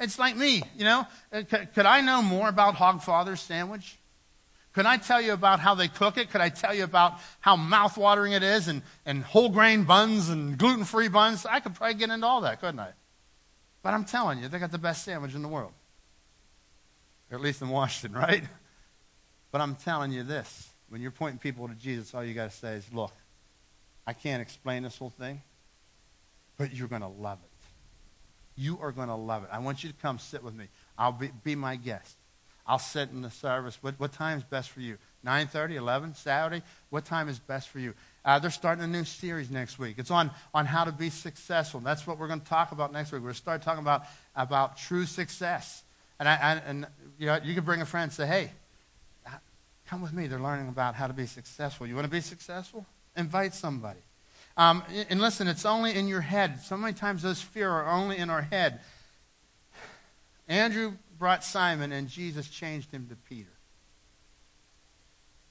It's 0.00 0.18
like 0.18 0.36
me, 0.36 0.62
you 0.76 0.84
know. 0.84 1.06
Uh, 1.32 1.42
Could, 1.42 1.74
could 1.74 1.86
I 1.86 2.00
know 2.00 2.22
more 2.22 2.48
about 2.48 2.76
Hogfather's 2.76 3.40
sandwich? 3.40 3.98
Could 4.78 4.86
I 4.86 4.96
tell 4.96 5.20
you 5.20 5.32
about 5.32 5.58
how 5.58 5.74
they 5.74 5.88
cook 5.88 6.18
it? 6.18 6.30
Could 6.30 6.40
I 6.40 6.50
tell 6.50 6.72
you 6.72 6.84
about 6.84 7.14
how 7.40 7.56
mouth-watering 7.56 8.30
it 8.30 8.44
is 8.44 8.68
and, 8.68 8.82
and 9.04 9.24
whole 9.24 9.48
grain 9.48 9.82
buns 9.82 10.28
and 10.28 10.56
gluten-free 10.56 11.08
buns? 11.08 11.44
I 11.44 11.58
could 11.58 11.74
probably 11.74 11.94
get 11.94 12.10
into 12.10 12.24
all 12.24 12.42
that, 12.42 12.60
couldn't 12.60 12.78
I? 12.78 12.90
But 13.82 13.94
I'm 13.94 14.04
telling 14.04 14.38
you, 14.38 14.46
they 14.46 14.60
got 14.60 14.70
the 14.70 14.78
best 14.78 15.04
sandwich 15.04 15.34
in 15.34 15.42
the 15.42 15.48
world. 15.48 15.72
Or 17.28 17.38
at 17.38 17.40
least 17.40 17.60
in 17.60 17.70
Washington, 17.70 18.16
right? 18.20 18.44
But 19.50 19.62
I'm 19.62 19.74
telling 19.74 20.12
you 20.12 20.22
this. 20.22 20.68
When 20.90 21.02
you're 21.02 21.10
pointing 21.10 21.40
people 21.40 21.66
to 21.66 21.74
Jesus, 21.74 22.14
all 22.14 22.22
you 22.22 22.32
got 22.32 22.52
to 22.52 22.56
say 22.56 22.74
is, 22.74 22.86
look, 22.92 23.10
I 24.06 24.12
can't 24.12 24.40
explain 24.40 24.84
this 24.84 24.96
whole 24.96 25.10
thing, 25.18 25.42
but 26.56 26.72
you're 26.72 26.86
going 26.86 27.02
to 27.02 27.08
love 27.08 27.40
it. 27.42 27.50
You 28.54 28.78
are 28.80 28.92
going 28.92 29.08
to 29.08 29.16
love 29.16 29.42
it. 29.42 29.48
I 29.50 29.58
want 29.58 29.82
you 29.82 29.90
to 29.90 29.96
come 29.96 30.20
sit 30.20 30.44
with 30.44 30.54
me. 30.54 30.68
I'll 30.96 31.10
be, 31.10 31.32
be 31.42 31.56
my 31.56 31.74
guest. 31.74 32.16
I'll 32.68 32.78
sit 32.78 33.08
in 33.10 33.22
the 33.22 33.30
service. 33.30 33.78
What, 33.80 33.98
what 33.98 34.12
time 34.12 34.36
is 34.36 34.44
best 34.44 34.68
for 34.68 34.80
you? 34.80 34.98
9.30, 35.24 35.76
11, 35.76 36.14
Saturday? 36.14 36.62
What 36.90 37.06
time 37.06 37.30
is 37.30 37.38
best 37.38 37.70
for 37.70 37.78
you? 37.78 37.94
Uh, 38.26 38.38
they're 38.38 38.50
starting 38.50 38.84
a 38.84 38.86
new 38.86 39.04
series 39.04 39.50
next 39.50 39.78
week. 39.78 39.94
It's 39.98 40.10
on, 40.10 40.30
on 40.52 40.66
how 40.66 40.84
to 40.84 40.92
be 40.92 41.08
successful. 41.08 41.80
That's 41.80 42.06
what 42.06 42.18
we're 42.18 42.28
going 42.28 42.42
to 42.42 42.46
talk 42.46 42.72
about 42.72 42.92
next 42.92 43.10
week. 43.10 43.22
We're 43.22 43.28
going 43.28 43.34
to 43.34 43.40
start 43.40 43.62
talking 43.62 43.82
about, 43.82 44.02
about 44.36 44.76
true 44.76 45.06
success. 45.06 45.82
And, 46.20 46.28
I, 46.28 46.60
and 46.66 46.86
you, 47.18 47.26
know, 47.26 47.38
you 47.42 47.54
can 47.54 47.64
bring 47.64 47.80
a 47.80 47.86
friend 47.86 48.04
and 48.04 48.12
say, 48.12 48.26
hey, 48.26 48.50
come 49.88 50.02
with 50.02 50.12
me. 50.12 50.26
They're 50.26 50.38
learning 50.38 50.68
about 50.68 50.94
how 50.94 51.06
to 51.06 51.14
be 51.14 51.26
successful. 51.26 51.86
You 51.86 51.94
want 51.94 52.04
to 52.04 52.10
be 52.10 52.20
successful? 52.20 52.84
Invite 53.16 53.54
somebody. 53.54 54.00
Um, 54.58 54.82
and 55.08 55.20
listen, 55.20 55.48
it's 55.48 55.64
only 55.64 55.94
in 55.94 56.06
your 56.06 56.20
head. 56.20 56.60
So 56.60 56.76
many 56.76 56.92
times 56.92 57.22
those 57.22 57.40
fear 57.40 57.70
are 57.70 57.88
only 57.88 58.18
in 58.18 58.28
our 58.28 58.42
head. 58.42 58.80
Andrew 60.48 60.94
brought 61.18 61.44
Simon, 61.44 61.92
and 61.92 62.08
Jesus 62.08 62.48
changed 62.48 62.90
him 62.90 63.06
to 63.08 63.16
Peter. 63.28 63.50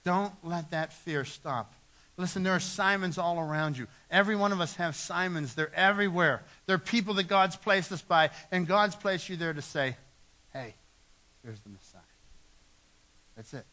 Don't 0.04 0.34
let 0.44 0.72
that 0.72 0.94
fear 0.94 1.26
stop. 1.26 1.74
Listen, 2.16 2.42
there 2.42 2.54
are 2.54 2.60
Simons 2.60 3.18
all 3.18 3.40
around 3.40 3.78
you. 3.78 3.88
Every 4.10 4.36
one 4.36 4.52
of 4.52 4.60
us 4.60 4.76
have 4.78 4.96
Simons. 4.96 5.54
They're 5.54 5.74
everywhere. 5.76 6.42
They're 6.66 6.80
people 6.80 7.16
that 7.16 7.28
God's 7.28 7.56
placed 7.56 7.92
us 7.92 8.02
by, 8.02 8.32
and 8.52 8.66
God's 8.66 8.96
placed 8.96 9.30
you 9.30 9.36
there 9.36 9.54
to 9.54 9.62
say, 9.62 9.96
hey, 10.54 10.74
here's 11.44 11.60
the 11.60 11.70
Messiah. 11.70 12.02
That's 13.36 13.54
it. 13.54 13.66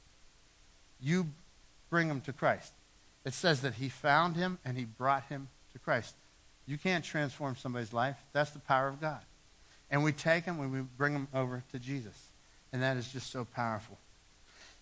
You 1.00 1.28
bring 1.88 2.08
them 2.08 2.20
to 2.22 2.32
Christ. 2.32 2.72
It 3.24 3.32
says 3.32 3.62
that 3.62 3.74
he 3.74 3.88
found 3.88 4.36
him 4.36 4.58
and 4.64 4.76
he 4.76 4.84
brought 4.84 5.24
him 5.24 5.48
to 5.72 5.78
Christ. 5.78 6.14
You 6.66 6.76
can't 6.76 7.04
transform 7.04 7.56
somebody's 7.56 7.92
life. 7.92 8.16
That's 8.32 8.50
the 8.50 8.58
power 8.58 8.88
of 8.88 9.00
God. 9.00 9.20
And 9.94 10.02
we 10.02 10.10
take 10.10 10.44
them 10.44 10.58
and 10.58 10.72
we 10.72 10.80
bring 10.80 11.12
them 11.12 11.28
over 11.32 11.62
to 11.70 11.78
Jesus. 11.78 12.20
And 12.72 12.82
that 12.82 12.96
is 12.96 13.12
just 13.12 13.30
so 13.30 13.44
powerful. 13.44 13.96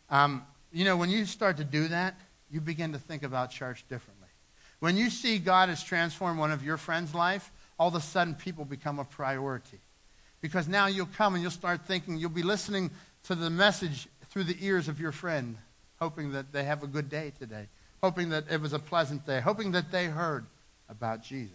Um, 0.09 0.43
you 0.73 0.87
know, 0.87 0.97
when 0.97 1.11
you 1.11 1.27
start 1.27 1.59
to 1.59 1.65
do 1.65 1.89
that, 1.89 2.15
you 2.51 2.63
begin 2.63 2.95
to 2.95 2.99
think 2.99 3.23
about 3.23 3.51
church 3.51 3.85
differently. 3.91 4.29
When 4.81 4.97
you 4.97 5.11
see 5.11 5.39
God 5.39 5.69
has 5.69 5.85
transformed 5.85 6.39
one 6.39 6.51
of 6.51 6.65
your 6.65 6.79
friends' 6.79 7.15
life, 7.15 7.51
all 7.79 7.89
of 7.89 7.95
a 7.95 8.01
sudden 8.01 8.35
people 8.35 8.65
become 8.65 8.99
a 8.99 9.05
priority. 9.05 9.81
Because 10.41 10.67
now 10.67 10.87
you'll 10.87 11.05
come 11.05 11.35
and 11.35 11.43
you'll 11.43 11.51
start 11.51 11.83
thinking, 11.85 12.17
you'll 12.17 12.31
be 12.31 12.43
listening 12.43 12.91
to 13.25 13.35
the 13.35 13.51
message 13.51 14.09
through 14.31 14.45
the 14.45 14.57
ears 14.65 14.89
of 14.89 14.99
your 14.99 15.13
friend, 15.13 15.59
hoping 16.01 16.33
that 16.33 16.53
they 16.53 16.65
have 16.65 16.83
a 16.83 16.87
good 16.87 17.11
day 17.11 17.35
today, 17.39 17.67
hoping 18.03 18.31
that 18.31 18.45
it 18.51 18.63
was 18.63 18.73
a 18.73 18.79
pleasant 18.79 19.27
day, 19.27 19.43
hoping 19.43 19.73
that 19.73 19.93
they 19.93 20.07
heard 20.07 20.47
about 20.89 21.23
Jesus. 21.23 21.53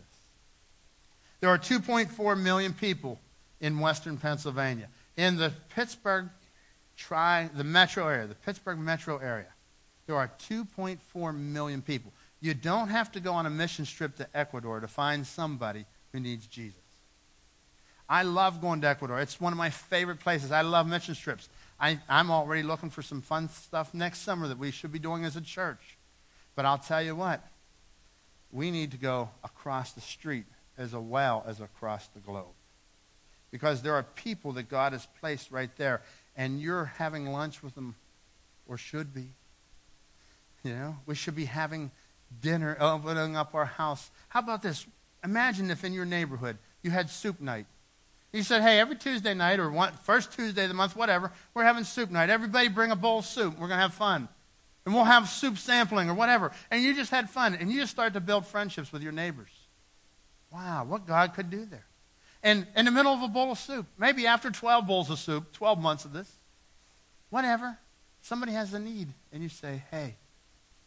There 1.40 1.50
are 1.50 1.58
2.4 1.58 2.40
million 2.40 2.74
people 2.74 3.20
in 3.62 3.80
western 3.80 4.18
Pennsylvania. 4.18 4.88
In 5.16 5.38
the 5.38 5.52
Pittsburgh 5.70 6.30
tri, 6.96 7.50
the 7.54 7.64
metro 7.64 8.08
area, 8.08 8.28
the 8.28 8.36
Pittsburgh 8.36 8.80
metro 8.80 9.18
area, 9.18 9.54
there 10.06 10.16
are 10.16 10.32
2.4 10.50 11.38
million 11.38 11.82
people. 11.82 12.12
You 12.40 12.54
don't 12.54 12.90
have 12.90 13.12
to 13.14 13.20
go 13.20 13.34
on 13.34 13.46
a 13.46 13.50
mission 13.50 13.86
trip 13.86 14.16
to 14.18 14.28
Ecuador 14.34 14.80
to 14.80 14.88
find 14.88 15.26
somebody 15.26 15.86
who 16.12 16.20
needs 16.20 16.48
Jesus. 16.48 16.80
I 18.10 18.24
love 18.24 18.62
going 18.62 18.82
to 18.82 18.88
Ecuador. 18.88 19.20
It's 19.20 19.42
one 19.42 19.52
of 19.52 19.58
my 19.58 19.70
favorite 19.70 20.20
places. 20.20 20.52
I 20.52 20.62
love 20.62 20.88
mission 20.88 21.14
trips. 21.14 21.50
I, 21.80 22.00
I'm 22.08 22.32
already 22.32 22.64
looking 22.64 22.90
for 22.90 23.02
some 23.02 23.22
fun 23.22 23.50
stuff 23.50 23.94
next 23.94 24.20
summer 24.20 24.48
that 24.48 24.58
we 24.58 24.72
should 24.72 24.92
be 24.92 25.00
doing 25.00 25.26
as 25.26 25.36
a 25.36 25.42
church. 25.42 25.98
But 26.56 26.66
I'll 26.66 26.78
tell 26.78 27.02
you 27.02 27.16
what, 27.16 27.46
we 28.52 28.72
need 28.72 28.92
to 28.92 28.98
go 28.98 29.30
across 29.44 29.92
the 29.92 30.02
street 30.02 30.46
as 30.78 30.94
well 30.94 31.44
as 31.46 31.60
across 31.60 32.08
the 32.08 32.20
globe. 32.20 32.46
Because 33.58 33.82
there 33.82 33.96
are 33.96 34.04
people 34.04 34.52
that 34.52 34.70
God 34.70 34.94
has 34.94 35.08
placed 35.20 35.50
right 35.50 35.76
there, 35.78 36.04
and 36.36 36.62
you're 36.62 36.86
having 36.86 37.32
lunch 37.32 37.64
with 37.64 37.74
them, 37.74 37.96
or 38.68 38.78
should 38.78 39.16
be. 39.16 39.32
You 40.64 40.74
know, 40.76 40.98
we 41.08 41.16
should 41.16 41.36
be 41.36 41.46
having 41.46 41.90
dinner, 42.40 42.78
opening 42.80 43.36
up 43.36 43.56
our 43.56 43.66
house. 43.66 44.12
How 44.30 44.42
about 44.42 44.62
this? 44.62 44.86
Imagine 45.24 45.72
if 45.72 45.84
in 45.84 45.92
your 45.92 46.06
neighborhood 46.06 46.60
you 46.84 46.92
had 46.92 47.10
soup 47.10 47.42
night. 47.42 47.66
You 48.32 48.44
said, 48.44 48.62
hey, 48.62 48.80
every 48.80 48.96
Tuesday 48.96 49.34
night 49.34 49.60
or 49.60 49.72
one, 49.72 49.92
first 50.04 50.34
Tuesday 50.34 50.62
of 50.62 50.70
the 50.70 50.76
month, 50.76 50.96
whatever, 50.96 51.32
we're 51.56 51.64
having 51.64 51.84
soup 51.84 52.12
night. 52.12 52.30
Everybody 52.30 52.68
bring 52.68 52.92
a 52.92 52.96
bowl 52.96 53.20
of 53.20 53.26
soup. 53.26 53.54
We're 53.54 53.70
going 53.70 53.80
to 53.80 53.82
have 53.82 53.96
fun. 53.96 54.30
And 54.86 54.94
we'll 54.94 55.04
have 55.04 55.28
soup 55.30 55.58
sampling 55.58 56.12
or 56.12 56.14
whatever. 56.14 56.52
And 56.70 56.84
you 56.84 56.94
just 56.94 57.10
had 57.10 57.28
fun. 57.28 57.56
And 57.56 57.72
you 57.72 57.80
just 57.80 57.92
started 57.92 58.14
to 58.14 58.20
build 58.20 58.46
friendships 58.46 58.94
with 58.94 59.02
your 59.02 59.14
neighbors. 59.14 59.50
Wow, 60.54 60.86
what 60.88 61.08
God 61.08 61.34
could 61.34 61.50
do 61.50 61.66
there. 61.66 61.88
And 62.44 62.68
in 62.76 62.86
the 62.86 62.92
middle 62.92 63.14
of 63.14 63.22
a 63.22 63.28
bowl 63.28 63.52
of 63.52 63.58
soup, 63.58 63.86
maybe 63.98 64.28
after 64.28 64.52
12 64.52 64.88
bowls 64.88 65.10
of 65.10 65.20
soup, 65.20 65.52
12 65.54 65.80
months 65.80 66.06
of 66.06 66.14
this, 66.14 66.32
whatever, 67.30 67.78
somebody 68.22 68.52
has 68.54 68.74
a 68.74 68.80
need. 68.80 69.10
And 69.32 69.44
you 69.44 69.50
say, 69.50 69.84
hey, 69.92 70.16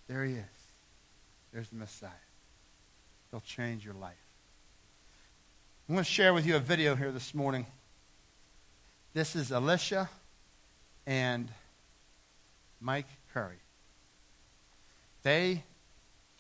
there 0.07 0.25
he 0.25 0.35
is. 0.35 0.45
There's 1.53 1.69
the 1.69 1.77
Messiah. 1.77 2.11
He'll 3.31 3.41
change 3.41 3.85
your 3.85 3.95
life. 3.95 4.15
I'm 5.89 5.95
going 5.97 6.05
to 6.05 6.11
share 6.11 6.33
with 6.33 6.47
you 6.47 6.57
a 6.57 6.61
video 6.61 6.95
here 6.95 7.11
this 7.11 7.35
morning. 7.35 7.67
This 9.13 9.35
is 9.35 9.51
Alicia 9.51 10.09
and 11.05 11.49
Mike 12.81 13.09
Curry. 13.35 13.59
They 15.25 15.65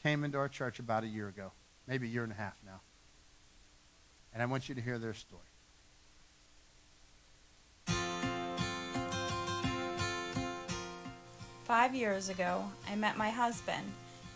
came 0.02 0.24
into 0.24 0.38
our 0.38 0.48
church 0.48 0.78
about 0.78 1.02
a 1.02 1.08
year 1.08 1.28
ago, 1.28 1.50
maybe 1.86 2.06
a 2.06 2.10
year 2.10 2.22
and 2.22 2.32
a 2.32 2.36
half 2.36 2.54
now. 2.64 2.80
And 4.32 4.42
I 4.42 4.46
want 4.46 4.68
you 4.68 4.74
to 4.74 4.80
hear 4.80 4.98
their 4.98 5.14
story. 5.14 5.42
Five 11.64 11.94
years 11.94 12.28
ago, 12.28 12.64
I 12.90 12.96
met 12.96 13.16
my 13.16 13.30
husband, 13.30 13.92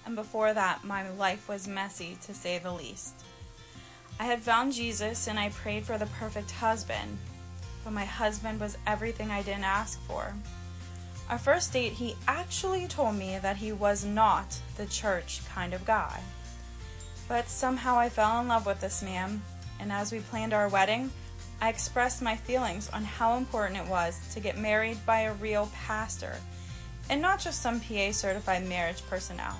and 0.06 0.14
before 0.14 0.54
that, 0.54 0.84
my 0.84 1.10
life 1.10 1.48
was 1.48 1.66
messy 1.66 2.16
to 2.26 2.34
say 2.34 2.58
the 2.58 2.72
least. 2.72 3.14
I 4.20 4.24
had 4.24 4.40
found 4.40 4.72
Jesus 4.72 5.26
and 5.26 5.38
I 5.38 5.48
prayed 5.48 5.84
for 5.84 5.98
the 5.98 6.06
perfect 6.06 6.52
husband, 6.52 7.18
but 7.82 7.92
my 7.92 8.04
husband 8.04 8.60
was 8.60 8.78
everything 8.86 9.30
I 9.30 9.42
didn't 9.42 9.64
ask 9.64 10.00
for. 10.02 10.32
Our 11.28 11.38
first 11.38 11.72
date, 11.72 11.92
he 11.92 12.14
actually 12.28 12.86
told 12.86 13.16
me 13.16 13.38
that 13.40 13.56
he 13.56 13.72
was 13.72 14.04
not 14.04 14.56
the 14.76 14.86
church 14.86 15.40
kind 15.48 15.74
of 15.74 15.84
guy. 15.84 16.20
But 17.26 17.48
somehow 17.48 17.98
I 17.98 18.10
fell 18.10 18.40
in 18.40 18.48
love 18.48 18.66
with 18.66 18.80
this 18.80 19.02
man, 19.02 19.42
and 19.84 19.92
as 19.92 20.10
we 20.10 20.20
planned 20.20 20.54
our 20.54 20.66
wedding, 20.66 21.10
I 21.60 21.68
expressed 21.68 22.22
my 22.22 22.36
feelings 22.36 22.88
on 22.88 23.04
how 23.04 23.36
important 23.36 23.78
it 23.78 23.86
was 23.86 24.18
to 24.32 24.40
get 24.40 24.56
married 24.56 24.96
by 25.04 25.20
a 25.20 25.34
real 25.34 25.70
pastor 25.74 26.36
and 27.10 27.20
not 27.20 27.38
just 27.38 27.60
some 27.60 27.80
PA 27.80 28.10
certified 28.10 28.66
marriage 28.66 29.06
personnel. 29.10 29.58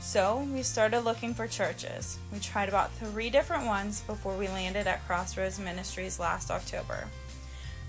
So 0.00 0.48
we 0.54 0.62
started 0.62 1.00
looking 1.00 1.34
for 1.34 1.48
churches. 1.48 2.16
We 2.32 2.38
tried 2.38 2.68
about 2.68 2.92
three 2.92 3.28
different 3.28 3.66
ones 3.66 4.02
before 4.02 4.36
we 4.36 4.46
landed 4.46 4.86
at 4.86 5.04
Crossroads 5.08 5.58
Ministries 5.58 6.20
last 6.20 6.52
October. 6.52 7.08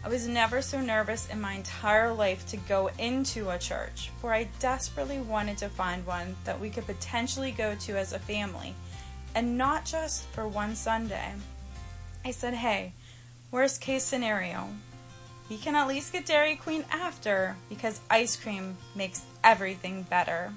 I 0.04 0.10
was 0.10 0.28
never 0.28 0.64
so 0.64 0.82
nervous 0.82 1.30
in 1.30 1.40
my 1.40 1.54
entire 1.54 2.12
life 2.12 2.48
to 2.48 2.58
go 2.58 2.90
into 2.98 3.52
a 3.52 3.60
church, 3.60 4.10
for 4.20 4.34
I 4.34 4.48
desperately 4.58 5.20
wanted 5.20 5.60
to 5.60 5.70
find 5.70 6.04
one 6.08 6.36
that 6.44 6.60
we 6.60 6.72
could 6.72 6.88
potentially 6.88 7.52
go 7.52 7.76
to 7.76 8.00
as 8.00 8.14
a 8.14 8.20
family, 8.20 8.74
and 9.36 9.60
not 9.60 9.86
just 9.86 10.26
for 10.30 10.48
one 10.48 10.76
Sunday. 10.76 11.34
I 12.24 12.32
said, 12.32 12.54
hey, 12.54 12.94
worst 13.50 13.82
case 13.82 14.04
scenario, 14.04 14.68
we 15.50 15.58
can 15.58 15.76
at 15.76 15.88
least 15.88 16.14
get 16.14 16.26
Dairy 16.26 16.56
Queen 16.56 16.86
after 16.92 17.56
because 17.68 18.00
ice 18.10 18.36
cream 18.36 18.78
makes 18.96 19.24
everything 19.44 20.04
better. 20.04 20.54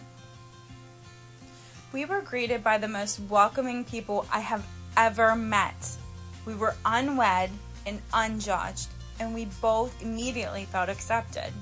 We 1.93 2.05
were 2.05 2.21
greeted 2.21 2.63
by 2.63 2.79
the 2.79 2.89
most 2.89 3.19
welcoming 3.31 3.85
people 3.85 4.27
I 4.31 4.41
have 4.41 4.67
ever 4.97 5.35
met. 5.35 5.97
We 6.45 6.55
were 6.55 6.77
unwed 6.85 7.51
and 7.87 8.03
unjudged, 8.13 8.89
and 9.19 9.35
we 9.35 9.47
both 9.63 10.03
immediately 10.03 10.67
felt 10.67 10.91
accepted. 10.91 11.53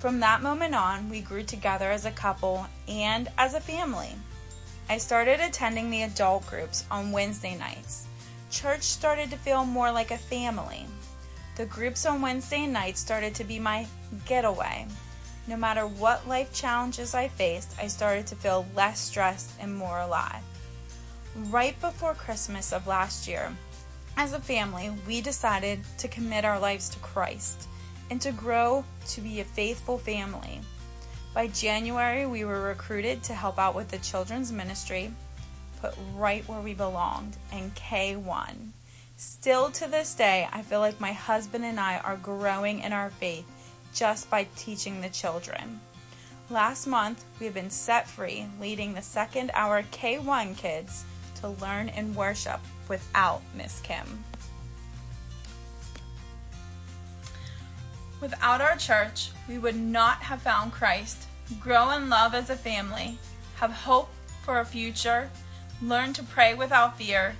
From 0.00 0.18
that 0.20 0.42
moment 0.42 0.74
on, 0.74 1.08
we 1.08 1.20
grew 1.20 1.44
together 1.44 1.90
as 1.90 2.06
a 2.06 2.10
couple 2.10 2.66
and 2.88 3.28
as 3.38 3.54
a 3.54 3.60
family. 3.60 4.10
I 4.88 4.98
started 4.98 5.38
attending 5.38 5.90
the 5.90 6.02
adult 6.02 6.46
groups 6.46 6.84
on 6.90 7.12
Wednesday 7.12 7.56
nights. 7.56 8.07
Church 8.50 8.82
started 8.82 9.30
to 9.30 9.36
feel 9.36 9.64
more 9.64 9.92
like 9.92 10.10
a 10.10 10.18
family. 10.18 10.86
The 11.56 11.66
groups 11.66 12.06
on 12.06 12.22
Wednesday 12.22 12.66
nights 12.66 13.00
started 13.00 13.34
to 13.34 13.44
be 13.44 13.58
my 13.58 13.86
getaway. 14.26 14.86
No 15.46 15.56
matter 15.56 15.86
what 15.86 16.28
life 16.28 16.52
challenges 16.52 17.14
I 17.14 17.28
faced, 17.28 17.74
I 17.80 17.88
started 17.88 18.26
to 18.28 18.36
feel 18.36 18.66
less 18.74 19.00
stressed 19.00 19.50
and 19.60 19.74
more 19.74 20.00
alive. 20.00 20.42
Right 21.34 21.78
before 21.80 22.14
Christmas 22.14 22.72
of 22.72 22.86
last 22.86 23.28
year, 23.28 23.52
as 24.16 24.32
a 24.32 24.40
family, 24.40 24.90
we 25.06 25.20
decided 25.20 25.80
to 25.98 26.08
commit 26.08 26.44
our 26.44 26.58
lives 26.58 26.88
to 26.90 26.98
Christ 26.98 27.68
and 28.10 28.20
to 28.22 28.32
grow 28.32 28.84
to 29.08 29.20
be 29.20 29.40
a 29.40 29.44
faithful 29.44 29.98
family. 29.98 30.60
By 31.34 31.48
January, 31.48 32.26
we 32.26 32.44
were 32.44 32.62
recruited 32.62 33.22
to 33.24 33.34
help 33.34 33.58
out 33.58 33.74
with 33.74 33.88
the 33.88 33.98
children's 33.98 34.50
ministry, 34.50 35.12
put 35.80 35.94
right 36.14 36.46
where 36.48 36.60
we 36.60 36.74
belonged, 36.74 37.36
in 37.52 37.70
K1. 37.72 38.70
Still 39.16 39.70
to 39.72 39.88
this 39.88 40.14
day, 40.14 40.48
I 40.52 40.62
feel 40.62 40.80
like 40.80 41.00
my 41.00 41.12
husband 41.12 41.64
and 41.64 41.80
I 41.80 41.98
are 41.98 42.16
growing 42.16 42.80
in 42.80 42.92
our 42.92 43.10
faith 43.10 43.46
just 43.94 44.30
by 44.30 44.46
teaching 44.56 45.00
the 45.00 45.08
children. 45.08 45.80
Last 46.50 46.86
month, 46.86 47.24
we 47.38 47.46
have 47.46 47.54
been 47.54 47.70
set 47.70 48.08
free, 48.08 48.46
leading 48.60 48.94
the 48.94 49.02
second 49.02 49.50
hour 49.54 49.82
K1 49.92 50.56
kids 50.56 51.04
to 51.40 51.48
learn 51.48 51.88
and 51.90 52.16
worship 52.16 52.60
without 52.88 53.42
Miss 53.54 53.80
Kim. 53.80 54.24
Without 58.20 58.60
our 58.60 58.76
church, 58.76 59.30
we 59.48 59.58
would 59.58 59.76
not 59.76 60.18
have 60.18 60.42
found 60.42 60.72
Christ, 60.72 61.26
grow 61.60 61.90
in 61.90 62.08
love 62.08 62.34
as 62.34 62.50
a 62.50 62.56
family, 62.56 63.18
have 63.56 63.70
hope 63.70 64.10
for 64.42 64.60
a 64.60 64.64
future, 64.64 65.30
learn 65.82 66.12
to 66.14 66.22
pray 66.22 66.54
without 66.54 66.98
fear, 66.98 67.36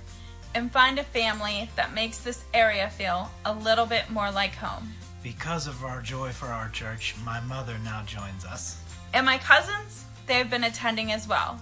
and 0.55 0.71
find 0.71 0.97
a 0.97 1.03
family 1.03 1.69
that 1.75 1.93
makes 1.93 2.19
this 2.19 2.43
area 2.53 2.89
feel 2.89 3.29
a 3.45 3.53
little 3.53 3.85
bit 3.85 4.09
more 4.09 4.31
like 4.31 4.55
home. 4.55 4.93
Because 5.21 5.67
of 5.67 5.83
our 5.83 6.01
joy 6.01 6.29
for 6.29 6.47
our 6.47 6.69
church, 6.69 7.15
my 7.23 7.39
mother 7.41 7.77
now 7.83 8.03
joins 8.05 8.45
us. 8.45 8.81
And 9.13 9.25
my 9.25 9.37
cousins, 9.37 10.05
they 10.27 10.35
have 10.35 10.49
been 10.49 10.63
attending 10.63 11.11
as 11.11 11.27
well. 11.27 11.59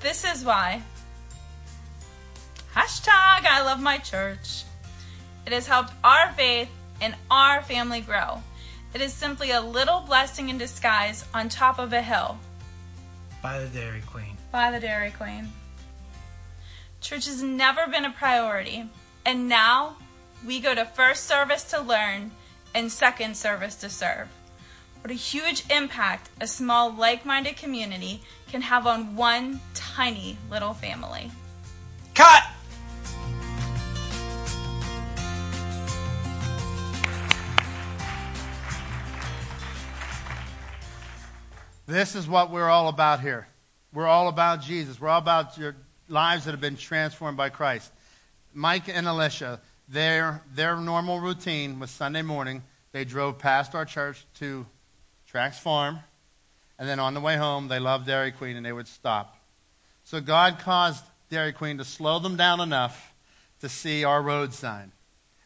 This 0.00 0.24
is 0.24 0.44
why. 0.44 0.82
Hashtag 2.74 3.46
I 3.46 3.62
love 3.64 3.80
my 3.80 3.98
church. 3.98 4.64
It 5.46 5.52
has 5.52 5.66
helped 5.66 5.92
our 6.02 6.32
faith 6.32 6.68
and 7.00 7.14
our 7.30 7.62
family 7.62 8.00
grow. 8.00 8.42
It 8.94 9.00
is 9.00 9.12
simply 9.12 9.50
a 9.50 9.60
little 9.60 10.00
blessing 10.00 10.48
in 10.48 10.58
disguise 10.58 11.24
on 11.32 11.48
top 11.48 11.78
of 11.78 11.92
a 11.92 12.02
hill. 12.02 12.38
By 13.42 13.60
the 13.60 13.68
Dairy 13.68 14.02
Queen. 14.06 14.36
By 14.50 14.70
the 14.70 14.80
Dairy 14.80 15.12
Queen. 15.12 15.52
Church 17.00 17.26
has 17.26 17.42
never 17.42 17.86
been 17.86 18.04
a 18.04 18.10
priority, 18.10 18.88
and 19.24 19.48
now 19.48 19.96
we 20.44 20.60
go 20.60 20.74
to 20.74 20.84
first 20.84 21.24
service 21.24 21.62
to 21.70 21.80
learn 21.80 22.32
and 22.74 22.90
second 22.90 23.36
service 23.36 23.76
to 23.76 23.88
serve. 23.88 24.28
What 25.02 25.10
a 25.10 25.14
huge 25.14 25.64
impact 25.70 26.30
a 26.40 26.46
small, 26.46 26.92
like 26.92 27.24
minded 27.24 27.56
community 27.56 28.22
can 28.48 28.62
have 28.62 28.86
on 28.86 29.14
one 29.14 29.60
tiny 29.74 30.36
little 30.50 30.74
family. 30.74 31.30
Cut! 32.14 32.42
This 41.86 42.16
is 42.16 42.26
what 42.26 42.50
we're 42.50 42.68
all 42.68 42.88
about 42.88 43.20
here. 43.20 43.46
We're 43.92 44.08
all 44.08 44.26
about 44.26 44.60
Jesus. 44.60 45.00
We're 45.00 45.08
all 45.08 45.20
about 45.20 45.56
your 45.56 45.76
lives 46.08 46.44
that 46.44 46.52
have 46.52 46.60
been 46.60 46.76
transformed 46.76 47.36
by 47.36 47.48
Christ. 47.48 47.92
Mike 48.54 48.88
and 48.88 49.06
Alicia, 49.06 49.60
their, 49.88 50.42
their 50.54 50.76
normal 50.76 51.20
routine 51.20 51.78
was 51.78 51.90
Sunday 51.90 52.22
morning. 52.22 52.62
They 52.92 53.04
drove 53.04 53.38
past 53.38 53.74
our 53.74 53.84
church 53.84 54.24
to 54.38 54.66
Trax 55.32 55.54
Farm, 55.54 56.00
and 56.78 56.88
then 56.88 56.98
on 56.98 57.14
the 57.14 57.20
way 57.20 57.36
home, 57.36 57.68
they 57.68 57.78
loved 57.78 58.06
Dairy 58.06 58.32
Queen 58.32 58.56
and 58.56 58.64
they 58.64 58.72
would 58.72 58.88
stop. 58.88 59.36
So 60.04 60.20
God 60.20 60.58
caused 60.58 61.04
Dairy 61.30 61.52
Queen 61.52 61.78
to 61.78 61.84
slow 61.84 62.18
them 62.18 62.36
down 62.36 62.60
enough 62.60 63.12
to 63.60 63.68
see 63.68 64.04
our 64.04 64.22
road 64.22 64.54
sign. 64.54 64.92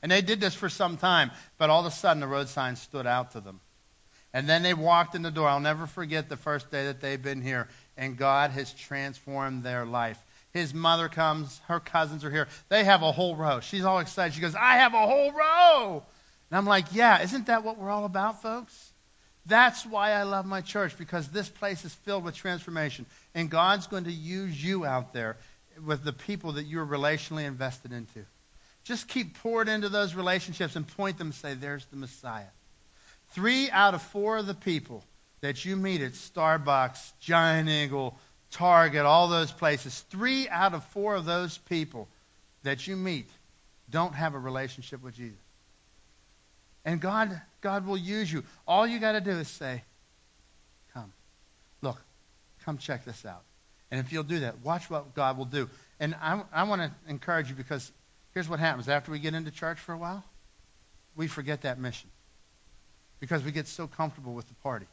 And 0.03 0.11
they 0.11 0.23
did 0.23 0.41
this 0.41 0.55
for 0.55 0.69
some 0.69 0.97
time, 0.97 1.31
but 1.59 1.71
all 1.71 1.81
of 1.81 1.87
a 1.87 1.91
sudden 1.91 2.21
the 2.21 2.27
road 2.27 2.49
sign 2.49 2.77
stood 2.77 3.07
out 3.07 3.33
to 3.33 3.41
them. 3.41 3.61
And 4.33 4.49
then 4.49 4.63
they 4.63 4.75
walked 4.75 5.15
in 5.15 5.23
the 5.23 5.31
door. 5.31 5.49
I'll 5.49 5.61
never 5.61 5.87
forget 5.87 6.29
the 6.29 6.37
first 6.37 6.71
day 6.71 6.87
that 6.87 7.01
they've 7.01 7.21
been 7.21 7.43
here, 7.43 7.69
and 7.97 8.17
God 8.17 8.53
has 8.53 8.73
transformed 8.73 9.63
their 9.63 9.85
life. 9.85 10.23
His 10.53 10.75
mother 10.75 11.09
comes, 11.09 11.61
her 11.69 11.79
cousins 11.79 12.25
are 12.25 12.31
here. 12.31 12.49
They 12.69 12.85
have 12.85 13.03
a 13.03 13.13
whole 13.13 13.37
row. 13.37 13.61
She's 13.61 13.85
all 13.85 14.01
excited. 14.01 14.35
She 14.35 14.41
goes, 14.41 14.55
I 14.55 14.79
have 14.79 14.95
a 14.95 15.07
whole 15.07 15.33
row. 15.33 16.03
And 16.51 16.59
I'm 16.59 16.67
like, 16.67 16.87
yeah, 16.93 17.23
isn't 17.23 17.47
that 17.47 17.63
what 17.63 17.79
we're 17.79 17.91
all 17.91 18.05
about, 18.05 18.43
folks? 18.43 18.93
That's 19.47 19.87
why 19.87 20.11
I 20.11 20.25
love 20.25 20.47
my 20.47 20.61
church, 20.61 20.99
because 20.99 21.29
this 21.29 21.49
place 21.49 21.85
is 21.85 21.95
filled 21.95 22.25
with 22.25 22.35
transformation. 22.35 23.07
And 23.35 23.49
God's 23.49 23.87
going 23.87 24.05
to 24.05 24.13
use 24.13 24.63
you 24.63 24.85
out 24.85 25.13
there 25.13 25.37
with 25.85 26.05
the 26.05 26.13
people 26.13 26.53
that 26.53 26.65
you're 26.65 26.85
relationally 26.85 27.45
invested 27.45 27.93
into. 27.93 28.27
Just 28.83 29.09
keep 29.09 29.39
pouring 29.39 29.69
into 29.69 29.89
those 29.89 30.15
relationships 30.15 30.75
and 30.75 30.87
point 30.87 31.19
them 31.19 31.29
and 31.29 31.35
say, 31.35 31.55
there's 31.55 31.87
the 31.87 31.97
Messiah. 31.97 32.51
Three 33.31 33.71
out 33.71 33.95
of 33.95 34.03
four 34.03 34.39
of 34.39 34.47
the 34.47 34.55
people 34.55 35.05
that 35.41 35.65
you 35.65 35.77
meet 35.77 36.01
at 36.01 36.13
Starbucks, 36.13 37.13
Giant 37.21 37.69
Eagle, 37.69 38.19
Target, 38.51 39.07
all 39.07 39.29
those 39.29 39.53
places, 39.53 40.05
three 40.11 40.49
out 40.49 40.75
of 40.75 40.85
four 40.85 41.15
of 41.15 41.25
those 41.25 41.59
people 41.59 42.09
that 42.63 42.87
you 42.87 42.97
meet 42.97 43.29
don't 43.91 44.15
have 44.15 44.35
a 44.35 44.39
relationship 44.39 45.03
with 45.03 45.15
Jesus. 45.15 45.39
And 46.85 47.01
God, 47.01 47.41
God 47.61 47.87
will 47.87 47.97
use 47.97 48.33
you. 48.33 48.45
All 48.67 48.87
you 48.87 48.99
got 48.99 49.13
to 49.13 49.21
do 49.21 49.33
is 49.33 49.49
say, 49.49 49.85
Come. 50.93 51.13
Look, 51.83 52.01
come 52.65 52.79
check 52.79 53.05
this 53.05 53.25
out. 53.25 53.43
And 53.91 54.01
if 54.01 54.13
you'll 54.13 54.23
do 54.23 54.41
that, 54.41 54.61
watch 54.65 54.89
what 54.89 55.15
God 55.15 55.37
will 55.37 55.45
do. 55.45 55.69
And 55.99 56.15
I, 56.21 56.43
I 56.53 56.63
want 56.63 56.83
to 56.83 56.93
encourage 57.09 57.49
you 57.49 57.55
because 57.55 57.93
here's 58.33 58.49
what 58.49 58.61
happens. 58.61 58.89
After 58.89 59.11
we 59.11 59.19
get 59.19 59.35
into 59.35 59.51
church 59.51 59.79
for 59.79 59.93
a 59.93 59.99
while, 59.99 60.25
we 61.17 61.27
forget 61.27 61.63
that 61.63 61.79
mission 61.79 62.09
because 63.19 63.45
we 63.45 63.53
get 63.53 63.67
so 63.67 63.87
comfortable 63.87 64.33
with 64.33 64.49
the 64.49 64.55
party. 64.55 64.87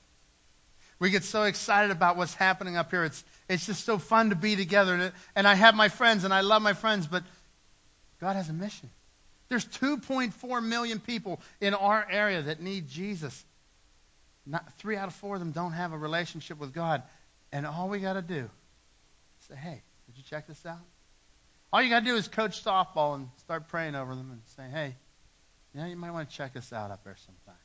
We 0.99 1.09
get 1.11 1.23
so 1.23 1.43
excited 1.43 1.91
about 1.91 2.17
what's 2.17 2.33
happening 2.33 2.75
up 2.75 2.89
here. 2.89 3.03
It's, 3.03 3.23
it's 3.47 3.65
just 3.65 3.85
so 3.85 3.97
fun 3.97 4.29
to 4.29 4.35
be 4.35 4.55
together. 4.55 5.13
And, 5.35 5.47
I 5.47 5.53
have 5.53 5.75
my 5.75 5.89
friends, 5.89 6.23
and 6.23 6.33
I 6.33 6.41
love 6.41 6.61
my 6.61 6.73
friends, 6.73 7.05
but 7.07 7.23
God 8.19 8.35
has 8.35 8.49
a 8.49 8.53
mission. 8.53 8.89
There's 9.49 9.65
2.4 9.65 10.63
million 10.63 10.99
people 10.99 11.39
in 11.61 11.73
our 11.73 12.05
area 12.09 12.41
that 12.41 12.61
need 12.61 12.89
Jesus. 12.89 13.45
Not, 14.45 14.73
three 14.73 14.95
out 14.95 15.07
of 15.07 15.13
four 15.13 15.35
of 15.35 15.39
them 15.39 15.51
don't 15.51 15.73
have 15.73 15.93
a 15.93 15.97
relationship 15.97 16.57
with 16.57 16.73
God. 16.73 17.03
And 17.51 17.65
all 17.65 17.89
we 17.89 17.99
got 17.99 18.13
to 18.13 18.21
do 18.21 18.49
is 19.39 19.47
say, 19.47 19.55
hey, 19.55 19.81
did 20.07 20.17
you 20.17 20.23
check 20.23 20.47
this 20.47 20.65
out? 20.65 20.79
All 21.71 21.81
you 21.81 21.89
got 21.89 21.99
to 21.99 22.05
do 22.05 22.15
is 22.15 22.27
coach 22.27 22.63
softball 22.63 23.15
and 23.15 23.29
start 23.37 23.67
praying 23.67 23.93
over 23.95 24.15
them 24.15 24.31
and 24.31 24.41
say, 24.55 24.63
hey, 24.71 24.95
you 25.73 25.81
know, 25.81 25.87
you 25.87 25.95
might 25.95 26.11
want 26.11 26.29
to 26.29 26.35
check 26.35 26.55
us 26.55 26.73
out 26.73 26.91
up 26.91 27.03
there 27.03 27.17
sometime. 27.17 27.61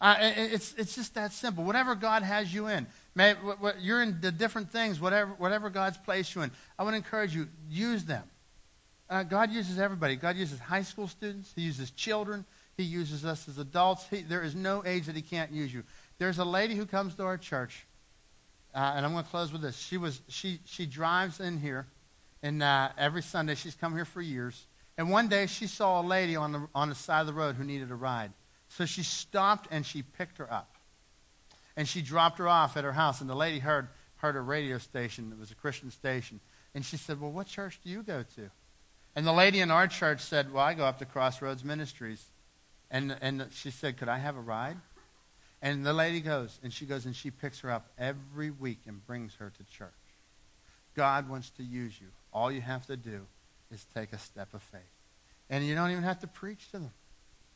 Uh, 0.00 0.16
it's, 0.18 0.74
it's 0.78 0.94
just 0.94 1.14
that 1.14 1.32
simple. 1.32 1.62
Whatever 1.62 1.94
God 1.94 2.22
has 2.22 2.52
you 2.52 2.68
in, 2.68 2.86
may, 3.14 3.34
what, 3.34 3.82
you're 3.82 4.02
in 4.02 4.20
the 4.20 4.32
different 4.32 4.72
things, 4.72 4.98
whatever, 4.98 5.32
whatever 5.36 5.68
God's 5.68 5.98
placed 5.98 6.34
you 6.34 6.42
in, 6.42 6.50
I 6.78 6.84
want 6.84 6.94
to 6.94 6.96
encourage 6.96 7.34
you, 7.34 7.48
use 7.68 8.04
them. 8.04 8.24
Uh, 9.10 9.24
God 9.24 9.50
uses 9.50 9.78
everybody. 9.78 10.16
God 10.16 10.36
uses 10.36 10.58
high 10.58 10.82
school 10.82 11.08
students. 11.08 11.52
He 11.54 11.62
uses 11.62 11.90
children. 11.90 12.46
He 12.76 12.84
uses 12.84 13.24
us 13.26 13.46
as 13.48 13.58
adults. 13.58 14.06
He, 14.08 14.22
there 14.22 14.42
is 14.42 14.54
no 14.54 14.82
age 14.86 15.06
that 15.06 15.16
he 15.16 15.22
can't 15.22 15.52
use 15.52 15.74
you. 15.74 15.82
There's 16.18 16.38
a 16.38 16.44
lady 16.44 16.76
who 16.76 16.86
comes 16.86 17.14
to 17.16 17.24
our 17.24 17.36
church, 17.36 17.86
uh, 18.74 18.92
and 18.94 19.04
I'm 19.04 19.12
going 19.12 19.24
to 19.24 19.30
close 19.30 19.52
with 19.52 19.60
this. 19.62 19.76
She, 19.76 19.98
was, 19.98 20.22
she, 20.28 20.60
she 20.64 20.86
drives 20.86 21.40
in 21.40 21.58
here, 21.58 21.86
and 22.42 22.62
uh, 22.62 22.90
every 22.96 23.22
Sunday 23.22 23.54
she's 23.54 23.74
come 23.74 23.94
here 23.94 24.04
for 24.06 24.22
years. 24.22 24.66
And 24.96 25.10
one 25.10 25.28
day 25.28 25.46
she 25.46 25.66
saw 25.66 26.00
a 26.00 26.04
lady 26.06 26.36
on 26.36 26.52
the, 26.52 26.68
on 26.74 26.88
the 26.88 26.94
side 26.94 27.20
of 27.20 27.26
the 27.26 27.32
road 27.34 27.56
who 27.56 27.64
needed 27.64 27.90
a 27.90 27.94
ride. 27.94 28.32
So 28.70 28.86
she 28.86 29.02
stopped 29.02 29.68
and 29.70 29.84
she 29.84 30.02
picked 30.02 30.38
her 30.38 30.50
up. 30.50 30.76
And 31.76 31.86
she 31.86 32.02
dropped 32.02 32.38
her 32.38 32.48
off 32.48 32.76
at 32.76 32.84
her 32.84 32.92
house. 32.92 33.20
And 33.20 33.28
the 33.28 33.34
lady 33.34 33.58
heard, 33.58 33.88
heard 34.16 34.36
a 34.36 34.40
radio 34.40 34.78
station. 34.78 35.32
It 35.32 35.38
was 35.38 35.50
a 35.50 35.54
Christian 35.54 35.90
station. 35.90 36.40
And 36.74 36.84
she 36.84 36.96
said, 36.96 37.20
Well, 37.20 37.32
what 37.32 37.46
church 37.46 37.80
do 37.82 37.90
you 37.90 38.02
go 38.02 38.24
to? 38.36 38.50
And 39.16 39.26
the 39.26 39.32
lady 39.32 39.60
in 39.60 39.70
our 39.70 39.86
church 39.86 40.20
said, 40.20 40.52
Well, 40.52 40.62
I 40.62 40.74
go 40.74 40.84
up 40.84 40.98
to 41.00 41.04
Crossroads 41.04 41.64
Ministries. 41.64 42.24
And, 42.90 43.16
and 43.20 43.46
she 43.52 43.70
said, 43.70 43.96
Could 43.96 44.08
I 44.08 44.18
have 44.18 44.36
a 44.36 44.40
ride? 44.40 44.76
And 45.62 45.84
the 45.84 45.92
lady 45.92 46.20
goes, 46.20 46.58
and 46.62 46.72
she 46.72 46.86
goes 46.86 47.04
and 47.04 47.14
she 47.14 47.30
picks 47.30 47.60
her 47.60 47.70
up 47.70 47.90
every 47.98 48.50
week 48.50 48.80
and 48.86 49.04
brings 49.06 49.34
her 49.34 49.52
to 49.58 49.64
church. 49.64 49.90
God 50.96 51.28
wants 51.28 51.50
to 51.50 51.62
use 51.62 52.00
you. 52.00 52.08
All 52.32 52.50
you 52.50 52.62
have 52.62 52.86
to 52.86 52.96
do 52.96 53.26
is 53.70 53.84
take 53.94 54.12
a 54.12 54.18
step 54.18 54.54
of 54.54 54.62
faith. 54.62 54.80
And 55.50 55.66
you 55.66 55.74
don't 55.74 55.90
even 55.90 56.02
have 56.02 56.20
to 56.20 56.26
preach 56.26 56.70
to 56.70 56.78
them. 56.78 56.92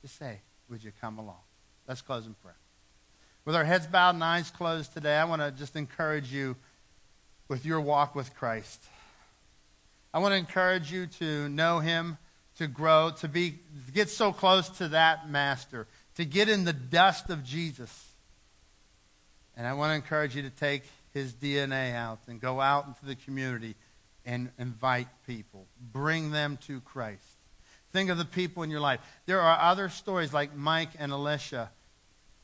Just 0.02 0.18
say, 0.18 0.40
Would 0.70 0.82
you 0.82 0.92
come 1.00 1.18
along? 1.18 1.40
Let's 1.86 2.02
close 2.02 2.26
in 2.26 2.34
prayer. 2.34 2.56
With 3.44 3.54
our 3.54 3.64
heads 3.64 3.86
bowed 3.86 4.14
and 4.14 4.24
eyes 4.24 4.50
closed 4.50 4.94
today, 4.94 5.16
I 5.16 5.24
want 5.24 5.42
to 5.42 5.50
just 5.50 5.76
encourage 5.76 6.32
you 6.32 6.56
with 7.48 7.66
your 7.66 7.80
walk 7.80 8.14
with 8.14 8.34
Christ. 8.34 8.82
I 10.14 10.18
want 10.18 10.32
to 10.32 10.38
encourage 10.38 10.90
you 10.90 11.06
to 11.18 11.48
know 11.48 11.80
him, 11.80 12.16
to 12.56 12.66
grow, 12.66 13.10
to 13.18 13.28
be 13.28 13.58
to 13.86 13.92
get 13.92 14.08
so 14.08 14.32
close 14.32 14.68
to 14.78 14.88
that 14.88 15.28
master, 15.28 15.86
to 16.14 16.24
get 16.24 16.48
in 16.48 16.64
the 16.64 16.72
dust 16.72 17.28
of 17.28 17.44
Jesus. 17.44 18.12
And 19.56 19.66
I 19.66 19.74
want 19.74 19.90
to 19.90 19.94
encourage 19.96 20.34
you 20.34 20.42
to 20.42 20.50
take 20.50 20.84
his 21.12 21.32
DNA 21.32 21.94
out 21.94 22.20
and 22.26 22.40
go 22.40 22.60
out 22.60 22.86
into 22.86 23.04
the 23.04 23.14
community 23.14 23.74
and 24.24 24.50
invite 24.58 25.08
people. 25.26 25.66
Bring 25.92 26.30
them 26.30 26.58
to 26.66 26.80
Christ. 26.80 27.33
Think 27.94 28.10
of 28.10 28.18
the 28.18 28.24
people 28.24 28.64
in 28.64 28.72
your 28.72 28.80
life. 28.80 28.98
There 29.24 29.40
are 29.40 29.56
other 29.70 29.88
stories 29.88 30.32
like 30.32 30.56
Mike 30.56 30.90
and 30.98 31.12
Alicia 31.12 31.70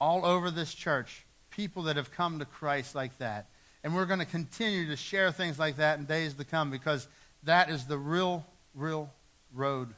all 0.00 0.24
over 0.24 0.48
this 0.48 0.72
church, 0.72 1.26
people 1.50 1.82
that 1.82 1.96
have 1.96 2.12
come 2.12 2.38
to 2.38 2.44
Christ 2.44 2.94
like 2.94 3.18
that. 3.18 3.46
And 3.82 3.92
we're 3.92 4.06
going 4.06 4.20
to 4.20 4.24
continue 4.24 4.86
to 4.86 4.94
share 4.94 5.32
things 5.32 5.58
like 5.58 5.78
that 5.78 5.98
in 5.98 6.04
days 6.04 6.34
to 6.34 6.44
come 6.44 6.70
because 6.70 7.08
that 7.42 7.68
is 7.68 7.86
the 7.86 7.98
real, 7.98 8.46
real 8.76 9.10
road. 9.52 9.88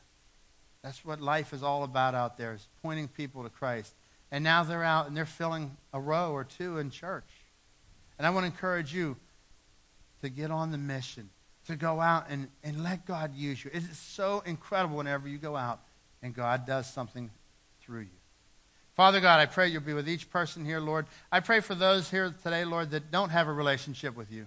That's 0.83 1.05
what 1.05 1.21
life 1.21 1.53
is 1.53 1.63
all 1.63 1.85
about 1.85 2.15
out 2.15 2.39
there, 2.39 2.55
is 2.55 2.67
pointing 2.83 3.09
people 3.09 3.43
to 3.43 3.51
Christ. 3.51 3.95
And 4.31 4.43
now 4.43 4.65
they're 4.65 4.83
out 4.83 5.07
and 5.07 5.15
they're 5.15 5.27
filling 5.27 5.77
a 5.93 6.01
row 6.01 6.33
or 6.33 6.45
two 6.45 6.79
in 6.79 6.89
church. 6.89 7.29
And 8.17 8.27
I 8.27 8.31
want 8.31 8.45
to 8.45 8.51
encourage 8.51 8.95
you 8.95 9.19
to 10.23 10.31
get 10.31 10.51
on 10.51 10.71
the 10.71 10.79
mission, 10.79 11.29
to 11.67 11.77
go 11.77 12.01
out 12.01 12.27
and, 12.29 12.49
and 12.65 12.83
let 12.83 13.07
God 13.07 13.35
use 13.35 13.65
you. 13.65 13.71
It 13.73 13.83
is 13.85 13.99
so 13.99 14.43
incredible 14.45 14.97
whenever 14.97 15.29
you 15.29 15.39
go 15.39 15.57
out 15.57 15.81
and 16.23 16.35
God 16.35 16.67
does 16.67 16.93
something 16.93 17.31
through 17.83 18.01
you. 18.01 18.19
Father 18.95 19.21
God, 19.21 19.41
I 19.41 19.47
pray 19.47 19.69
you'll 19.69 19.81
be 19.81 19.95
with 19.95 20.09
each 20.09 20.31
person 20.31 20.65
here, 20.65 20.81
Lord. 20.81 21.07
I 21.31 21.41
pray 21.41 21.61
for 21.61 21.75
those 21.75 22.11
here 22.11 22.35
today, 22.43 22.65
Lord, 22.65 22.91
that 22.91 23.11
don't 23.11 23.31
have 23.31 23.49
a 23.49 23.53
relationship 23.53 24.17
with 24.17 24.31
you. 24.31 24.47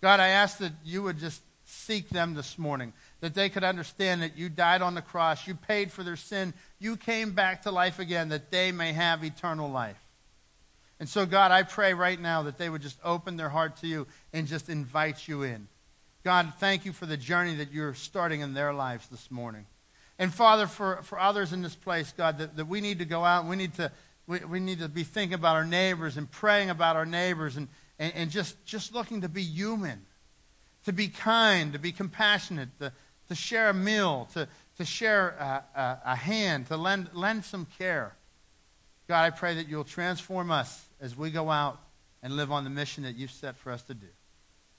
God, 0.00 0.18
I 0.18 0.28
ask 0.28 0.58
that 0.58 0.72
you 0.84 1.02
would 1.02 1.18
just 1.18 1.42
seek 1.64 2.08
them 2.08 2.34
this 2.34 2.58
morning, 2.58 2.92
that 3.20 3.34
they 3.34 3.48
could 3.48 3.62
understand 3.62 4.22
that 4.22 4.36
you 4.36 4.48
died 4.48 4.82
on 4.82 4.94
the 4.94 5.02
cross, 5.02 5.46
you 5.46 5.54
paid 5.54 5.92
for 5.92 6.02
their 6.02 6.16
sin, 6.16 6.52
you 6.80 6.96
came 6.96 7.30
back 7.30 7.62
to 7.62 7.70
life 7.70 8.00
again, 8.00 8.30
that 8.30 8.50
they 8.50 8.72
may 8.72 8.92
have 8.92 9.22
eternal 9.22 9.70
life. 9.70 10.00
And 10.98 11.08
so, 11.08 11.24
God, 11.24 11.52
I 11.52 11.62
pray 11.62 11.94
right 11.94 12.20
now 12.20 12.42
that 12.42 12.58
they 12.58 12.68
would 12.68 12.82
just 12.82 12.98
open 13.04 13.36
their 13.36 13.48
heart 13.48 13.76
to 13.78 13.86
you 13.86 14.06
and 14.32 14.46
just 14.46 14.68
invite 14.68 15.28
you 15.28 15.42
in. 15.42 15.68
God, 16.22 16.52
thank 16.58 16.84
you 16.84 16.92
for 16.92 17.06
the 17.06 17.16
journey 17.16 17.54
that 17.56 17.72
you're 17.72 17.94
starting 17.94 18.40
in 18.42 18.52
their 18.52 18.74
lives 18.74 19.08
this 19.08 19.30
morning. 19.30 19.64
And 20.18 20.32
Father, 20.32 20.66
for, 20.66 21.00
for 21.02 21.18
others 21.18 21.54
in 21.54 21.62
this 21.62 21.74
place, 21.74 22.12
God, 22.14 22.38
that, 22.38 22.56
that 22.56 22.66
we 22.66 22.82
need 22.82 22.98
to 22.98 23.06
go 23.06 23.24
out 23.24 23.40
and 23.40 23.48
we 23.48 23.56
need 23.56 23.72
to, 23.74 23.90
we, 24.26 24.40
we 24.40 24.60
need 24.60 24.80
to 24.80 24.88
be 24.88 25.02
thinking 25.02 25.34
about 25.34 25.56
our 25.56 25.64
neighbors 25.64 26.18
and 26.18 26.30
praying 26.30 26.68
about 26.68 26.94
our 26.94 27.06
neighbors 27.06 27.56
and, 27.56 27.68
and, 27.98 28.12
and 28.14 28.30
just, 28.30 28.62
just 28.66 28.92
looking 28.92 29.22
to 29.22 29.30
be 29.30 29.42
human, 29.42 30.04
to 30.84 30.92
be 30.92 31.08
kind, 31.08 31.72
to 31.72 31.78
be 31.78 31.90
compassionate, 31.90 32.68
to, 32.80 32.92
to 33.28 33.34
share 33.34 33.70
a 33.70 33.74
meal, 33.74 34.28
to, 34.34 34.46
to 34.76 34.84
share 34.84 35.30
a, 35.30 35.64
a, 35.74 35.98
a 36.12 36.16
hand, 36.16 36.66
to 36.66 36.76
lend, 36.76 37.08
lend 37.14 37.46
some 37.46 37.66
care. 37.78 38.14
God, 39.08 39.24
I 39.24 39.30
pray 39.30 39.54
that 39.54 39.68
you'll 39.68 39.84
transform 39.84 40.50
us 40.50 40.84
as 41.00 41.16
we 41.16 41.30
go 41.30 41.50
out 41.50 41.80
and 42.22 42.36
live 42.36 42.52
on 42.52 42.64
the 42.64 42.70
mission 42.70 43.04
that 43.04 43.16
you've 43.16 43.30
set 43.30 43.56
for 43.56 43.72
us 43.72 43.82
to 43.84 43.94
do. 43.94 44.06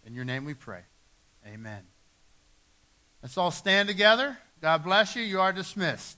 In 0.05 0.13
your 0.13 0.23
name 0.23 0.45
we 0.45 0.53
pray. 0.53 0.81
Amen. 1.47 1.81
Let's 3.21 3.37
all 3.37 3.51
stand 3.51 3.87
together. 3.87 4.37
God 4.61 4.83
bless 4.83 5.15
you. 5.15 5.23
You 5.23 5.41
are 5.41 5.53
dismissed. 5.53 6.17